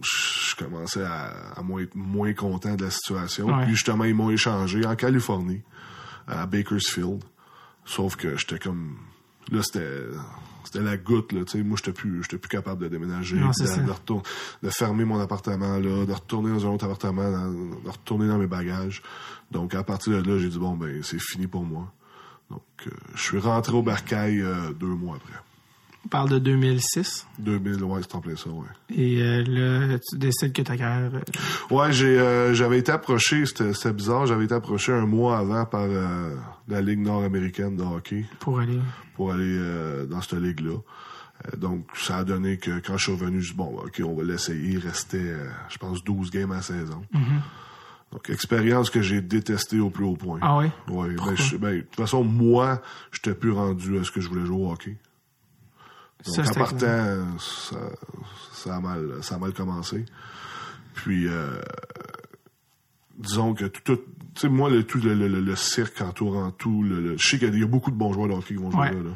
[0.03, 3.47] je commençais à, à moins être moins content de la situation.
[3.47, 3.63] Ouais.
[3.65, 5.61] Puis justement, ils m'ont échangé en Californie,
[6.27, 7.23] à Bakersfield.
[7.83, 8.97] Sauf que j'étais comme...
[9.51, 10.03] Là, c'était...
[10.63, 11.63] C'était la goutte, là, tu sais.
[11.63, 14.23] Moi, j'étais plus, j'étais plus capable de déménager, Non, de, de, retour-
[14.63, 18.47] de fermer mon appartement, là, de retourner dans un autre appartement, de retourner dans mes
[18.47, 19.01] bagages.
[19.49, 21.91] Donc, à partir de là, j'ai dit, bon, ben, c'est fini pour moi.
[22.49, 25.33] Donc, euh, je suis rentré au Bercail euh, deux mois après.
[26.03, 27.27] On parle de 2006.
[27.39, 28.65] 2000, ouais, c'est en plein ça, ouais.
[28.95, 31.11] Et euh, là, tu décides que ta carrière...
[31.13, 35.65] euh, Ouais, j'ai euh, j'avais été approché, c'était bizarre, j'avais été approché un mois avant
[35.65, 35.87] par
[36.67, 38.79] la Ligue nord-américaine de hockey pour aller...
[39.15, 39.59] pour aller
[40.09, 40.77] dans cette ligue-là.
[41.57, 44.23] Donc, ça a donné que quand je suis revenu, je dis, bon, OK, on va
[44.23, 44.73] l'essayer.
[44.73, 45.33] Il restait,
[45.69, 47.01] je pense, 12 games à la saison.
[48.11, 50.39] Donc, expérience que j'ai détestée au plus haut point.
[50.41, 50.71] Ah ouais?
[50.89, 52.81] Ouais, ben, je- ben, de toute façon, moi,
[53.11, 54.97] j'étais plus rendu à ce que je voulais jouer au hockey.
[56.25, 57.77] Donc, Ça, en partant, ça,
[58.53, 60.05] ça, a mal, ça a mal commencé.
[60.93, 61.61] Puis, euh,
[63.17, 64.01] disons que tout, tout
[64.33, 67.37] tu sais, moi, le, tout le, le, le- le cirque entourant tout, le, je sais
[67.39, 68.93] qu'il y a beaucoup de bons joueurs de hockey qui vont jouer Ouais.
[68.93, 69.11] là, là.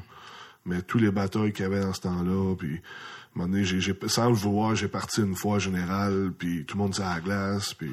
[0.66, 3.66] Mais tous les batailles qu'il y avait dans ce temps-là, puis, à un moment donné,
[4.08, 7.22] sans le vouloir, j'ai parti une fois général, puis tout le monde s'est à la
[7.22, 7.92] glace, puis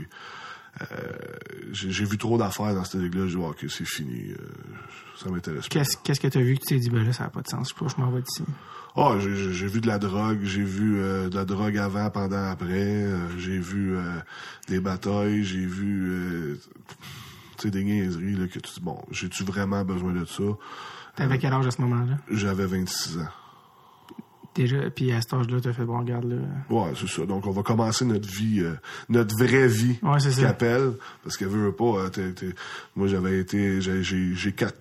[0.80, 0.86] euh,
[1.72, 4.36] j'ai, vu trop d'affaires dans cette ligue-là, j'ai dit, ok, c'est fini, euh,
[5.18, 5.82] ça m'intéresse pas.
[6.02, 7.74] Qu'est-ce que t'as vu que tu t'es dit, ben là, ça n'a pas de sens,
[7.78, 8.42] je, je m'en vais d'ici?
[8.94, 12.66] Ah, j'ai- vu de la drogue, j'ai vu euh, de la drogue avant, pendant, après.
[12.72, 14.02] euh, j'ai vu euh,
[14.68, 16.56] des batailles, j'ai vu euh,
[17.56, 20.42] tu sais des niaiseries là, que tu dis bon, j'ai-tu vraiment besoin de ça?
[21.16, 22.18] T'avais quel âge à ce moment-là?
[22.30, 23.28] J'avais 26 ans.
[24.54, 26.36] Déjà, puis à cet âge-là, t'as fait, bon, regarde, là...
[26.68, 27.24] Ouais, c'est ça.
[27.24, 28.74] Donc on va commencer notre vie, euh,
[29.08, 30.42] notre vraie vie, Ouais, c'est ça.
[30.42, 30.92] qu'appelle,
[31.24, 31.84] parce qu'elle veut pas.
[32.18, 32.30] euh,
[32.94, 34.76] moi j'avais été, j'ai j'ai quatre,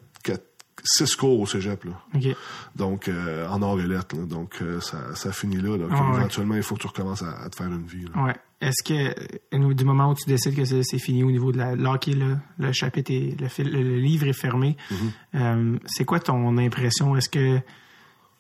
[0.84, 1.92] six cours au cégep là.
[2.16, 2.36] OK.
[2.76, 4.26] Donc euh, en or et lettres, là.
[4.26, 5.78] donc euh, ça, ça finit là.
[5.78, 5.86] là.
[5.92, 6.18] Ah ouais.
[6.18, 8.06] Éventuellement, il faut que tu recommences à, à te faire une vie.
[8.14, 8.24] Là.
[8.24, 8.36] Ouais.
[8.62, 11.76] Est-ce que, euh, du moment où tu décides que c'est fini au niveau de la
[11.76, 14.78] l'hockey, là, le chapitre est, le, fil- le, livre est fermé,
[15.34, 17.16] euh, c'est quoi ton impression?
[17.16, 17.60] Est-ce que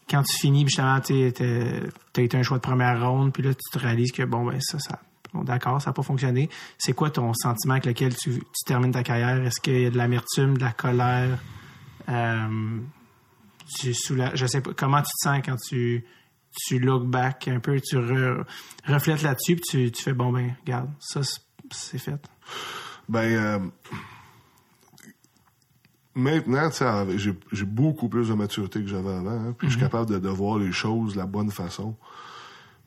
[0.10, 3.62] quand tu finis, justement, tu as été un choix de première ronde, puis là, tu
[3.72, 5.00] te réalises que, bon, ben, ça, ça,
[5.34, 6.50] bon, d'accord, ça n'a pas fonctionné.
[6.78, 9.42] C'est quoi ton sentiment avec lequel tu, tu termines ta carrière?
[9.44, 11.40] Est-ce qu'il y a de l'amertume, de la colère?
[12.10, 12.80] Euh,
[13.80, 16.06] tu soula- je sais pas, comment tu te sens quand tu,
[16.68, 18.44] tu look back un peu, tu re-
[18.86, 21.22] reflètes là-dessus, puis tu, tu fais, bon, ben, regarde, ça,
[21.72, 22.22] c'est- fait?
[23.08, 23.60] Ben, euh,
[26.16, 26.70] maintenant,
[27.12, 29.32] j'ai beaucoup plus de maturité que j'avais avant.
[29.32, 31.96] hein, puis je suis capable de, de voir les choses de la bonne façon.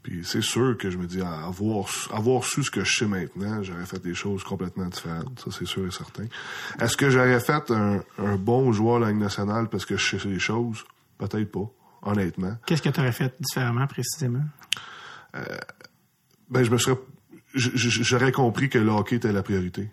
[0.04, 2.94] Puis c'est sûr que je me dis, à avoir, su- avoir su ce que je
[2.98, 5.40] sais maintenant, j'aurais fait des choses complètement différentes.
[5.40, 6.24] Ça, c'est sûr et certain.
[6.78, 10.18] Est-ce que j'aurais fait un, un bon joueur de la Ligue nationale parce que je
[10.18, 10.84] sais les choses?
[11.18, 11.68] Peut-être pas,
[12.02, 12.54] honnêtement.
[12.66, 14.44] Qu'est-ce que tu aurais fait différemment, précisément?
[16.50, 16.98] Ben, je me serais,
[17.54, 19.90] j'aurais compris que le hockey était la priorité.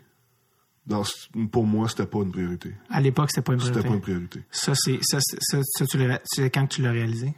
[0.86, 1.04] Dans,
[1.52, 2.76] pour moi, c'était pas une priorité.
[2.90, 3.88] À l'époque, c'était pas une C'était priorité.
[3.90, 4.44] pas une priorité.
[4.52, 7.34] Ça, c'est, ça, ça, ça, tu quand que tu l'as réalisé?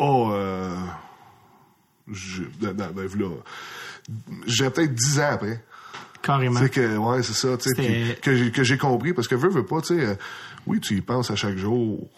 [0.00, 0.98] Oh, euh, je, ben, ben, ben, voilà.
[2.12, 2.44] J'ai
[4.70, 5.62] peut-être 10 ans après.
[6.22, 6.58] Carrément.
[6.60, 9.48] Sais que, ouais, c'est ça, tu sais, que j'ai, que j'ai compris, parce que veux,
[9.48, 10.14] veux pas, tu sais, euh,
[10.66, 12.08] oui, tu y penses à chaque jour,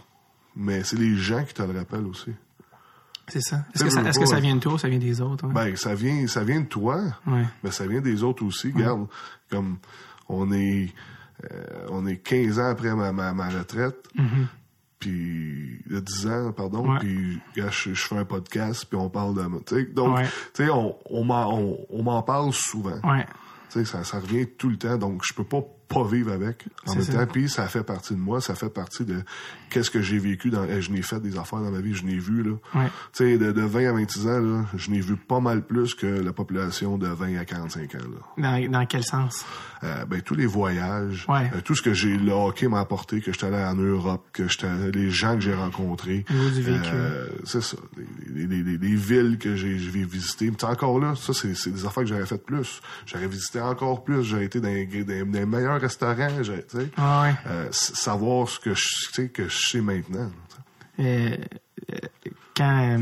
[0.57, 2.32] mais c'est les gens qui te le rappellent aussi.
[3.28, 3.64] C'est ça.
[3.74, 4.41] Est-ce que, ça, que ça hein.
[4.41, 5.47] vient de toi ou ça vient des autres?
[5.47, 5.53] ouais?
[5.53, 7.45] Ben, ça vient, ça vient de toi, Ouais.
[7.62, 8.72] mais ça vient des autres aussi.
[8.72, 9.07] Regarde,
[9.51, 9.76] comme
[10.28, 10.93] on est,
[11.45, 14.09] euh, on est 15 ans après ma, ma, ma retraite,
[15.01, 16.92] puis il y a 10 ans, pardon.
[16.92, 16.98] Ouais.
[17.01, 20.26] puis je, je fais un podcast, puis on parle de, tu sais, donc, Ouais.
[20.55, 23.01] tu sais, on, on m'en, on, on m'en parle souvent.
[23.03, 23.26] Ouais.
[23.70, 26.64] Tu sais, ça, ça revient tout le temps, donc je peux pas pas vivre avec
[26.86, 27.12] en même ça.
[27.26, 27.32] temps.
[27.32, 29.16] Puis ça fait partie de moi, ça fait partie de
[29.68, 30.64] qu'est-ce que j'ai vécu dans.
[30.80, 32.53] Je n'ai fait des affaires dans ma vie, je n'ai vu là.
[32.74, 32.86] Ouais.
[33.12, 35.95] Tu sais, de, de 20 à 26 ans là, je n'ai vu pas mal plus
[35.95, 37.99] que la population de 20 à 45 ans
[38.38, 38.59] là.
[38.61, 39.45] Dans, dans quel sens?
[39.82, 41.51] Euh, ben tous les voyages, Ouais.
[41.55, 44.47] euh, tout ce que j'ai le hockey m'a apporté, que j'étais allé en Europe, que
[44.47, 46.24] j'étais les gens que j'ai rencontrés.
[46.30, 47.76] Euh, c'est ça.
[48.28, 50.53] Les, les- les- les villes que j'ai visitées.
[50.62, 52.80] Encore là, ça, c'est des affaires que j'aurais fait plus.
[53.07, 54.22] J'aurais visité encore plus.
[54.22, 55.80] J'aurais été dans, dans dans les meilleurs
[56.78, 56.89] sais.
[56.97, 57.35] Ah ouais.
[57.47, 60.31] Euh, savoir ce que je que je sais maintenant.
[60.99, 61.37] Euh,
[61.93, 61.97] euh,
[62.57, 62.99] quand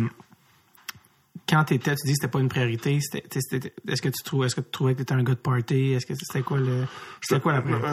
[1.49, 2.97] quand t'étais, tu dis que c'était pas une priorité.
[2.99, 5.93] Est-ce que tu trouvais, est-ce que tu trouvais que t'étais un gars de party?
[5.93, 6.85] Est-ce que c'était quoi le,
[7.23, 7.89] c'était quoi la priorité?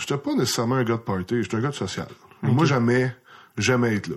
[0.00, 2.06] j'étais- pas nécessairement un gars de party, j'étais un gars de social.
[2.42, 3.14] Moi, j'aimais,
[3.58, 4.16] j'aimais être là.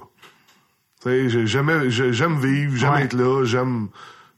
[1.06, 3.04] J'aime vivre, j'aime Ouais.
[3.04, 3.90] être là, j'aime,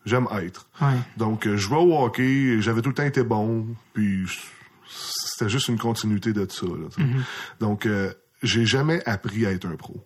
[0.05, 0.67] j'aime être.
[0.81, 0.87] Ouais.
[1.17, 4.25] Donc, je vais au hockey, j'avais tout le temps été bon, puis
[5.37, 6.65] c'était juste une continuité de ça.
[6.65, 6.87] là.
[6.97, 7.21] Mm-hmm.
[7.59, 8.11] Donc, euh,
[8.41, 10.03] j'ai jamais appris à être un pro.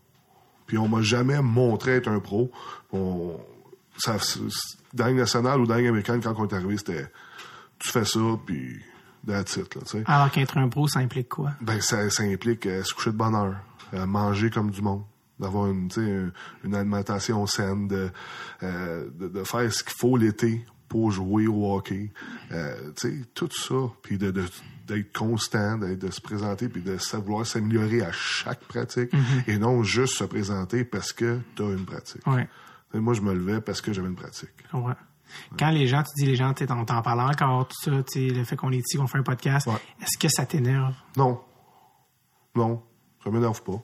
[0.68, 2.52] Puis on m'a jamais montré être un pro.
[2.92, 3.40] On,
[3.98, 4.18] ça,
[4.94, 7.10] dans la nationale ou dans la américaine, quand on est arrivé, c'était
[7.80, 8.82] tu fais ça, puis
[9.26, 9.74] that's it.
[9.76, 10.02] Là.
[10.06, 11.52] Alors qu'être un pro, ça implique quoi?
[11.62, 13.56] Ben, ça, ça implique euh, se coucher de bonne heure,
[13.94, 15.04] euh, manger comme du monde,
[15.40, 16.34] d'avoir une, une,
[16.66, 18.12] une alimentation saine, de,
[18.64, 22.12] euh, de, de faire ce qu'il faut l'été pour jouer au hockey.
[22.52, 24.44] Euh, tu sais, tout ça, puis de, de-
[24.88, 29.10] d'être constant, de se présenter, puis de savoir s'améliorer à chaque pratique,
[29.48, 32.28] et non juste se présenter parce que tu as une pratique.
[32.28, 32.46] Ouais.
[32.94, 34.50] Moi, je me levais parce que j'avais une pratique.
[34.70, 34.98] Comprends.
[35.58, 38.58] Quand les gens, tu dis les gens, on t'en parle encore, tout ça, le fait
[38.58, 39.76] qu'on est ici, qu'on fait un podcast, Ouais.
[40.02, 40.94] est-ce que ça t'énerve?
[41.16, 41.40] Non.
[42.54, 42.84] Non.
[43.24, 43.82] Ça m'énerve pas.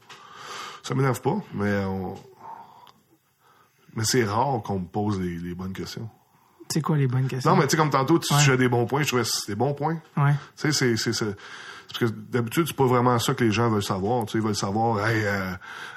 [0.83, 2.15] Ça m'énerve pas, mais on...
[3.95, 6.09] Mais c'est rare qu'on me pose les, les bonnes questions.
[6.69, 7.51] C'est quoi les bonnes questions?
[7.51, 8.43] Non, mais tu sais, comme tantôt, tu Ouais.
[8.43, 9.99] tu as des bons points, je trouvais que c'est des bons points.
[10.17, 10.33] Ouais.
[10.57, 11.25] Tu sais, c'est, c'est,
[11.87, 14.25] parce que d'habitude, c'est pas vraiment ça que les gens veulent savoir.
[14.25, 15.51] Tu sais, ils veulent savoir, hey, euh,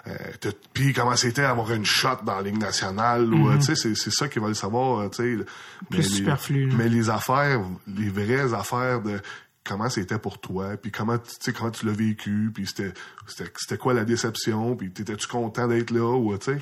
[0.07, 3.75] euh, puis comment c'était avoir une shot dans la Ligue nationale, ou, euh, tu sais,
[3.75, 5.45] c'est, c'est ça qu'ils veulent savoir, euh, tu sais.
[5.91, 6.73] Plus superflu.
[6.77, 9.21] Mais les affaires, les vraies affaires de
[9.65, 12.93] comment c'était pour toi, puis comment, tu sais, comment tu l'as vécu, puis c'était,
[13.27, 16.59] c'était, c'était quoi la déception, puis t'étais-tu content d'être là, ou, tu sais,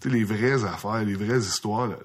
[0.00, 1.96] tu sais, les vraies affaires, les vraies histoires, là,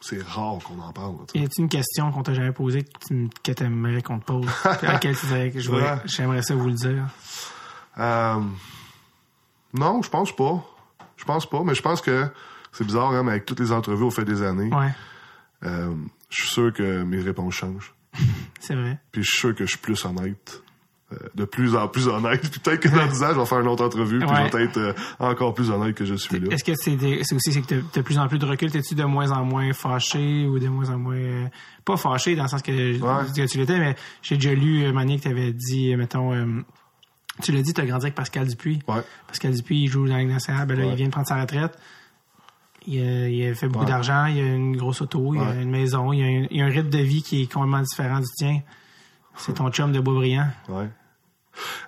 [0.00, 1.38] c'est rare qu'on en parle, là, tu sais.
[1.40, 4.46] Y a-t-il une question qu'on t'a jamais posée que tu- que t'aimerais qu'on te pose?
[4.64, 5.26] à laquelle tu
[5.70, 5.96] Ouais.
[6.06, 7.06] j'aimerais ça vous le dire.
[7.98, 8.40] Euh,
[9.74, 10.64] non, je pense pas.
[11.16, 12.28] Je pense pas, mais je pense que
[12.72, 14.90] c'est bizarre, hein, mais avec toutes les entrevues au fait des années, Ouais,
[15.64, 15.94] euh,
[16.30, 17.94] je suis sûr que mes réponses changent.
[18.60, 18.98] c'est vrai.
[19.12, 20.62] Puis je suis sûr que je suis plus honnête.
[21.12, 22.40] Euh, de plus en plus honnête.
[22.50, 24.48] Puis peut-être que dans 10 ans, je vais faire une autre entrevue, puis Ouais.
[24.52, 26.48] je vais être euh, encore plus honnête que je suis là.
[26.54, 28.70] Est-ce que c'est aussi c'est que t'as de plus en plus de recul?
[28.70, 31.14] T'es-tu de moins en moins fâché ou de moins en moins...
[31.16, 31.46] euh,
[31.84, 35.24] pas fâché dans le sens que, que tu l'étais, mais j'ai déjà lu, Manier, que
[35.24, 36.32] t'avais dit, mettons...
[36.34, 36.46] euh,
[37.42, 38.80] tu l'as dit, t'as grandi avec Pascal Dupuis.
[38.86, 39.00] Ouais.
[39.26, 40.66] Pascal Dupuis, il joue dans la Ligue nationale.
[40.66, 41.72] Ben là, il vient de prendre sa retraite.
[42.86, 45.70] Il a, il a fait beaucoup d'argent, il a une grosse auto, il a une
[45.70, 48.60] maison, il a il a un rythme de vie qui est complètement différent du tien.
[49.36, 50.48] C'est ton chum de Beaubriand.
[50.68, 50.88] Ouais.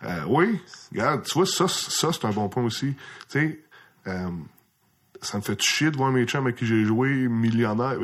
[0.05, 0.61] Euh, oui,
[0.91, 2.95] regarde, tu vois, ça, ça c'est un bon point aussi.
[2.95, 3.65] Tu sais,
[4.07, 4.31] euh,
[5.21, 7.99] ça me fait chier de voir mes chums avec qui j'ai joué, millionnaire.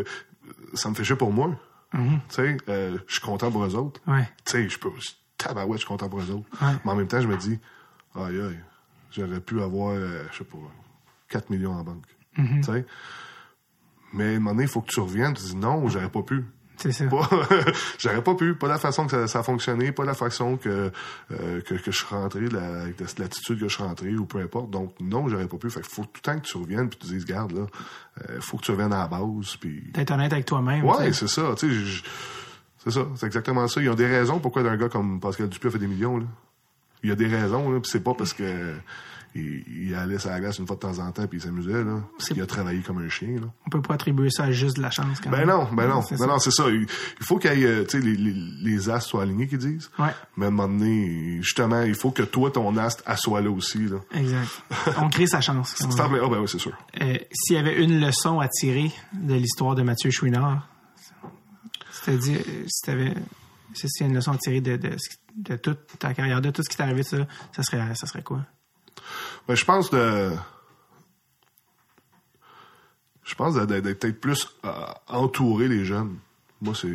[0.74, 1.58] Ça me fait chier pour moi.
[1.92, 4.00] Tu sais, euh, je suis content pour eux autres.
[4.06, 4.28] Ouais.
[4.44, 4.90] Tu sais, je peux.
[5.36, 6.48] Tabarouette, je suis content pour eux autres.
[6.62, 6.74] Ouais.
[6.84, 7.58] Mais en même temps, je me dis,
[8.14, 8.60] aïe, aïe,
[9.12, 10.58] j'aurais pu avoir, je sais pas,
[11.28, 12.06] 4 millions en banque.
[12.36, 12.84] Tu sais.
[14.12, 15.34] Mais à un moment donné, il faut que tu reviennes.
[15.34, 16.44] Tu dis, non, j'aurais pas pu.
[16.78, 17.04] C'est ça.
[17.98, 20.90] J'aurais pas pu, pas la façon que ça, ça a fonctionné, pas la façon que,
[21.32, 22.84] euh, que, que je suis rentré, la-
[23.18, 24.70] l'attitude que je suis rentré, ou peu importe.
[24.70, 25.70] Donc, non, j'aurais pas pu.
[25.70, 27.66] Fait que faut tout le temps que tu reviennes puis tu dises, garde, là,
[28.30, 29.82] euh, faut que tu reviennes à la base, puis...
[29.92, 30.84] D'être honnête avec toi-même.
[30.84, 32.02] Ouais, c'est ça, tu sais,
[32.84, 33.80] c'est ça, c'est exactement ça.
[33.82, 36.24] Ils ont des raisons pourquoi un gars comme Pascal Dupuis a fait des millions, là.
[37.02, 38.74] Il y a des raisons, là, puis c'est pas parce que
[39.38, 41.84] il, il allait sur la glace une fois de temps en temps puis il s'amusait,
[41.84, 42.00] là.
[42.18, 43.46] Qu'il a travaillé comme un chien, là.
[43.66, 45.48] On peut pas attribuer ça à juste de la chance, quand Ben même.
[45.48, 46.26] non, ben non, C'est ben ça.
[46.26, 46.68] non, c'est ça.
[46.68, 46.82] Il,
[47.20, 48.32] il faut qu'il y ait, euh, tu sais, les, les,
[48.62, 49.90] les astres soient alignés, qu'ils disent.
[49.98, 50.08] Ouais.
[50.36, 53.50] Mais à un moment donné, justement, il faut que toi, ton astre, elle soit là
[53.50, 53.98] aussi, là.
[54.14, 54.48] Exact.
[54.98, 55.74] On crée sa chance.
[55.76, 56.72] C'est ah ben oui, c'est sûr.
[57.00, 60.68] Euh, S'il y avait une leçon à tirer de l'histoire de Mathieu Chouinard,
[61.90, 63.14] c'est-à-dire, euh, si t'avais,
[63.74, 64.96] si c'est une leçon à tirer de, de,
[65.36, 67.18] de toute ta carrière, de tout ce qui t'est arrivé ça,
[67.54, 68.44] ça serait, ça serait quoi?
[69.46, 70.30] Ben, je pense de.
[73.24, 74.70] Je pense d'être peut-être plus euh,
[75.08, 76.16] entouré les jeunes.
[76.60, 76.88] Moi, c'est.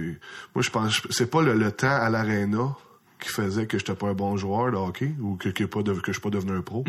[0.55, 1.01] Moi, je pense.
[1.09, 2.75] C'est pas le, le temps à l'aréna
[3.19, 5.93] qui faisait que j'étais pas un bon joueur de hockey ou que, que, pas de-
[5.93, 6.83] que je suis pas devenu un pro.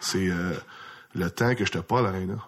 [0.00, 0.54] C'est euh,
[1.14, 2.38] le temps que j'étais pas à l'aréna.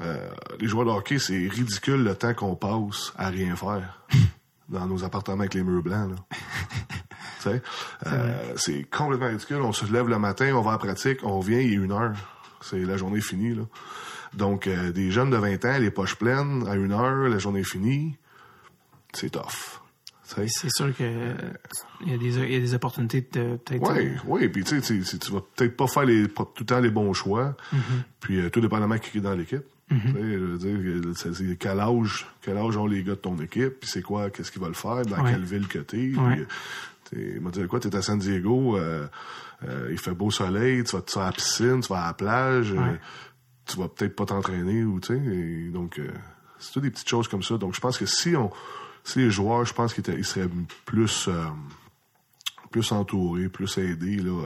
[0.00, 0.30] Euh,
[0.60, 4.00] les joueurs de hockey, c'est ridicule le temps qu'on passe à rien faire
[4.68, 6.10] dans nos appartements avec les murs blancs.
[6.10, 6.38] Là.
[8.06, 9.58] Euh, c'est complètement ridicule.
[9.58, 11.92] On se lève le matin, on va à la pratique, on revient, il est une
[11.92, 12.12] heure.
[12.60, 13.54] C'est la journée finie.
[13.54, 13.62] Là.
[14.34, 17.62] Donc, euh, des jeunes de 20 ans, les poches pleines, à une heure, la journée
[17.62, 18.16] finie,
[19.12, 19.80] c'est tough.
[20.24, 21.34] C'est sûr que euh,
[22.00, 23.92] il y, a des, il y a des opportunités de peut-être.
[23.92, 26.90] Oui, oui, puis tu sais, tu vas peut-être pas faire les, tout le temps les
[26.90, 27.56] bons choix,
[28.18, 29.62] puis euh, tout dépendamment qui est dans l'équipe.
[29.88, 34.30] Dire, c'est- quel âge, quel âge ont les gars de ton équipe, puis c'est quoi,
[34.30, 35.30] qu'est-ce qu'ils veulent faire, dans Ouais.
[35.32, 36.12] quelle ville que t'es.
[36.16, 36.46] Ouais.
[37.12, 39.06] Il m'a dit quoi, t'es à San Diego, euh,
[39.62, 42.06] euh, il fait beau soleil, tu vas, tu vas à la piscine, tu vas à
[42.08, 42.96] la plage, euh,
[43.64, 46.00] tu vas peut-être pas t'entraîner ou tu sais, donc
[46.58, 47.56] c'est tout des petites choses comme ça.
[47.56, 48.50] Donc je pense que si on,
[49.04, 50.50] si les joueurs, je pense qu'ils seraient
[50.84, 51.28] plus
[52.72, 54.42] plus entourés, plus aidés là.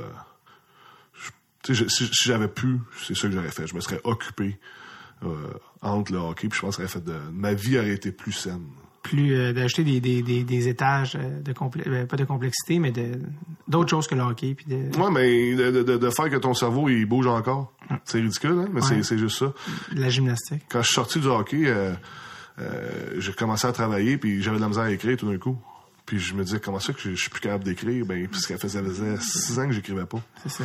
[1.68, 3.66] je- si, j'avais pu, c'est ça que j'aurais fait.
[3.66, 4.59] Je me serais occupé
[5.83, 8.62] entre le hockey, puis je pense que fait de ma vie aurait été plus saine.
[9.03, 11.55] plus euh, d'ajouter des, des, des, des étages euh, de
[11.89, 13.18] euh, pas de complexité, mais de
[13.68, 14.55] d'autres choses que le hockey.
[14.55, 17.73] Puis de, Ouais, mais de, de- de faire que ton cerveau il bouge encore,
[18.05, 18.68] c'est ridicule, hein?
[18.73, 19.03] Mais Ouais.
[19.03, 19.53] c'est juste ça.
[19.95, 20.62] la gymnastique.
[20.68, 21.93] Quand je suis sorti du hockey, euh,
[22.59, 25.57] euh, j'ai commencé à travailler, puis j'avais de la misère à écrire tout d'un coup.
[26.11, 28.05] Puis je me disais, comment ça que je, je suis plus capable d'écrire?
[28.05, 30.21] Ben, puisqu'elle faisait, ça faisait six ans que j'écrivais pas.
[30.43, 30.65] C'est ça.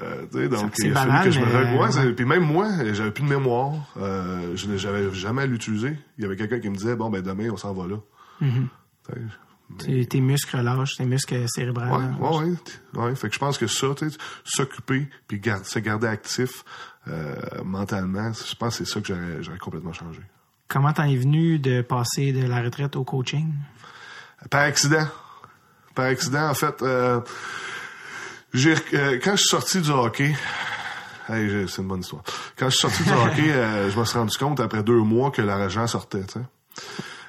[0.00, 2.12] Euh, tu sais, donc, C'est il a fallu que je me ouais.
[2.12, 3.72] Puis même moi, j'avais plus de mémoire.
[3.96, 5.98] Euh, je j'avais jamais à l'utiliser.
[6.18, 7.96] Il y avait quelqu'un qui me disait, bon, ben demain, on s'en va là.
[8.40, 10.06] Mm-hmm.
[10.06, 11.90] Tes, muscles relâchent, tes muscles cérébrales.
[11.90, 12.42] Ouais, relâchent.
[12.42, 13.16] ouais, ouais, ouais.
[13.16, 13.88] Fait que je pense que ça,
[14.44, 16.62] s'occuper puis se garder actif
[17.08, 17.34] euh,
[17.64, 20.20] mentalement, je pense que c'est ça que j'aurais, j'aurais complètement changé.
[20.68, 23.52] Comment t'en es venu de passer de la retraite au coaching?
[24.50, 25.06] Par accident.
[25.94, 27.20] Par accident, en fait, euh,
[28.52, 30.34] j'ai, euh, quand je suis sorti du hockey,
[31.28, 32.22] hey, j'ai- c'est une bonne histoire.
[32.56, 35.30] Quand je suis sorti du hockey, euh, je me suis rendu compte après deux mois
[35.30, 36.24] que l'argent sortait.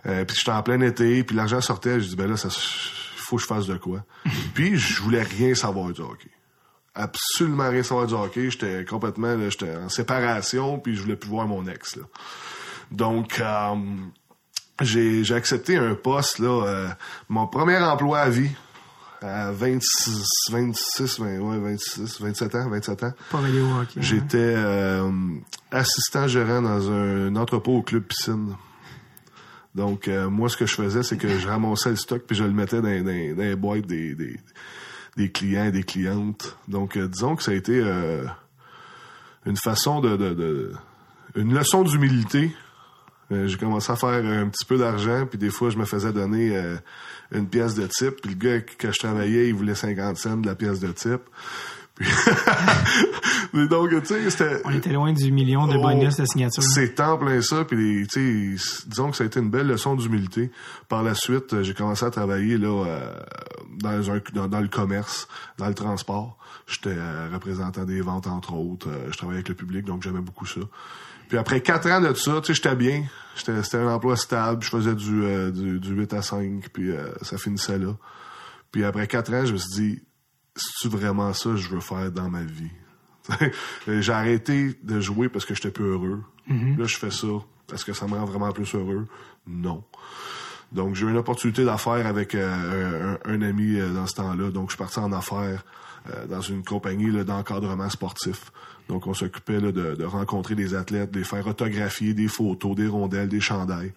[0.06, 3.38] Euh, puis j'étais en plein été, puis l'argent sortait, je dis ben là, ça, faut
[3.38, 4.04] que je fasse de quoi.
[4.54, 6.30] puis je voulais rien savoir du hockey.
[6.94, 8.50] Absolument rien savoir du hockey.
[8.50, 11.96] J'étais complètement, là, j'étais en séparation, puis je voulais plus voir mon ex.
[11.96, 12.04] Là.
[12.92, 13.76] Donc, euh,
[14.82, 16.88] j'ai, accepté un poste, là, euh,
[17.30, 18.50] mon premier emploi à vie,
[19.22, 23.08] à 26, 26, 20, ouais, 26, 27 ans, 27 ans.
[23.08, 23.14] Hein?
[24.04, 25.12] J'étais euh,
[25.72, 28.56] assistant gérant dans un entrepôt au club piscine.
[29.76, 32.44] Donc, euh, moi, ce que je faisais, c'est que je ramassais le stock puis je
[32.44, 34.40] le mettais dans, dans- dans les boîtes des, des,
[35.18, 36.58] des clients et des clientes.
[36.68, 38.24] Donc, euh, disons que ça a été euh,
[39.46, 40.74] une façon de, de, de-
[41.36, 42.56] une leçon d'humilité.
[43.32, 46.14] Euh, j'ai commencé à faire un petit peu d'argent, puis des fois, je me faisais
[46.14, 46.76] donner euh,
[47.32, 48.22] une pièce de type.
[48.22, 50.92] Puis le gars avec qui je travaillais, il voulait 50 cents de la pièce de
[50.92, 51.22] type.
[51.96, 52.08] Puis...
[53.54, 54.62] Mais donc, tu sais, c'était...
[54.66, 56.64] On était loin du million de bonus de signature.
[56.66, 59.68] Oh, C'est en plein ça, puis tu sais, disons que ça a été une belle
[59.68, 60.52] leçon d'humilité.
[60.90, 63.20] Par la suite, euh, j'ai commencé à travailler là euh,
[63.80, 66.38] dans, un, dans, dans le commerce, dans le transport.
[66.68, 68.90] J'étais euh, représentant des ventes entre autres.
[68.90, 70.60] Euh, je travaillais avec le public, donc j'aimais beaucoup ça.
[71.28, 73.04] Puis après quatre ans de ça, tu sais, j'étais bien.
[73.36, 74.64] J'étais, c'était un emploi stable.
[74.64, 77.96] Je faisais du, euh, du, du 8 à 5, puis euh, ça finissait là.
[78.72, 80.02] Puis après quatre ans, je me suis dit,
[80.56, 82.72] c'est-tu vraiment ça que je veux faire dans ma vie?
[83.88, 86.24] J'ai arrêté de jouer parce que j'étais plus heureux.
[86.50, 87.28] Là, je fais ça.
[87.74, 89.06] Est-ce que ça me rend vraiment plus heureux?
[89.46, 89.84] Non.
[90.72, 94.52] Donc, j'ai eu une opportunité d'affaires avec euh, un, un ami euh, dans ce temps-là.
[94.52, 95.64] Donc, je suis parti en affaires
[96.10, 98.52] euh, dans une compagnie d'encadrement sportif.
[98.90, 102.88] Donc, on s'occupait de, de rencontrer des athlètes, de les faire autographier des photos, des
[102.88, 103.94] rondelles, des chandails.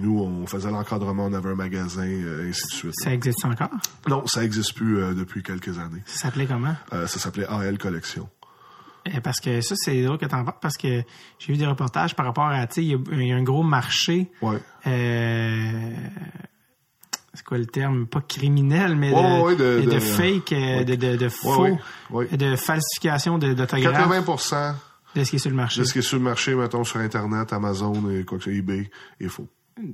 [0.00, 2.94] Nous, on faisait l'encadrement, on avait un magasin, euh, ainsi de suite.
[3.02, 3.70] Ça existe encore?
[4.08, 6.02] Non, ça existe plus euh, depuis quelques années.
[6.06, 6.74] Ça s'appelait comment?
[6.92, 8.28] Euh, ça s'appelait AL Collection.
[9.08, 11.02] Euh, Parce que ça, c'est drôle que t'en parles parce que
[11.38, 13.62] j'ai vu des reportages par rapport à, tu sais, il y, y a un gros
[13.62, 14.58] marché, Ouais.
[17.34, 18.06] C'est quoi le terme?
[18.06, 21.66] Pas criminel, mais Ouais, de, ouais, de- de de- fake, euh, de, faux,
[22.32, 24.76] de falsification de- d'autographes 80
[25.14, 25.80] de ce qui est sur le marché.
[25.80, 28.50] de ce qui est sur le marché, mettons, sur Internet, Amazon et quoi que ce
[28.50, 28.90] soit, eBay,
[29.20, 29.46] est faux.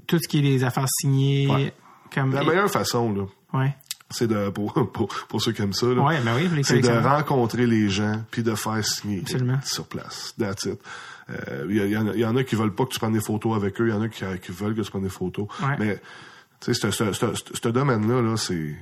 [0.07, 1.73] Tout ce qui est des affaires signées,
[2.15, 2.33] comme...
[2.33, 3.75] La meilleure façon, là, Ouais.
[4.11, 6.89] c'est de, pour, pour, pour ceux qui aiment ça, là, Ouais, ben oui, c'est de
[6.89, 9.59] rencontrer les gens puis de faire signer Absolument.
[9.65, 10.35] sur place.
[10.39, 10.81] That's it.
[11.31, 12.99] Euh, Il y, il en a- il y en a qui veulent pas que tu
[12.99, 15.03] prennes des photos avec eux, il y en a qui, qui veulent que tu prennes
[15.05, 15.47] des photos.
[15.63, 15.77] Ouais.
[15.79, 16.01] Mais
[16.61, 18.75] ce- ce ce- domaine-là, là, c'est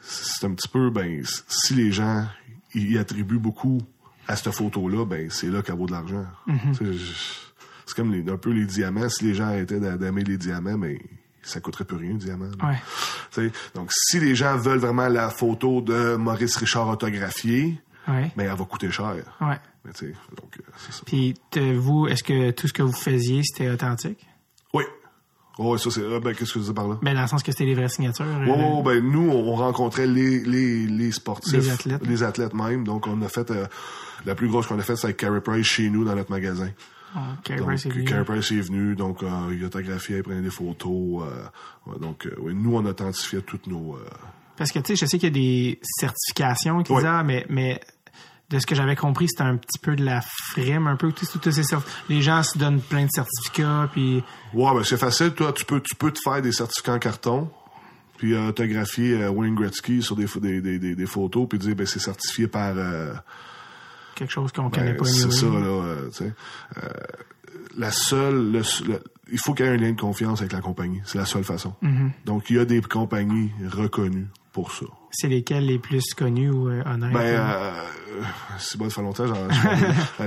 [0.00, 2.26] c'est un petit peu, ben, si les gens
[2.74, 3.80] y attribuent beaucoup
[4.28, 6.26] à cette photo-là, ben, c'est là qu'elle vaut de l'argent.
[6.46, 7.12] Tu sais, je-
[7.86, 9.08] C'est comme les- un peu les diamants.
[9.10, 10.98] Si les gens arrêtaient d'a- d'aimer les diamants, ben,
[11.42, 12.46] ça coûterait plus rien, un diamant.
[12.62, 12.80] Ouais.
[13.30, 17.78] Tu sais, Donc, si les gens veulent vraiment la photo de Maurice Richard autographiée,
[18.08, 18.32] Ouais.
[18.36, 19.14] ben, elle va coûter cher.
[19.40, 19.58] Ouais.
[19.84, 21.02] Mais tu sais, donc, euh, c'est ça.
[21.04, 21.34] Puis,
[21.76, 24.26] vous, est-ce que tout ce que vous faisiez, c'était authentique?
[24.72, 24.84] Oui.
[25.58, 26.98] Oh, ça, c'est, ah, ben, qu'est-ce que tu dis par là?
[27.02, 28.24] Ben, dans le sens que c'était les vraies signatures.
[28.26, 31.52] euh, Oh, ben, nous, on rencontrait les, les, les sportifs.
[31.52, 32.06] Les athlètes.
[32.06, 32.82] Les athlètes même.
[32.84, 33.66] Donc, on a fait, euh,
[34.26, 36.70] la plus grosse qu'on a faite, c'est avec Carey Price chez nous, dans notre magasin.
[37.16, 38.04] oh, Carey Price est venu.
[38.04, 41.22] Carey Price est venu, donc, euh, il autographiait, il prenait des photos.
[41.22, 44.04] euh, donc, euh, oui, nous, on authentifiait toutes nos, euh,
[44.56, 46.98] Parce que, tu sais, je sais qu'il y a des certifications qui Oui.
[46.98, 47.80] disent, ah, mais, mais
[48.50, 51.10] de ce que j'avais compris, c'était un petit peu de la frime, un peu.
[51.12, 51.62] Toutes ces
[52.08, 54.22] les gens se donnent plein de certificats, puis...
[54.52, 55.32] Ouais, ben c'est facile.
[55.32, 57.50] Toi, tu peux, tu peux te faire des certificats en carton,
[58.18, 61.74] puis euh, autographier euh, Wayne Gretzky sur des, des, des, des, des photos, puis dire
[61.74, 62.74] ben c'est certifié par.
[62.76, 63.14] euh,
[64.14, 65.04] quelque chose qu'on ben, connaît pas.
[65.06, 65.52] c'est ça là.
[65.56, 66.32] euh, tu sais.
[67.76, 69.02] La seule, le, le-
[69.32, 71.00] il faut qu'il y ait un lien de confiance avec la compagnie.
[71.04, 71.74] C'est la seule façon.
[71.82, 72.10] Mm-hmm.
[72.26, 74.86] Donc il y a des compagnies reconnues pour ça.
[75.10, 77.12] C'est lesquels les plus connus ou euh, honnêtes?
[77.12, 77.72] Ben, euh,
[78.58, 79.24] c'est bon, ça fait longtemps.
[79.24, 79.48] Euh,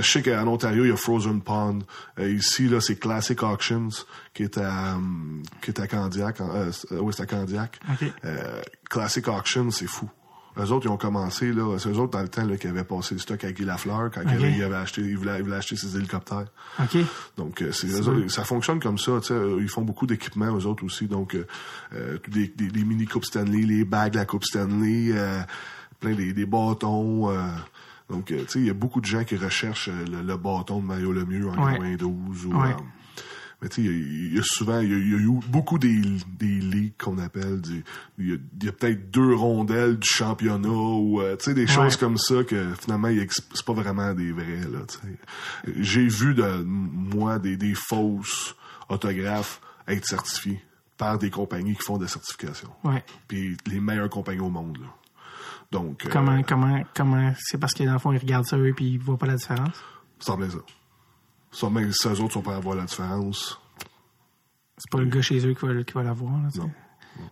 [0.08, 1.80] sais qu'en Ontario, il y a Frozen Pond.
[2.20, 3.88] Euh, ici, là, c'est Classic Auctions,
[4.34, 6.40] qui est à, hum, qui est à Candiac.
[6.40, 7.80] en- euh, euh, oui, c'est à Candiac.
[8.24, 10.08] Euh, Classic Auctions, c'est fou.
[10.56, 12.82] Eux autres, ils ont commencé, là, c'est eux autres dans le temps, là, qui avaient
[12.84, 14.26] passé le stock à Guy Lafleur, quand OK.
[14.30, 16.46] il, avait, il avait acheté, il voulait, il voulait acheter ses hélicoptères.
[17.36, 19.12] Donc, euh, c'est, eux autres, ça fonctionne comme ça.
[19.20, 21.06] tu sais, Ils font beaucoup d'équipements, eux autres aussi.
[21.06, 21.46] Donc, euh,
[21.94, 25.40] euh, des, des, des mini coupes Stanley, les bagues de la coupe Stanley, euh,
[26.00, 27.30] plein des, des bâtons.
[27.30, 27.40] euh,
[28.10, 30.80] donc, euh, tu sais, il y a beaucoup de gens qui recherchent le, le bâton
[30.80, 31.72] de Mario Lemieux en Ouais.
[31.74, 32.46] 92.
[32.46, 32.74] Ou, Ouais.
[33.60, 33.92] Mais tu sais, il y a-
[34.28, 36.00] il y, a souvent, il y a, il y a eu beaucoup des,
[36.38, 37.60] des ligues qu'on appelle.
[38.18, 42.16] Il y a, peut-être deux rondelles du championnat ou, euh, tu sais, des choses comme
[42.18, 43.08] ça que finalement,
[43.54, 44.78] c'est pas vraiment des vrais, là.
[45.76, 48.54] J'ai vu de moi des, des fausses
[48.88, 50.62] autographes être certifiés
[50.96, 52.70] par des compagnies qui font des certifications.
[52.84, 53.04] Ouais.
[53.28, 54.86] Puis les meilleures compagnies au monde, là.
[55.70, 58.72] Donc, euh, Comment, comment, comment, c'est parce que dans le fond, ils regardent ça eux
[58.74, 59.68] puis ils voient pas la différence?
[60.20, 60.34] à ça.
[61.50, 63.60] Ça, même si eux autres sont pas à voir la différence.
[64.76, 66.66] C'est pas le gars chez eux qui va, qui va la voir, là, tu sais.
[66.66, 66.70] Non.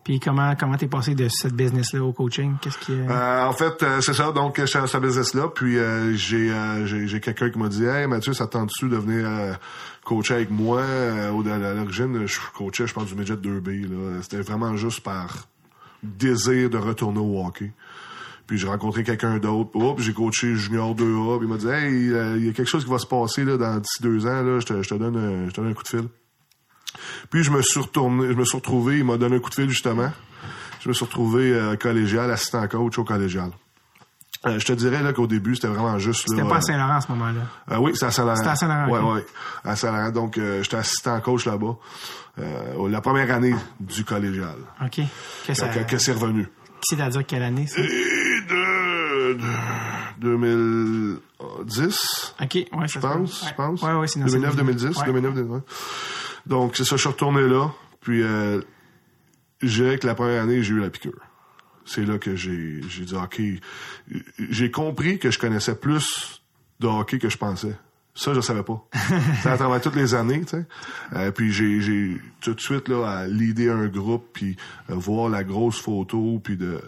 [0.04, 2.56] Puis comment, comment t'es passé de cette business-là au coaching?
[2.60, 3.08] Qu'est-ce qui est...
[3.08, 4.32] Euh, en fait, euh, c'est ça.
[4.32, 5.48] Donc, je suis dans ce business-là.
[5.54, 6.52] Puis, euh, j'ai,
[6.86, 9.58] j'ai, j'ai quelqu'un qui m'a dit, Hey, Mathieu, ça te tente-tu de venir
[10.04, 10.82] coacher avec moi?
[10.82, 13.88] À l'origine, je coachais, je pense, du midget 2B.
[13.88, 14.22] Là.
[14.22, 15.46] C'était vraiment juste par
[16.02, 17.72] désir de retourner au hockey.
[18.46, 19.70] Puis j'ai rencontré quelqu'un d'autre.
[19.74, 21.38] Hop, j'ai coaché junior 2A.
[21.38, 23.44] Puis il m'a dit, hey, euh, il y a quelque chose qui va se passer
[23.44, 24.42] là, dans d'ici deux ans.
[24.42, 26.08] Là, je te, je te donne, un- je te donne un coup de fil.
[27.30, 29.54] Puis je me suis retourné, je me suis retrouvé, il m'a donné un coup de
[29.54, 30.10] fil justement.
[30.80, 33.50] Je me suis retrouvé euh, collégial, assistant coach au collégial.
[34.46, 36.36] Euh, je te dirais là qu'au début, c'était vraiment juste là.
[36.36, 37.40] C'était pas à euh, Saint-Laurent à ce moment-là.
[37.72, 38.36] euh, oui, c'est à Saint-Laurent.
[38.36, 39.14] C'était à Saint-Laurent, Ouais, ok.
[39.16, 39.26] ouais.
[39.64, 40.10] À Saint-Laurent.
[40.10, 41.76] Donc, euh, j'étais assistant coach là-bas.
[42.38, 44.56] Euh, la première année du collégial.
[44.84, 45.00] OK.
[45.46, 46.46] Que ça, Que, que c'est revenu.
[46.82, 47.80] c'est-à-dire quelle année, ça?
[49.30, 49.40] Et de,
[50.20, 52.34] de 2010.
[52.42, 53.82] OK, ouais, Je se pense, je pense.
[53.82, 55.06] Ouais, ouais, c'est dans 2009, cette 2010, Ouais.
[55.06, 55.62] 2009, 2010.
[56.46, 57.70] Donc, c'est ça, je suis retourné là.
[58.00, 58.60] Puis, euh,
[59.62, 61.20] je dirais que la première année, j'ai eu la piqûre.
[61.84, 63.40] C'est là que j'ai, j'ai dit, OK,
[64.50, 66.42] j'ai compris que je connaissais plus
[66.80, 67.76] de hockey que je pensais.
[68.18, 68.82] Ça, je savais pas.
[69.42, 70.64] C'est à travers toutes les années, tu sais.
[71.12, 74.56] Euh, puis j'ai, tout de suite là à leader un groupe, puis
[74.90, 76.80] euh, voir la grosse photo, puis de,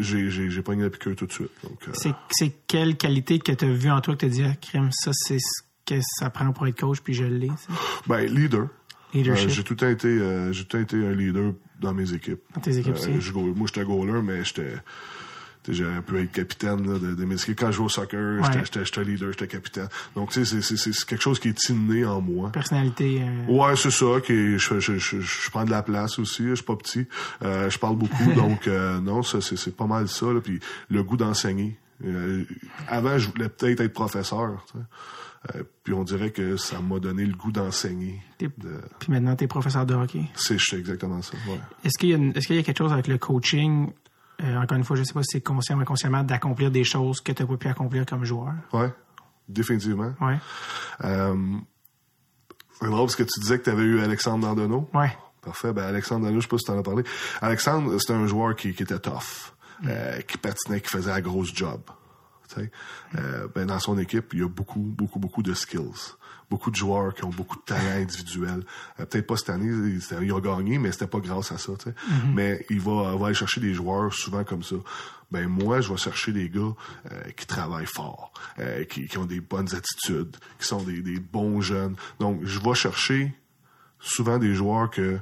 [0.00, 1.50] j'ai, j'ai, j'ai pogné la piqûre tout de suite.
[1.64, 1.92] Euh,
[2.30, 4.90] C'est, quelle qualité que tu as vu en toi que tu as dit, ah, crème,
[4.92, 7.50] ça, c'est ce que ça prend pour être coach, puis je l'ai,
[8.06, 8.68] ben leader.
[9.14, 9.48] Leadership.
[9.48, 11.94] Euh, j'ai tout le temps été, euh, j'ai tout le temps été un leader dans
[11.94, 12.40] mes équipes.
[12.54, 13.20] Dans tes équipes Euh, aussi.
[13.22, 14.74] je moi, j'étais goaler, mais j'étais,
[15.72, 17.36] j'aurais pu être capitaine là, de, de mes.
[17.56, 18.62] Quand je jouais au soccer, Ouais.
[18.64, 19.88] j'étais- leader, j'étais capitaine.
[20.16, 22.50] Donc, tu sais, c'est- c'est c'est quelque chose qui est inné en moi.
[22.52, 23.22] Personnalité.
[23.22, 24.06] euh, Ouais, c'est ça.
[24.24, 26.44] Qui, je, je, je, je prends de la place aussi.
[26.48, 27.06] Je suis pas petit.
[27.42, 28.32] Euh, je parle beaucoup.
[28.34, 30.26] donc, euh, non, c'est c'est pas mal ça.
[30.32, 30.40] Là.
[30.40, 31.76] Puis le goût d'enseigner.
[32.88, 34.64] Avant, je voulais peut-être être professeur.
[34.72, 34.84] tu sais.
[35.56, 38.20] Euh, puis on dirait que ça m'a donné le goût d'enseigner.
[38.40, 38.48] De...
[38.98, 40.22] Puis maintenant, tu es professeur de hockey.
[40.34, 41.34] C'est c'est exactement ça.
[41.48, 41.60] Ouais.
[41.84, 43.90] Est-ce qu'il y, a une- est-ce qu'il y a quelque chose avec le coaching,
[44.42, 47.20] euh, encore une fois, je sais pas si c'est conscient ou inconsciemment, d'accomplir des choses
[47.20, 48.54] que tu n'as pas pu accomplir comme joueur?
[48.72, 48.92] Ouais,
[49.48, 50.14] définitivement.
[50.20, 50.38] Ouais.
[51.04, 51.56] Euh,
[52.80, 54.88] c'est drôle parce que tu disais que tu avais eu Alexandre Dandonneau.
[54.94, 55.16] Ouais.
[55.42, 55.72] Parfait.
[55.72, 57.02] Ben, Alexandre Dandonneau, je sais pas si tu en as parlé.
[57.40, 59.54] Alexandre, c'était un joueur qui, qui était tough,
[59.86, 61.80] euh, qui patinait, qui faisait la grosse job.
[63.54, 66.16] Ben, dans son équipe, il y a beaucoup, beaucoup, beaucoup de skills.
[66.50, 68.64] Beaucoup de joueurs qui ont beaucoup de talent individuel.
[68.98, 71.72] Euh, Peut-être pas cette année, ils, ont gagné, mais c'était pas grâce à ça.
[71.78, 71.94] tu sais.
[72.34, 74.76] Mais il va, va aller chercher des joueurs souvent comme ça.
[75.30, 79.26] Ben moi, je vais chercher des gars euh, qui travaillent fort, euh, qui, qui ont
[79.26, 81.96] des bonnes attitudes, qui sont des, des bons jeunes.
[82.18, 83.34] Donc, je vais chercher
[84.00, 85.18] souvent des joueurs que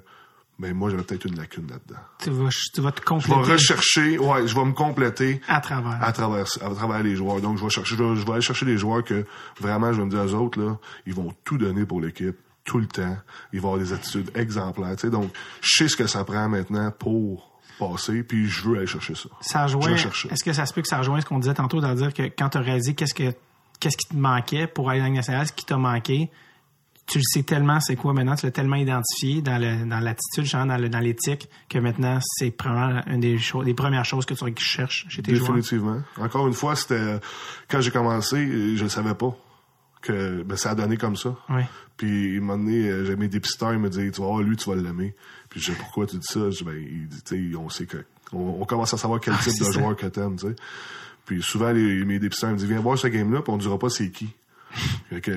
[0.59, 2.01] ben moi j'avais peut-être une lacune là-dedans.
[2.19, 5.61] Tu vas, tu vas te Je vais compléter rechercher, ouais, je vais me compléter à
[5.61, 6.03] travers.
[6.03, 7.41] à travers à travers les joueurs.
[7.41, 9.27] Donc je vais chercher je vais, je vais aller chercher des joueurs que
[9.61, 12.79] vraiment je vais me dire aux autres là, ils vont tout donner pour l'équipe tout
[12.79, 13.17] le temps,
[13.53, 15.11] ils vont avoir des attitudes exemplaires, tu sais.
[15.11, 15.31] Donc
[15.61, 19.29] je sais ce que ça prend maintenant pour passer puis je veux aller chercher ça.
[19.43, 19.95] Ça rejoint.
[19.95, 22.23] Est-ce que ça se peut que ça rejoigne ce qu'on disait tantôt, dans dire que
[22.23, 23.35] quand tu as réalisé qu'est-ce que
[23.79, 26.31] qu'est-ce qui te manquait pour aller dans la nationale, ce qui t'a manqué,
[27.07, 30.45] tu le sais tellement c'est quoi maintenant, tu l'as tellement identifié dans le dans l'attitude,
[30.45, 34.27] genre dans le dans l'éthique, que maintenant c'est probablement une des choses, des premières choses
[34.27, 35.53] que tu cherches chez tes joueurs.
[35.55, 36.03] Définitivement.
[36.19, 37.21] Encore une fois, c'était
[37.69, 39.37] quand j'ai commencé, je ne savais pas
[40.03, 41.37] que ben, ça a donné comme ça.
[41.49, 41.63] Oui.
[41.97, 44.55] Puis, un moment donné, euh, j'ai mes dépisteurs, ils me disaient, tu vas voir, lui,
[44.57, 45.15] tu vas l'aimer.
[45.49, 46.51] Puis, je dis, pourquoi tu dis ça?
[46.51, 49.41] Je dis, ben, il dit, on sait que, on, on commence à savoir quel Ah,
[49.43, 49.73] type de ça.
[49.73, 50.55] joueur que t'aimes, tu sais.
[51.25, 53.89] Puis, souvent, les, mes dépisteurs me disent, viens voir ce game-là, puis on dira pas
[53.89, 54.29] c'est qui.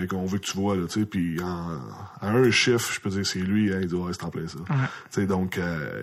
[0.10, 1.06] Qu'on veut que tu vois, là, tu sais.
[1.06, 1.80] Puis, en,
[2.22, 4.60] à un chiffre, je peux dire, c'est lui, hein, il ouais, c'est en plein ça.
[4.68, 4.74] Tu
[5.12, 6.02] sais, donc, euh,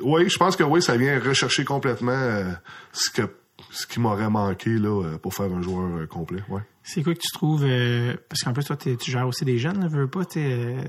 [0.00, 2.52] oui, je pense que oui, ça vient rechercher complètement euh,
[2.92, 3.22] ce que,
[3.70, 6.62] ce qui m'aurait manqué, là, euh, pour faire un joueur complet, ouais.
[6.86, 9.80] C'est quoi que tu trouves euh, parce qu'en plus toi tu gères aussi des jeunes,
[9.80, 10.82] là, veux pas, euh,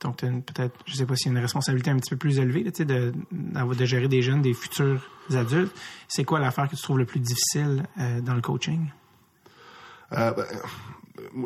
[0.00, 2.70] donc une- peut-être, je sais pas a une responsabilité un petit peu plus élevée, là,
[2.70, 5.76] tu de, de gérer des jeunes, des futurs adultes.
[6.08, 8.86] C'est quoi l'affaire que tu trouves le plus difficile euh, dans le coaching?
[10.10, 10.34] Ben,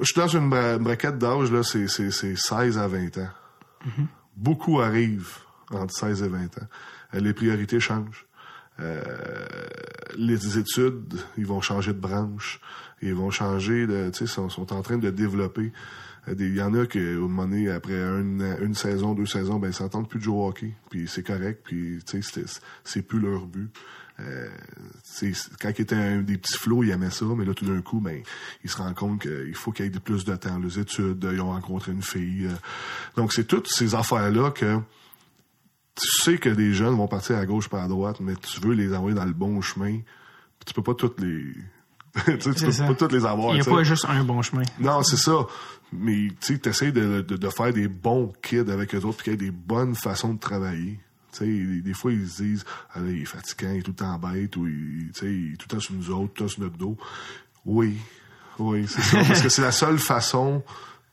[0.00, 3.28] je suis dans une bra- braquette d'âge, là, c'est, c'est, c'est 16 à 20 ans.
[4.36, 5.36] Beaucoup arrivent
[5.70, 6.66] entre 16 et 20 ans.
[7.14, 8.26] Euh, les priorités changent.
[8.80, 9.02] Euh,
[10.16, 12.60] les études, ils vont changer de branche.
[13.02, 15.72] Ils vont changer de, tu sais, sont, sont en train de développer.
[16.28, 19.58] Euh, Il y en a qui, au moment donné, après une, une saison, deux saisons,
[19.58, 20.72] ben, ils s'entendent plus de jouer au hockey.
[20.90, 21.62] Puis c'est correct.
[21.64, 22.44] Puis, tu sais,
[22.84, 23.70] c'est plus leur but.
[24.20, 24.48] Euh,
[25.60, 28.00] quand il était un des petits flots, il aimait ça, mais là, tout d'un coup,
[28.00, 28.22] ben,
[28.64, 30.58] il se rend compte qu'il faut qu'il y ait plus de temps.
[30.58, 32.46] Les études, ils ont rencontré une fille.
[32.46, 32.54] euh.
[33.16, 34.78] donc, c'est toutes ces affaires-là que
[36.00, 38.74] tu sais que des jeunes vont partir à gauche par à droite, mais tu veux
[38.74, 39.98] les envoyer dans le bon chemin.
[40.64, 41.52] Tu peux pas toutes les...
[42.24, 42.86] tu sais, tu C'est peux ça.
[42.86, 43.54] pas toutes les avoir.
[43.54, 44.62] Il n'y a pas juste un bon chemin.
[44.80, 45.46] Non, c'est ça.
[45.92, 49.24] Mais tu sais, essaies de, de, de faire des bons kids avec eux autres, puis
[49.24, 50.98] qu'il y ait des bonnes façons de travailler.
[51.44, 52.64] Des, fois, ils se disent,
[52.94, 55.80] ah, il est fatigant, il est tout le bête, ou il, est tout le temps
[55.80, 56.96] sur nous autres, tout le temps sur notre dos.
[57.64, 57.96] Oui,
[58.58, 59.18] oui, c'est ça.
[59.26, 60.62] Parce que c'est la seule façon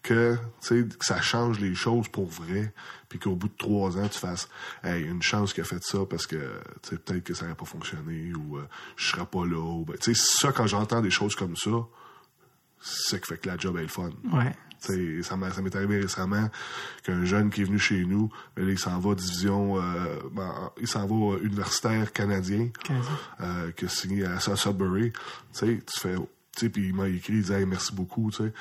[0.01, 0.37] que,
[0.67, 2.73] que ça change les choses pour vrai,
[3.09, 4.49] puis qu'au bout de trois ans, tu fasses,
[4.83, 8.33] hey, une chance qu'il a fait ça parce que, peut-être que ça n'aurait pas fonctionné,
[8.33, 8.67] ou euh,
[8.97, 11.71] je serais pas là, ou ben, ça, quand j'entends des choses comme ça,
[12.81, 14.09] c'est ce qui fait que la job est le fun.
[14.31, 14.53] Ouais.
[14.83, 16.49] T'sais, ça m'est arrivé récemment
[17.03, 19.81] qu'un jeune qui est venu chez nous, là, il s'en va division, euh,
[20.33, 22.67] ben, il s'en va universitaire canadien,
[23.39, 25.11] euh, qui a signé à, à Sudbury.
[25.11, 25.19] Tu
[25.53, 26.25] sais, tu fais, tu
[26.57, 28.53] sais, puis il m'a écrit, il disait, Hey, merci beaucoup, tu sais.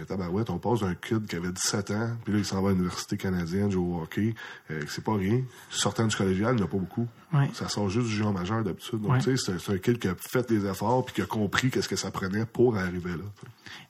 [0.00, 2.70] Mais tabarouette, on passe d'un kid qui avait 17 ans, puis là, il s'en va
[2.70, 4.34] à l'université canadienne, jouer au hockey.
[4.70, 5.42] Euh, c'est pas rien.
[5.68, 7.06] Sortant du collégial, il n'y en a pas beaucoup.
[7.34, 7.50] Ouais.
[7.52, 9.02] Ça sort juste du junior majeur d'habitude.
[9.02, 9.18] Donc, Ouais.
[9.20, 11.88] tu sais, c'est- un kid qui a fait les efforts, puis qui a compris qu'est-ce
[11.88, 13.24] que ça prenait pour arriver là.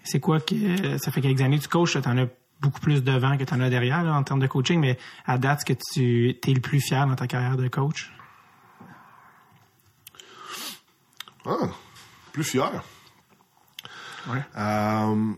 [0.02, 2.26] C'est quoi que euh, ça fait quelques années que tu coaches, tu en as
[2.60, 5.38] beaucoup plus devant que tu en as derrière là, en termes de coaching, mais à
[5.38, 8.12] date, ce que tu es le plus fier dans ta carrière de coach?
[11.46, 11.68] Ah,
[12.32, 12.82] plus fier.
[14.28, 14.42] Ouais.
[14.58, 15.32] Euh,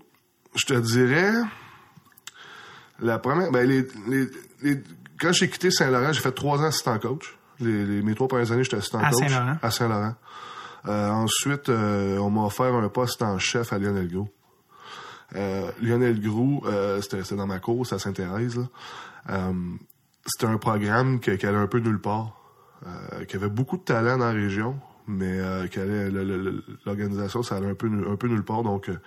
[0.55, 1.33] je te dirais,
[3.01, 4.27] la première, ben les, les,
[4.63, 4.83] les-
[5.21, 7.37] quand j'ai quitté Saint-Laurent, j'ai fait trois ans assistant coach.
[7.61, 9.29] Les, les- mes trois premières années, j'étais assistant À coach.
[9.29, 9.57] Saint-Laurent?
[9.63, 10.15] À Saint-Laurent.
[10.89, 14.29] Euh, ensuite, euh, on m'a offert un poste en chef à Lionel Gros.
[15.37, 18.57] Euh, Lionel Gros, euh, c'était c'était dans ma course à Sainte-Thérèse.
[18.59, 18.65] là.
[19.31, 19.53] Euh,
[20.27, 22.37] c'était un programme qui, qui allait un peu nulle part,
[22.87, 26.39] euh, qui avait beaucoup de talent dans la région, mais euh, qu'elle allait- le- le-
[26.43, 28.63] le- l'organisation, ça allait un peu, un peu nulle part.
[28.63, 28.99] Donc, euh,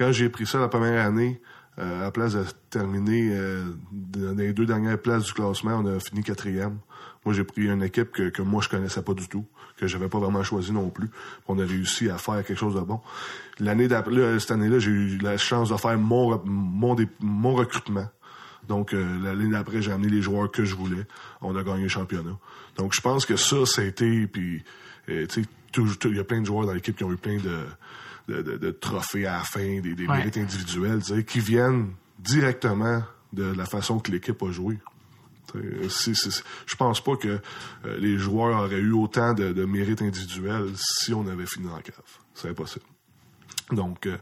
[0.00, 1.42] quand j'ai pris ça la première année,
[1.78, 5.86] euh, à la place de terminer euh, dans les deux dernières places du classement, on
[5.86, 6.78] a fini quatrième.
[7.26, 9.44] Moi, j'ai pris une équipe que, que moi, je connaissais pas du tout,
[9.76, 11.10] que j'avais pas vraiment choisi non plus.
[11.48, 13.00] On a réussi à faire quelque chose de bon.
[13.58, 18.08] L'année d'après, cette année-là, j'ai eu la chance de faire mon, mon, mon recrutement.
[18.68, 21.06] Donc, euh, l'année d'après, j'ai amené les joueurs que je voulais.
[21.42, 22.38] On a gagné le championnat.
[22.78, 24.26] Donc, je pense que ça, été...
[24.26, 24.64] Puis,
[25.10, 25.48] euh, tu sais,
[26.06, 27.66] il y a plein de joueurs dans l'équipe qui ont eu plein de,
[28.30, 30.16] de, de- de trophées à la fin, des, des Ouais.
[30.18, 33.02] mérites individuels, qui viennent directement
[33.32, 34.78] de la façon que l'équipe a joué.
[35.54, 37.40] Je pense pas que
[37.84, 41.76] euh, les joueurs auraient eu autant de, de mérites individuels si on avait fini dans
[41.76, 41.94] la cave.
[42.34, 42.84] C'est impossible.
[43.72, 44.16] Donc, euh,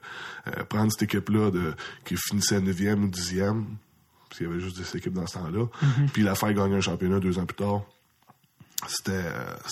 [0.48, 1.50] euh, prendre cette équipe-là
[2.04, 3.64] qui finissait 9e ou 10e,
[4.28, 5.66] parce qu'il y avait juste des équipes dans ce temps-là,
[6.12, 7.82] puis la faire gagner un championnat deux ans plus tard,
[8.86, 9.24] c'était,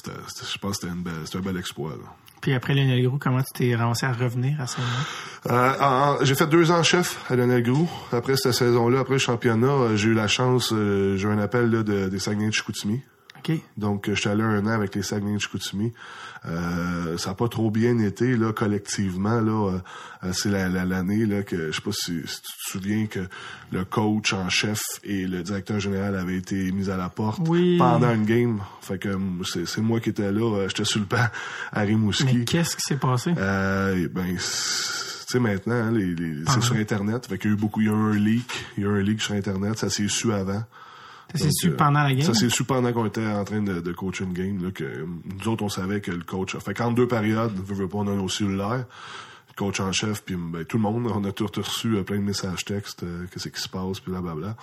[0.05, 1.93] je pense que c'était, une belle- c'était un bel exploit.
[1.93, 2.17] là.
[2.47, 4.79] Puis après Lionel comment tu t'es ramassé à revenir à ça?
[5.51, 5.85] Euh, en-
[6.21, 7.65] en- j'ai fait deux ans chef à Lionel.
[8.13, 11.41] Après cette saison-là, après le championnat, euh, j'ai eu la chance, euh, j'ai eu un
[11.41, 13.03] appel là, de, des Saguenay de Chicoutimi.
[13.77, 15.93] Donc, euh, j'étais allé un an avec les Saguenay de Chicoutimi.
[16.47, 19.73] Euh, ça n'a pas trop bien été, là, collectivement, là.
[20.25, 23.07] euh, c'est la- la- l'année, là, que, je sais pas si, si tu te souviens
[23.07, 23.21] que
[23.73, 27.79] le coach en chef et le directeur général avaient été mis à la porte Oui.
[27.79, 28.61] pendant une game.
[28.81, 29.09] Fait que,
[29.67, 31.27] c'est, moi qui étais là, euh, j'étais sur le banc
[31.73, 32.25] à Rimouski.
[32.39, 33.33] Mais qu'est-ce qui s'est passé?
[33.37, 37.27] Euh, ben, tu sais, maintenant, hein, les, les- c'est sur Internet.
[37.27, 38.67] Fait qu'il y a eu beaucoup, il y a eu un leak.
[38.79, 39.79] Il y a eu un leak sur Internet.
[39.79, 40.63] Ça s'est su avant.
[41.37, 42.27] Ça s'est Donc, su euh, pendant la game?
[42.27, 45.07] Ça s'est su pendant qu'on était en train de, de coacher une game, là, que
[45.07, 47.99] nous autres, on savait que le coach a fait qu'en deux périodes, veut, veut pas,
[47.99, 48.85] on a nos cellulaires,
[49.49, 52.17] le coach en chef, puis ben, tout le monde, on a tout reçu euh, plein
[52.17, 54.57] de messages textes, euh, qu'est-ce qui se passe, puis blablabla.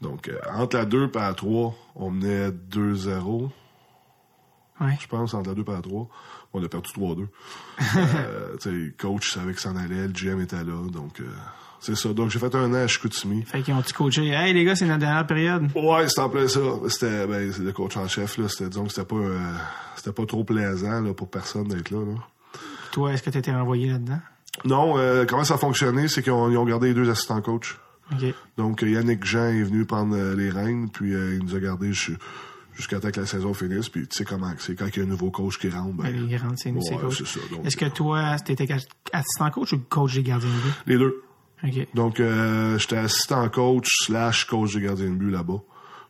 [0.00, 3.50] Donc, euh, entre la 2 et la 3, on menait 2-0
[4.80, 4.96] Ouais.
[4.98, 6.08] je pense, entre la 2 et la 3.
[6.54, 7.26] On a perdu 3-2.
[7.96, 11.20] euh, tu sais, le coach savait que ça en allait, le GM était là, donc
[11.80, 12.12] c'est ça.
[12.12, 13.42] Donc j'ai fait un an à Chicoutimi.
[13.44, 14.28] Fait qu'ils ont-tu coaché?
[14.28, 15.68] Hey, les gars, c'est notre dernière période.
[15.74, 16.60] Ouais, c'était en plein ça.
[16.88, 18.48] C'était, ben, c'est le coach en chef, là.
[18.48, 19.40] C'était, disons que c'était pas, euh,
[19.96, 22.14] c'était pas trop plaisant, là, pour personne d'être là, là.
[22.92, 24.20] Toi, est-ce que tu été renvoyé là-dedans?
[24.64, 27.78] Non, euh, comment ça a fonctionné, c'est qu'ils ont, gardé les deux assistants coach.
[28.56, 31.60] Donc, euh, Yannick Jean est venu prendre euh, les rênes, puis euh, il nous a
[31.60, 32.18] gardé ju-
[32.74, 33.88] jusqu'à temps que la saison finisse.
[33.88, 36.02] Puis, tu sais comment c'est, quand il y a un nouveau coach qui rentre, ben,
[36.10, 38.66] Ben, les grandes, c'est nous, c'est ouais, Est-ce que toi, t'étais
[39.12, 40.74] assistant coach ou coach des gardiens de but?
[40.86, 41.22] les deux.
[41.94, 45.60] Donc, euh, j'étais assistant coach slash coach de gardien de but là-bas.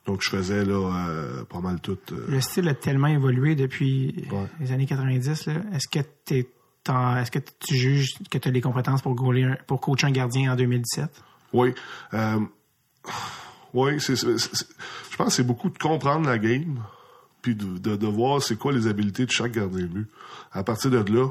[0.06, 1.98] Donc, je faisais là euh, pas mal tout.
[2.12, 4.47] euh, Le style a tellement évolué depuis Ouais.
[4.60, 5.47] les années 90.
[5.47, 5.55] là.
[5.74, 6.48] Est-ce que t'es
[6.89, 10.10] est-ce que tu juges que tu as les compétences pour, goaler un- pour coacher un
[10.10, 11.22] gardien en 2017?
[11.52, 11.74] Oui.
[13.72, 16.81] Oui, je pense que c'est beaucoup de comprendre la game,
[17.43, 20.09] puis de, de, de voir c'est quoi les habiletés de chaque gardien de but.
[20.52, 21.28] À partir de là,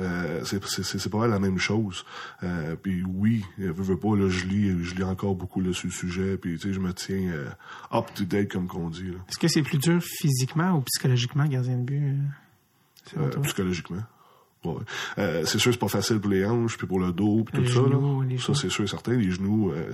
[0.00, 2.04] euh, c'est, pas mal la même chose.
[2.42, 5.72] Euh, puis oui, euh, veux, veux pas, là, je lis, je lis encore beaucoup là,
[5.72, 7.48] sur le sujet, puis tu sais, je me tiens euh,
[7.92, 9.12] up to date comme qu'on dit.
[9.28, 12.16] Est-ce que c'est plus dur physiquement ou psychologiquement, gardien de but?
[13.42, 14.02] psychologiquement.
[14.64, 14.74] Ouais.
[15.18, 17.62] Euh, c'est sûr c'est pas facile pour les hanches puis pour le dos puis tout
[17.62, 18.28] Les ça genoux, là.
[18.38, 19.90] ça c'est sûr et certain les genoux euh,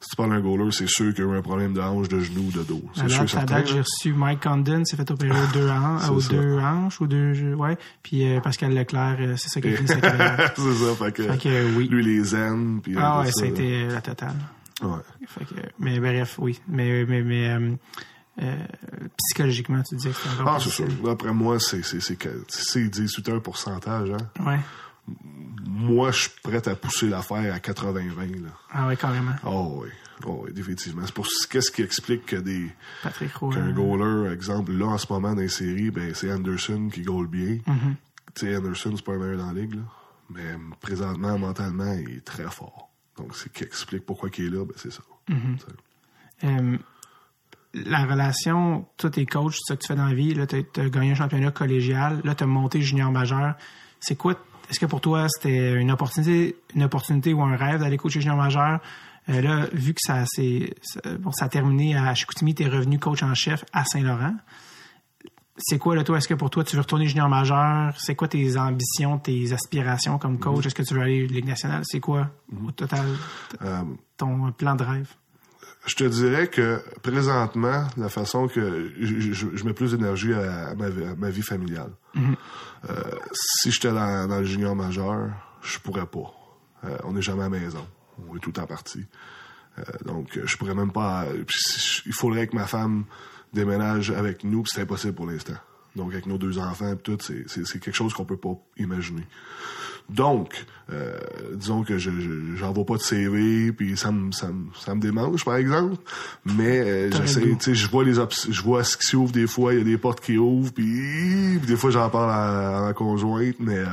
[0.00, 2.08] si tu parles d'un goaler c'est sûr qu'il y a eu un problème de hanche
[2.08, 5.32] de genoux de dos c'est sûr et certain j'ai reçu Mike Condon, s'est fait opérer
[5.38, 7.76] aux deux, han- C'est aux deux hanches, aux deux, ouais.
[8.02, 10.52] Puis euh, Pascal Leclerc, c'est ça qui a carrière.
[10.56, 11.88] c'est ça fait que, Fait que, oui.
[11.88, 14.36] lui les zen puis Ah ouais, ça a été la totale.
[14.82, 14.88] ouais.
[15.26, 16.58] Fait que, mais bref, oui.
[16.66, 17.58] Mais, mais, mais
[18.40, 22.18] euh, euh, psychologiquement, tu disais que encore ah c'est sûr d'après moi c'est c'est c'est
[22.48, 24.44] c'est 18 un pourcentage hein.
[24.46, 24.58] Ouais.
[25.64, 29.32] moi je suis prêt à pousser l'affaire à 80 20 là Ah ouais, carrément.
[29.44, 29.88] oh oui
[30.26, 32.70] oh oui définitivement c'est pour qu'est-ce qui explique que des
[33.02, 33.54] Patrick Roy.
[33.54, 37.26] qu'un goaler, exemple, là, en ce moment, dans les séries, ben, c'est Anderson qui goal
[37.28, 37.58] bien.
[37.66, 37.94] Mm-hmm.
[38.34, 39.82] Tu sais, Anderson, c'est pas un meilleur dans la ligue, là.
[40.30, 42.90] Mais présentement, mentalement, il est très fort.
[43.16, 45.02] Donc, c'est qui explique pourquoi il est là, ben, c'est ça.
[45.30, 45.58] Mm-hmm.
[46.44, 46.78] Euh,
[47.86, 50.34] la relation, toi, t'es coach, c'est ça que tu fais dans la vie.
[50.34, 52.20] Là, t'as as gagné un championnat collégial.
[52.24, 53.54] Là, t'as monté junior majeur.
[54.00, 54.34] C'est quoi,
[54.70, 58.36] est-ce que pour toi, c'était une opportunité, une opportunité ou un rêve d'aller coacher junior
[58.36, 58.80] majeur?
[59.30, 62.98] Euh, là, vu que ça, c'est, ça- bon, ça a terminé à Chicoutimi, t'es revenu
[62.98, 64.34] coach en chef à Saint-Laurent.
[65.60, 66.18] C'est quoi, là, toi?
[66.18, 67.92] Est-ce que pour toi, tu veux retourner junior majeur?
[67.98, 70.64] C'est quoi tes ambitions, tes aspirations comme coach?
[70.66, 71.82] Est-ce que tu veux aller Ligue nationale?
[71.84, 72.30] C'est quoi,
[72.64, 73.04] au total,
[73.62, 73.82] Euh,
[74.16, 75.12] ton plan de rêve?
[75.86, 80.68] Je te dirais que présentement, la façon que je, je- je mets plus d'énergie à,
[80.68, 81.90] à ma, vie- à ma vie familiale.
[82.16, 82.92] Euh,
[83.32, 85.30] si j'étais dans, dans le junior majeur,
[85.62, 86.32] je pourrais pas.
[86.84, 87.86] Euh, on n'est jamais à la maison.
[88.28, 89.04] On est tout le temps parti.
[89.78, 91.24] Euh, donc, je pourrais même pas.
[91.46, 91.58] puis
[92.06, 93.04] il faudrait que ma femme
[93.52, 95.54] déménage avec nous, c'est impossible pour l'instant.
[95.96, 99.26] Donc, avec nos deux enfants, tout, c'est quelque chose qu'on peut pas imaginer.
[100.08, 101.18] Donc, euh,
[101.54, 105.00] disons que je, je j'envoie pas de CV, puis ça me ça me ça me
[105.00, 105.96] démange par exemple,
[106.46, 109.74] mais euh, j'essaie, tu sais, je vois les je vois ce qui s'ouvre des fois,
[109.74, 112.94] il y a des portes qui ouvrent, puis, des fois j'en parle à, à ma
[112.94, 113.86] conjointe, mais euh,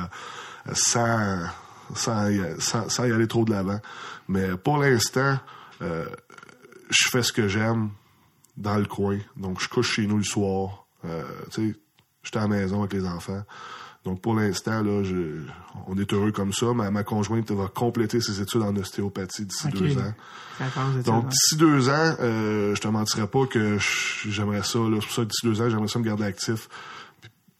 [0.74, 1.48] sans
[1.94, 3.80] sans y, sans, sans y aller trop de l'avant.
[4.28, 5.38] Mais pour l'instant,
[5.82, 6.06] euh,
[6.90, 7.90] je fais ce que j'aime
[8.58, 9.20] dans le coin.
[9.38, 10.88] Donc, je couche chez nous le soir.
[11.04, 11.76] Euh, tu sais,
[12.24, 13.44] j'étais à la maison avec les enfants.
[14.06, 15.42] Donc, pour l'instant, là, je,
[15.88, 16.74] on est heureux comme ça.
[16.74, 20.14] Ma, ma conjointe va compléter ses études en ostéopathie d'ici deux ans.
[21.04, 23.78] Donc, d'ici deux ans, euh, je te mentirais pas que
[24.28, 24.78] j'aimerais ça.
[24.80, 24.98] là.
[25.00, 26.70] C'est pour ça que d'ici deux ans, j'aimerais ça me garder actif.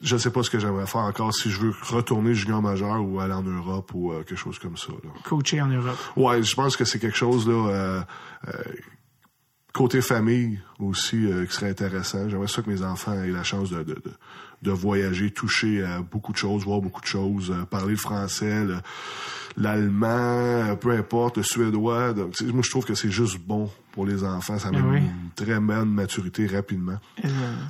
[0.02, 3.20] Je sais pas ce que j'aimerais faire encore si je veux retourner junior majeur ou
[3.20, 4.92] aller en Europe ou euh, quelque chose comme ça.
[5.04, 5.10] Là.
[5.24, 5.98] Coacher en Europe.
[6.16, 8.02] Ouais, je pense que c'est quelque chose là euh,
[8.50, 8.52] euh,
[9.76, 12.30] côté famille aussi euh, qui serait intéressant.
[12.30, 14.12] J'aimerais ça que mes enfants aient la chance de, de, de,
[14.62, 18.64] de voyager, toucher à beaucoup de choses, voir beaucoup de choses, euh, parler le français,
[18.64, 18.78] le-
[19.58, 22.14] l'allemand, euh, peu importe, le suédois.
[22.14, 24.58] Donc, moi, je trouve que c'est juste bon pour les enfants.
[24.60, 25.00] Ça Ben amène oui.
[25.00, 26.98] une très bonne maturité rapidement.
[27.24, 27.28] Euh,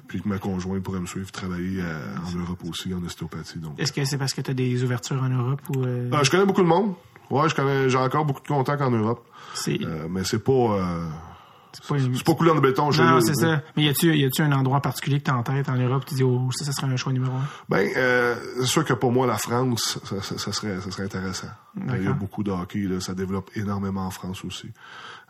[0.08, 3.60] Puis que ma conjointe pourrait me suivre travailler euh, en Europe aussi, en ostéopathie.
[3.60, 6.24] Donc, Est-ce que c'est parce que tu as des ouvertures en Europe ou euh, Euh,
[6.24, 6.94] je connais beaucoup de monde.
[7.30, 9.26] Ouais, je connais, j'ai encore beaucoup de contacts en Europe.
[9.68, 11.08] Euh, mais c'est pas, euh,
[11.76, 12.18] c'est pas une...
[12.22, 12.92] pas couleur de béton.
[12.92, 13.62] chez Non, c'est ça.
[13.78, 16.06] Mais y a-tu y a-tu un endroit en particulier que tu en tête en Europe,
[16.06, 17.44] tu dis oh ça ça serait un choix numéro un?
[17.70, 21.04] Ben, euh, c'est sûr que pour moi, la France, ça, ça- ça serait, ça serait
[21.04, 21.48] intéressant.
[21.78, 24.72] Il y a beaucoup de hockey, là, ça développe énormément en France aussi.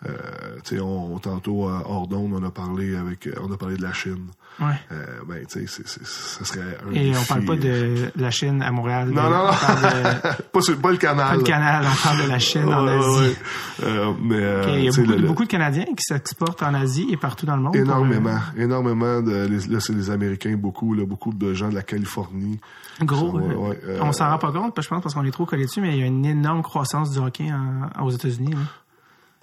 [0.08, 4.28] Euh, on, tantôt à Ordon, on a parlé avec, on a parlé de la Chine.
[4.60, 4.68] Ouais.
[4.92, 7.28] Euh, ben, tu sais, ça serait un Et on défi.
[7.28, 9.10] parle pas de la Chine à Montréal.
[9.10, 9.50] Non, non, non.
[9.52, 11.28] On parle de, pas, sur- pas le canal.
[11.30, 13.08] pas le Canal, on parle de la Chine en Asie.
[13.08, 13.36] ouais, ouais.
[13.84, 16.64] Euh, mais, euh, Ok, Il y a beaucoup, le- le- beaucoup de Canadiens qui s'exportent
[16.64, 17.76] en Asie et partout dans le monde.
[17.76, 21.84] Énormément, euh, énormément de là c'est les Américains beaucoup là, beaucoup de gens de la
[21.84, 22.60] Californie.
[23.02, 25.32] Gros, Ouais, euh, ouais, euh, on s'en rend pas compte, je pense, parce qu'on est
[25.32, 28.52] trop collé dessus, mais il y a une énorme croissance du hockey en- aux États-Unis.
[28.54, 28.60] là.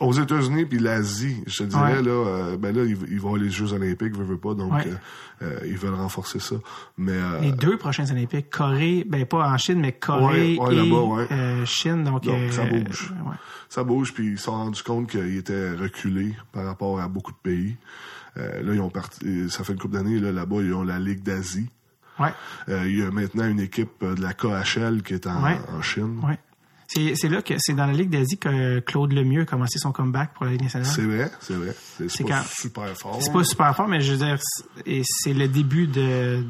[0.03, 2.03] Aux États-Unis puis l'Asie, je te dirais Ouais.
[2.03, 4.87] là, euh, ben là ils, ils vont les Jeux Olympiques, veut, veut pas, donc Ouais.
[4.89, 6.57] euh, euh, ils veulent renforcer ça.
[6.99, 11.67] Mais euh, Les deux prochains Olympiques, Corée, ben pas en Chine, mais Corée Ouais, et
[11.67, 12.05] Chine.
[12.05, 13.13] Donc, Donc, ça bouge.
[13.69, 17.33] ça bouge, puis ils se sont rendus compte qu'ils étaient reculés par rapport à beaucoup
[17.33, 17.77] de pays.
[18.37, 21.23] Là, ils ont parti, ça fait une couple d'années là, là-bas, ils ont la Ligue
[21.23, 21.69] d'Asie.
[22.19, 22.33] Ouais,
[22.69, 25.59] il y a maintenant une équipe de la KHL qui est en, Ouais.
[25.77, 26.21] en Chine.
[26.95, 29.93] C'est c'est là que c'est dans la Ligue d'Asie que Claude Lemieux a commencé son
[29.93, 30.87] comeback pour la Ligue nationale.
[30.89, 31.75] C'est vrai, c'est vrai.
[32.09, 33.19] C'est, pas quand- super fort.
[33.23, 36.45] C'est pas super fort, mais je veux dire, c'est- et c'est le début de.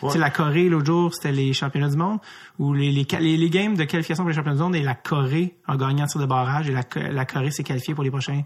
[0.00, 2.18] Tu sais, la Corée, l'autre jour, c'était les championnats du monde,
[2.58, 4.94] ou les, les, les, les games de qualification pour les championnats du monde, et la
[4.94, 8.10] Corée a gagné en tir de barrage, et la, la Corée s'est qualifiée pour les
[8.10, 8.42] prochains.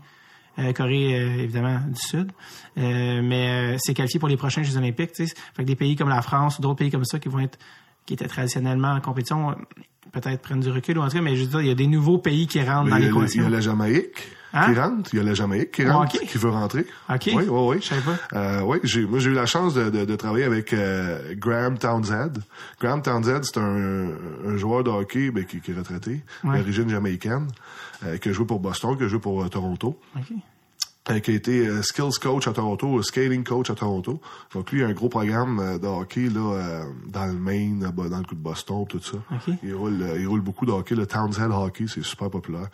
[0.59, 2.33] euh, Corée, euh, évidemment, du Sud.
[2.77, 5.15] Euh, mais euh, c'est qualifié pour les prochains Jeux Olympiques.
[5.17, 7.59] Fait que des pays comme la France ou d'autres pays comme ça qui vont être
[8.07, 9.55] qui étaient traditionnellement en compétition, euh,
[10.13, 11.75] peut-être prennent du recul ou en tout cas, mais je veux dire, il y a
[11.75, 13.47] des nouveaux pays qui rentrent Mais dans le- il y l'équation.
[13.47, 14.73] a la Jamaïque Hein?
[14.75, 15.11] qui rentre.
[15.13, 16.85] Il y a la Jamaïque qui Oh, rentre, qui veut rentrer.
[17.09, 17.21] OK.
[17.29, 17.77] Oui, oui, oui.
[17.81, 18.17] Je savais pas.
[18.37, 21.79] Euh, oui, j'ai, moi j'ai eu la chance de, de, de travailler avec euh, Graham
[21.79, 22.33] Townsend.
[22.81, 24.09] Graham Townsend, c'est un,
[24.47, 26.59] un joueur de hockey ben, qui, qui est retraité, Ouais.
[26.59, 27.47] d'origine jamaïcaine,
[28.05, 29.97] euh, qui a joué pour Boston, qui a joué pour euh, Toronto.
[30.17, 30.33] OK.
[31.19, 34.21] Qui a été euh, skills coach à Toronto, euh, skating coach à Toronto.
[34.55, 38.19] Donc lui, il a un gros programme euh, de hockey là, dans le Maine, dans
[38.19, 39.19] le coup de Boston, tout ça.
[39.65, 40.95] Il, roule, il roule beaucoup de hockey.
[40.95, 42.69] Le Townsend Hockey, c'est super populaire.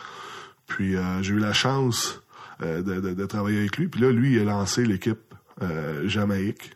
[0.67, 2.21] Puis euh, j'ai eu la chance
[2.63, 3.89] euh, de, de- de travailler avec lui.
[3.89, 5.33] Puis là, lui, il a lancé l'équipe
[5.63, 6.73] euh, Jamaïque.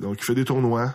[0.00, 0.94] Donc il fait des tournois.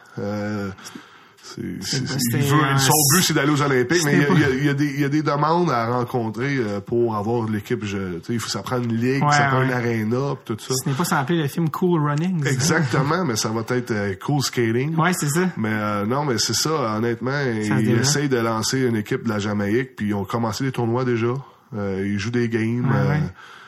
[1.58, 4.86] Il veut- son but, c'est d'aller aux Olympiques, mais il y, a, il y des,
[4.94, 7.84] il y a des demandes à rencontrer euh, pour avoir l'équipe.
[7.86, 9.66] je- tu sais, Il faut ça prend une ligue, Ouais, ça prend ouais.
[9.66, 10.74] une arena, pis tout ça.
[10.84, 12.46] Ce n'est pas sans appeler le film Cool Running.
[12.46, 14.96] Exactement, mais ça va être euh, cool skating.
[14.96, 15.50] Ouais, c'est ça.
[15.58, 19.40] Mais euh, non, mais c'est ça, honnêtement, ils essayent de lancer une équipe de la
[19.40, 21.28] Jamaïque, puis ils ont commencé les tournois déjà.
[21.76, 22.90] Euh, ils jouent des games.
[22.90, 23.22] Ouais.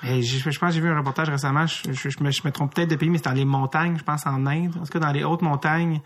[0.10, 2.42] Et je, je pense que j'ai vu un reportage récemment, je, je, je me, je
[2.46, 4.86] me trompe peut-être de pays, mais c'est dans les montagnes, je pense en Inde, en
[4.86, 6.00] tout cas dans les hautes montagnes.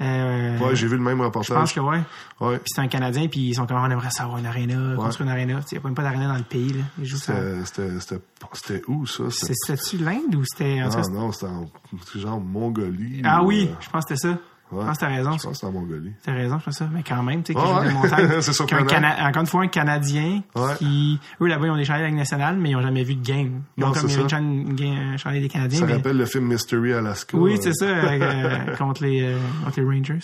[0.00, 1.56] Euh, ouais, j'ai vu le même je reportage.
[1.56, 2.00] pense que ouais.
[2.40, 2.58] Ouais.
[2.58, 5.36] Puis c'est un Canadien, puis ils sont comme on aimerait savoir une arena, construire une
[5.68, 6.72] sais, Il n'y a même pas d'arena dans le pays.
[6.72, 6.84] Là.
[6.98, 7.18] Ils jouent.
[7.18, 9.24] C'était, où ça?
[9.30, 10.80] C'était-tu l'Inde ou c'était.
[10.80, 11.66] Ah non, c'était en
[12.14, 13.22] genre Mongolie.
[13.24, 14.38] Ah ou, oui, euh, je pense que c'était ça.
[14.72, 14.80] Ouais.
[14.80, 15.32] Je pense que t'as raison.
[15.32, 16.12] Je pense que c'était en Mongolie.
[16.24, 16.88] T'as raison, je pense ça.
[16.92, 17.88] Mais quand même, tu sais, Ah joue ouais.
[17.88, 18.28] des montagnes.
[18.40, 18.86] C'est surprenant.
[18.86, 20.74] Cana- Encore une fois, un Canadien Ouais.
[20.78, 23.24] qui, eux là-bas, ils ont des chandelles avec nationale, mais ils ont jamais vu de
[23.24, 23.62] game.
[23.76, 25.80] Ils ont Non, comme c'est il y a une un chandail des Canadiens.
[25.80, 27.36] Ça mais- rappelle le film Mystery Alaska.
[27.36, 30.18] Oui, euh, c'est ça, euh, euh, contre les euh, contre les Rangers.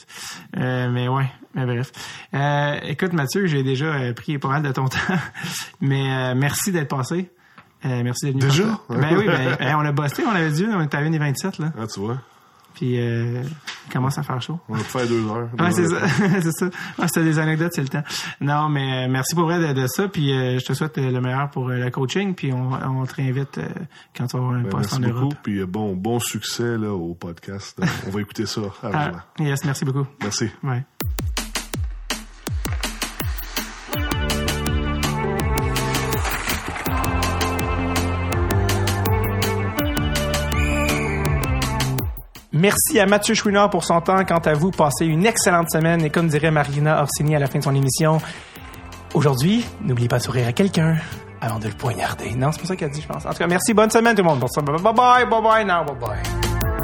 [0.56, 1.92] Euh, mais ouais, mais bref.
[2.88, 4.98] Écoute, Mathieu, j'ai déjà pris pas mal de ton temps,
[5.80, 7.30] mais merci d'être passé.
[7.84, 8.50] Merci d'être venu.
[8.50, 8.64] Déjà?
[8.90, 11.58] Ben oui, ben, on a bossé, on avait dit, on était à 1 des 27
[11.58, 11.72] là.
[11.78, 12.18] Ah, tu vois.
[12.78, 13.42] Puis euh,
[13.88, 14.60] il commence à faire chaud.
[14.68, 15.48] On va faire deux heures.
[15.58, 16.00] Ouais, c'est ça.
[16.40, 17.22] c'est ça.
[17.22, 18.04] Des anecdotes, c'est le temps.
[18.40, 20.06] Non, mais euh, merci pour vrai de, de ça.
[20.06, 22.34] Puis euh, je te souhaite le meilleur pour le coaching.
[22.36, 23.58] Puis on, on te réinvite
[24.16, 25.18] quand tu avoir un Ben, poste merci en beaucoup.
[25.26, 25.38] Europe.
[25.42, 27.80] Puis euh, bon, bon succès là, au podcast.
[28.06, 28.60] On va écouter ça.
[28.82, 29.18] Ah, avant.
[29.40, 30.06] yes, merci beaucoup.
[30.22, 30.48] Merci.
[30.62, 30.84] Ouais.
[42.58, 44.24] Merci à Mathieu Chouinard pour son temps.
[44.24, 47.60] Quant à vous, passez une excellente semaine et comme dirait Marina Orsini à la fin
[47.60, 48.18] de son émission,
[49.14, 50.96] aujourd'hui, n'oubliez pas de sourire à quelqu'un
[51.40, 52.34] avant de le poignarder.
[52.34, 53.24] Non, c'est pas ça qu'elle dit, je pense.
[53.26, 54.40] En tout cas, merci, bonne semaine tout le monde.
[54.40, 56.77] Bye bye, bye bye, now, bye bye.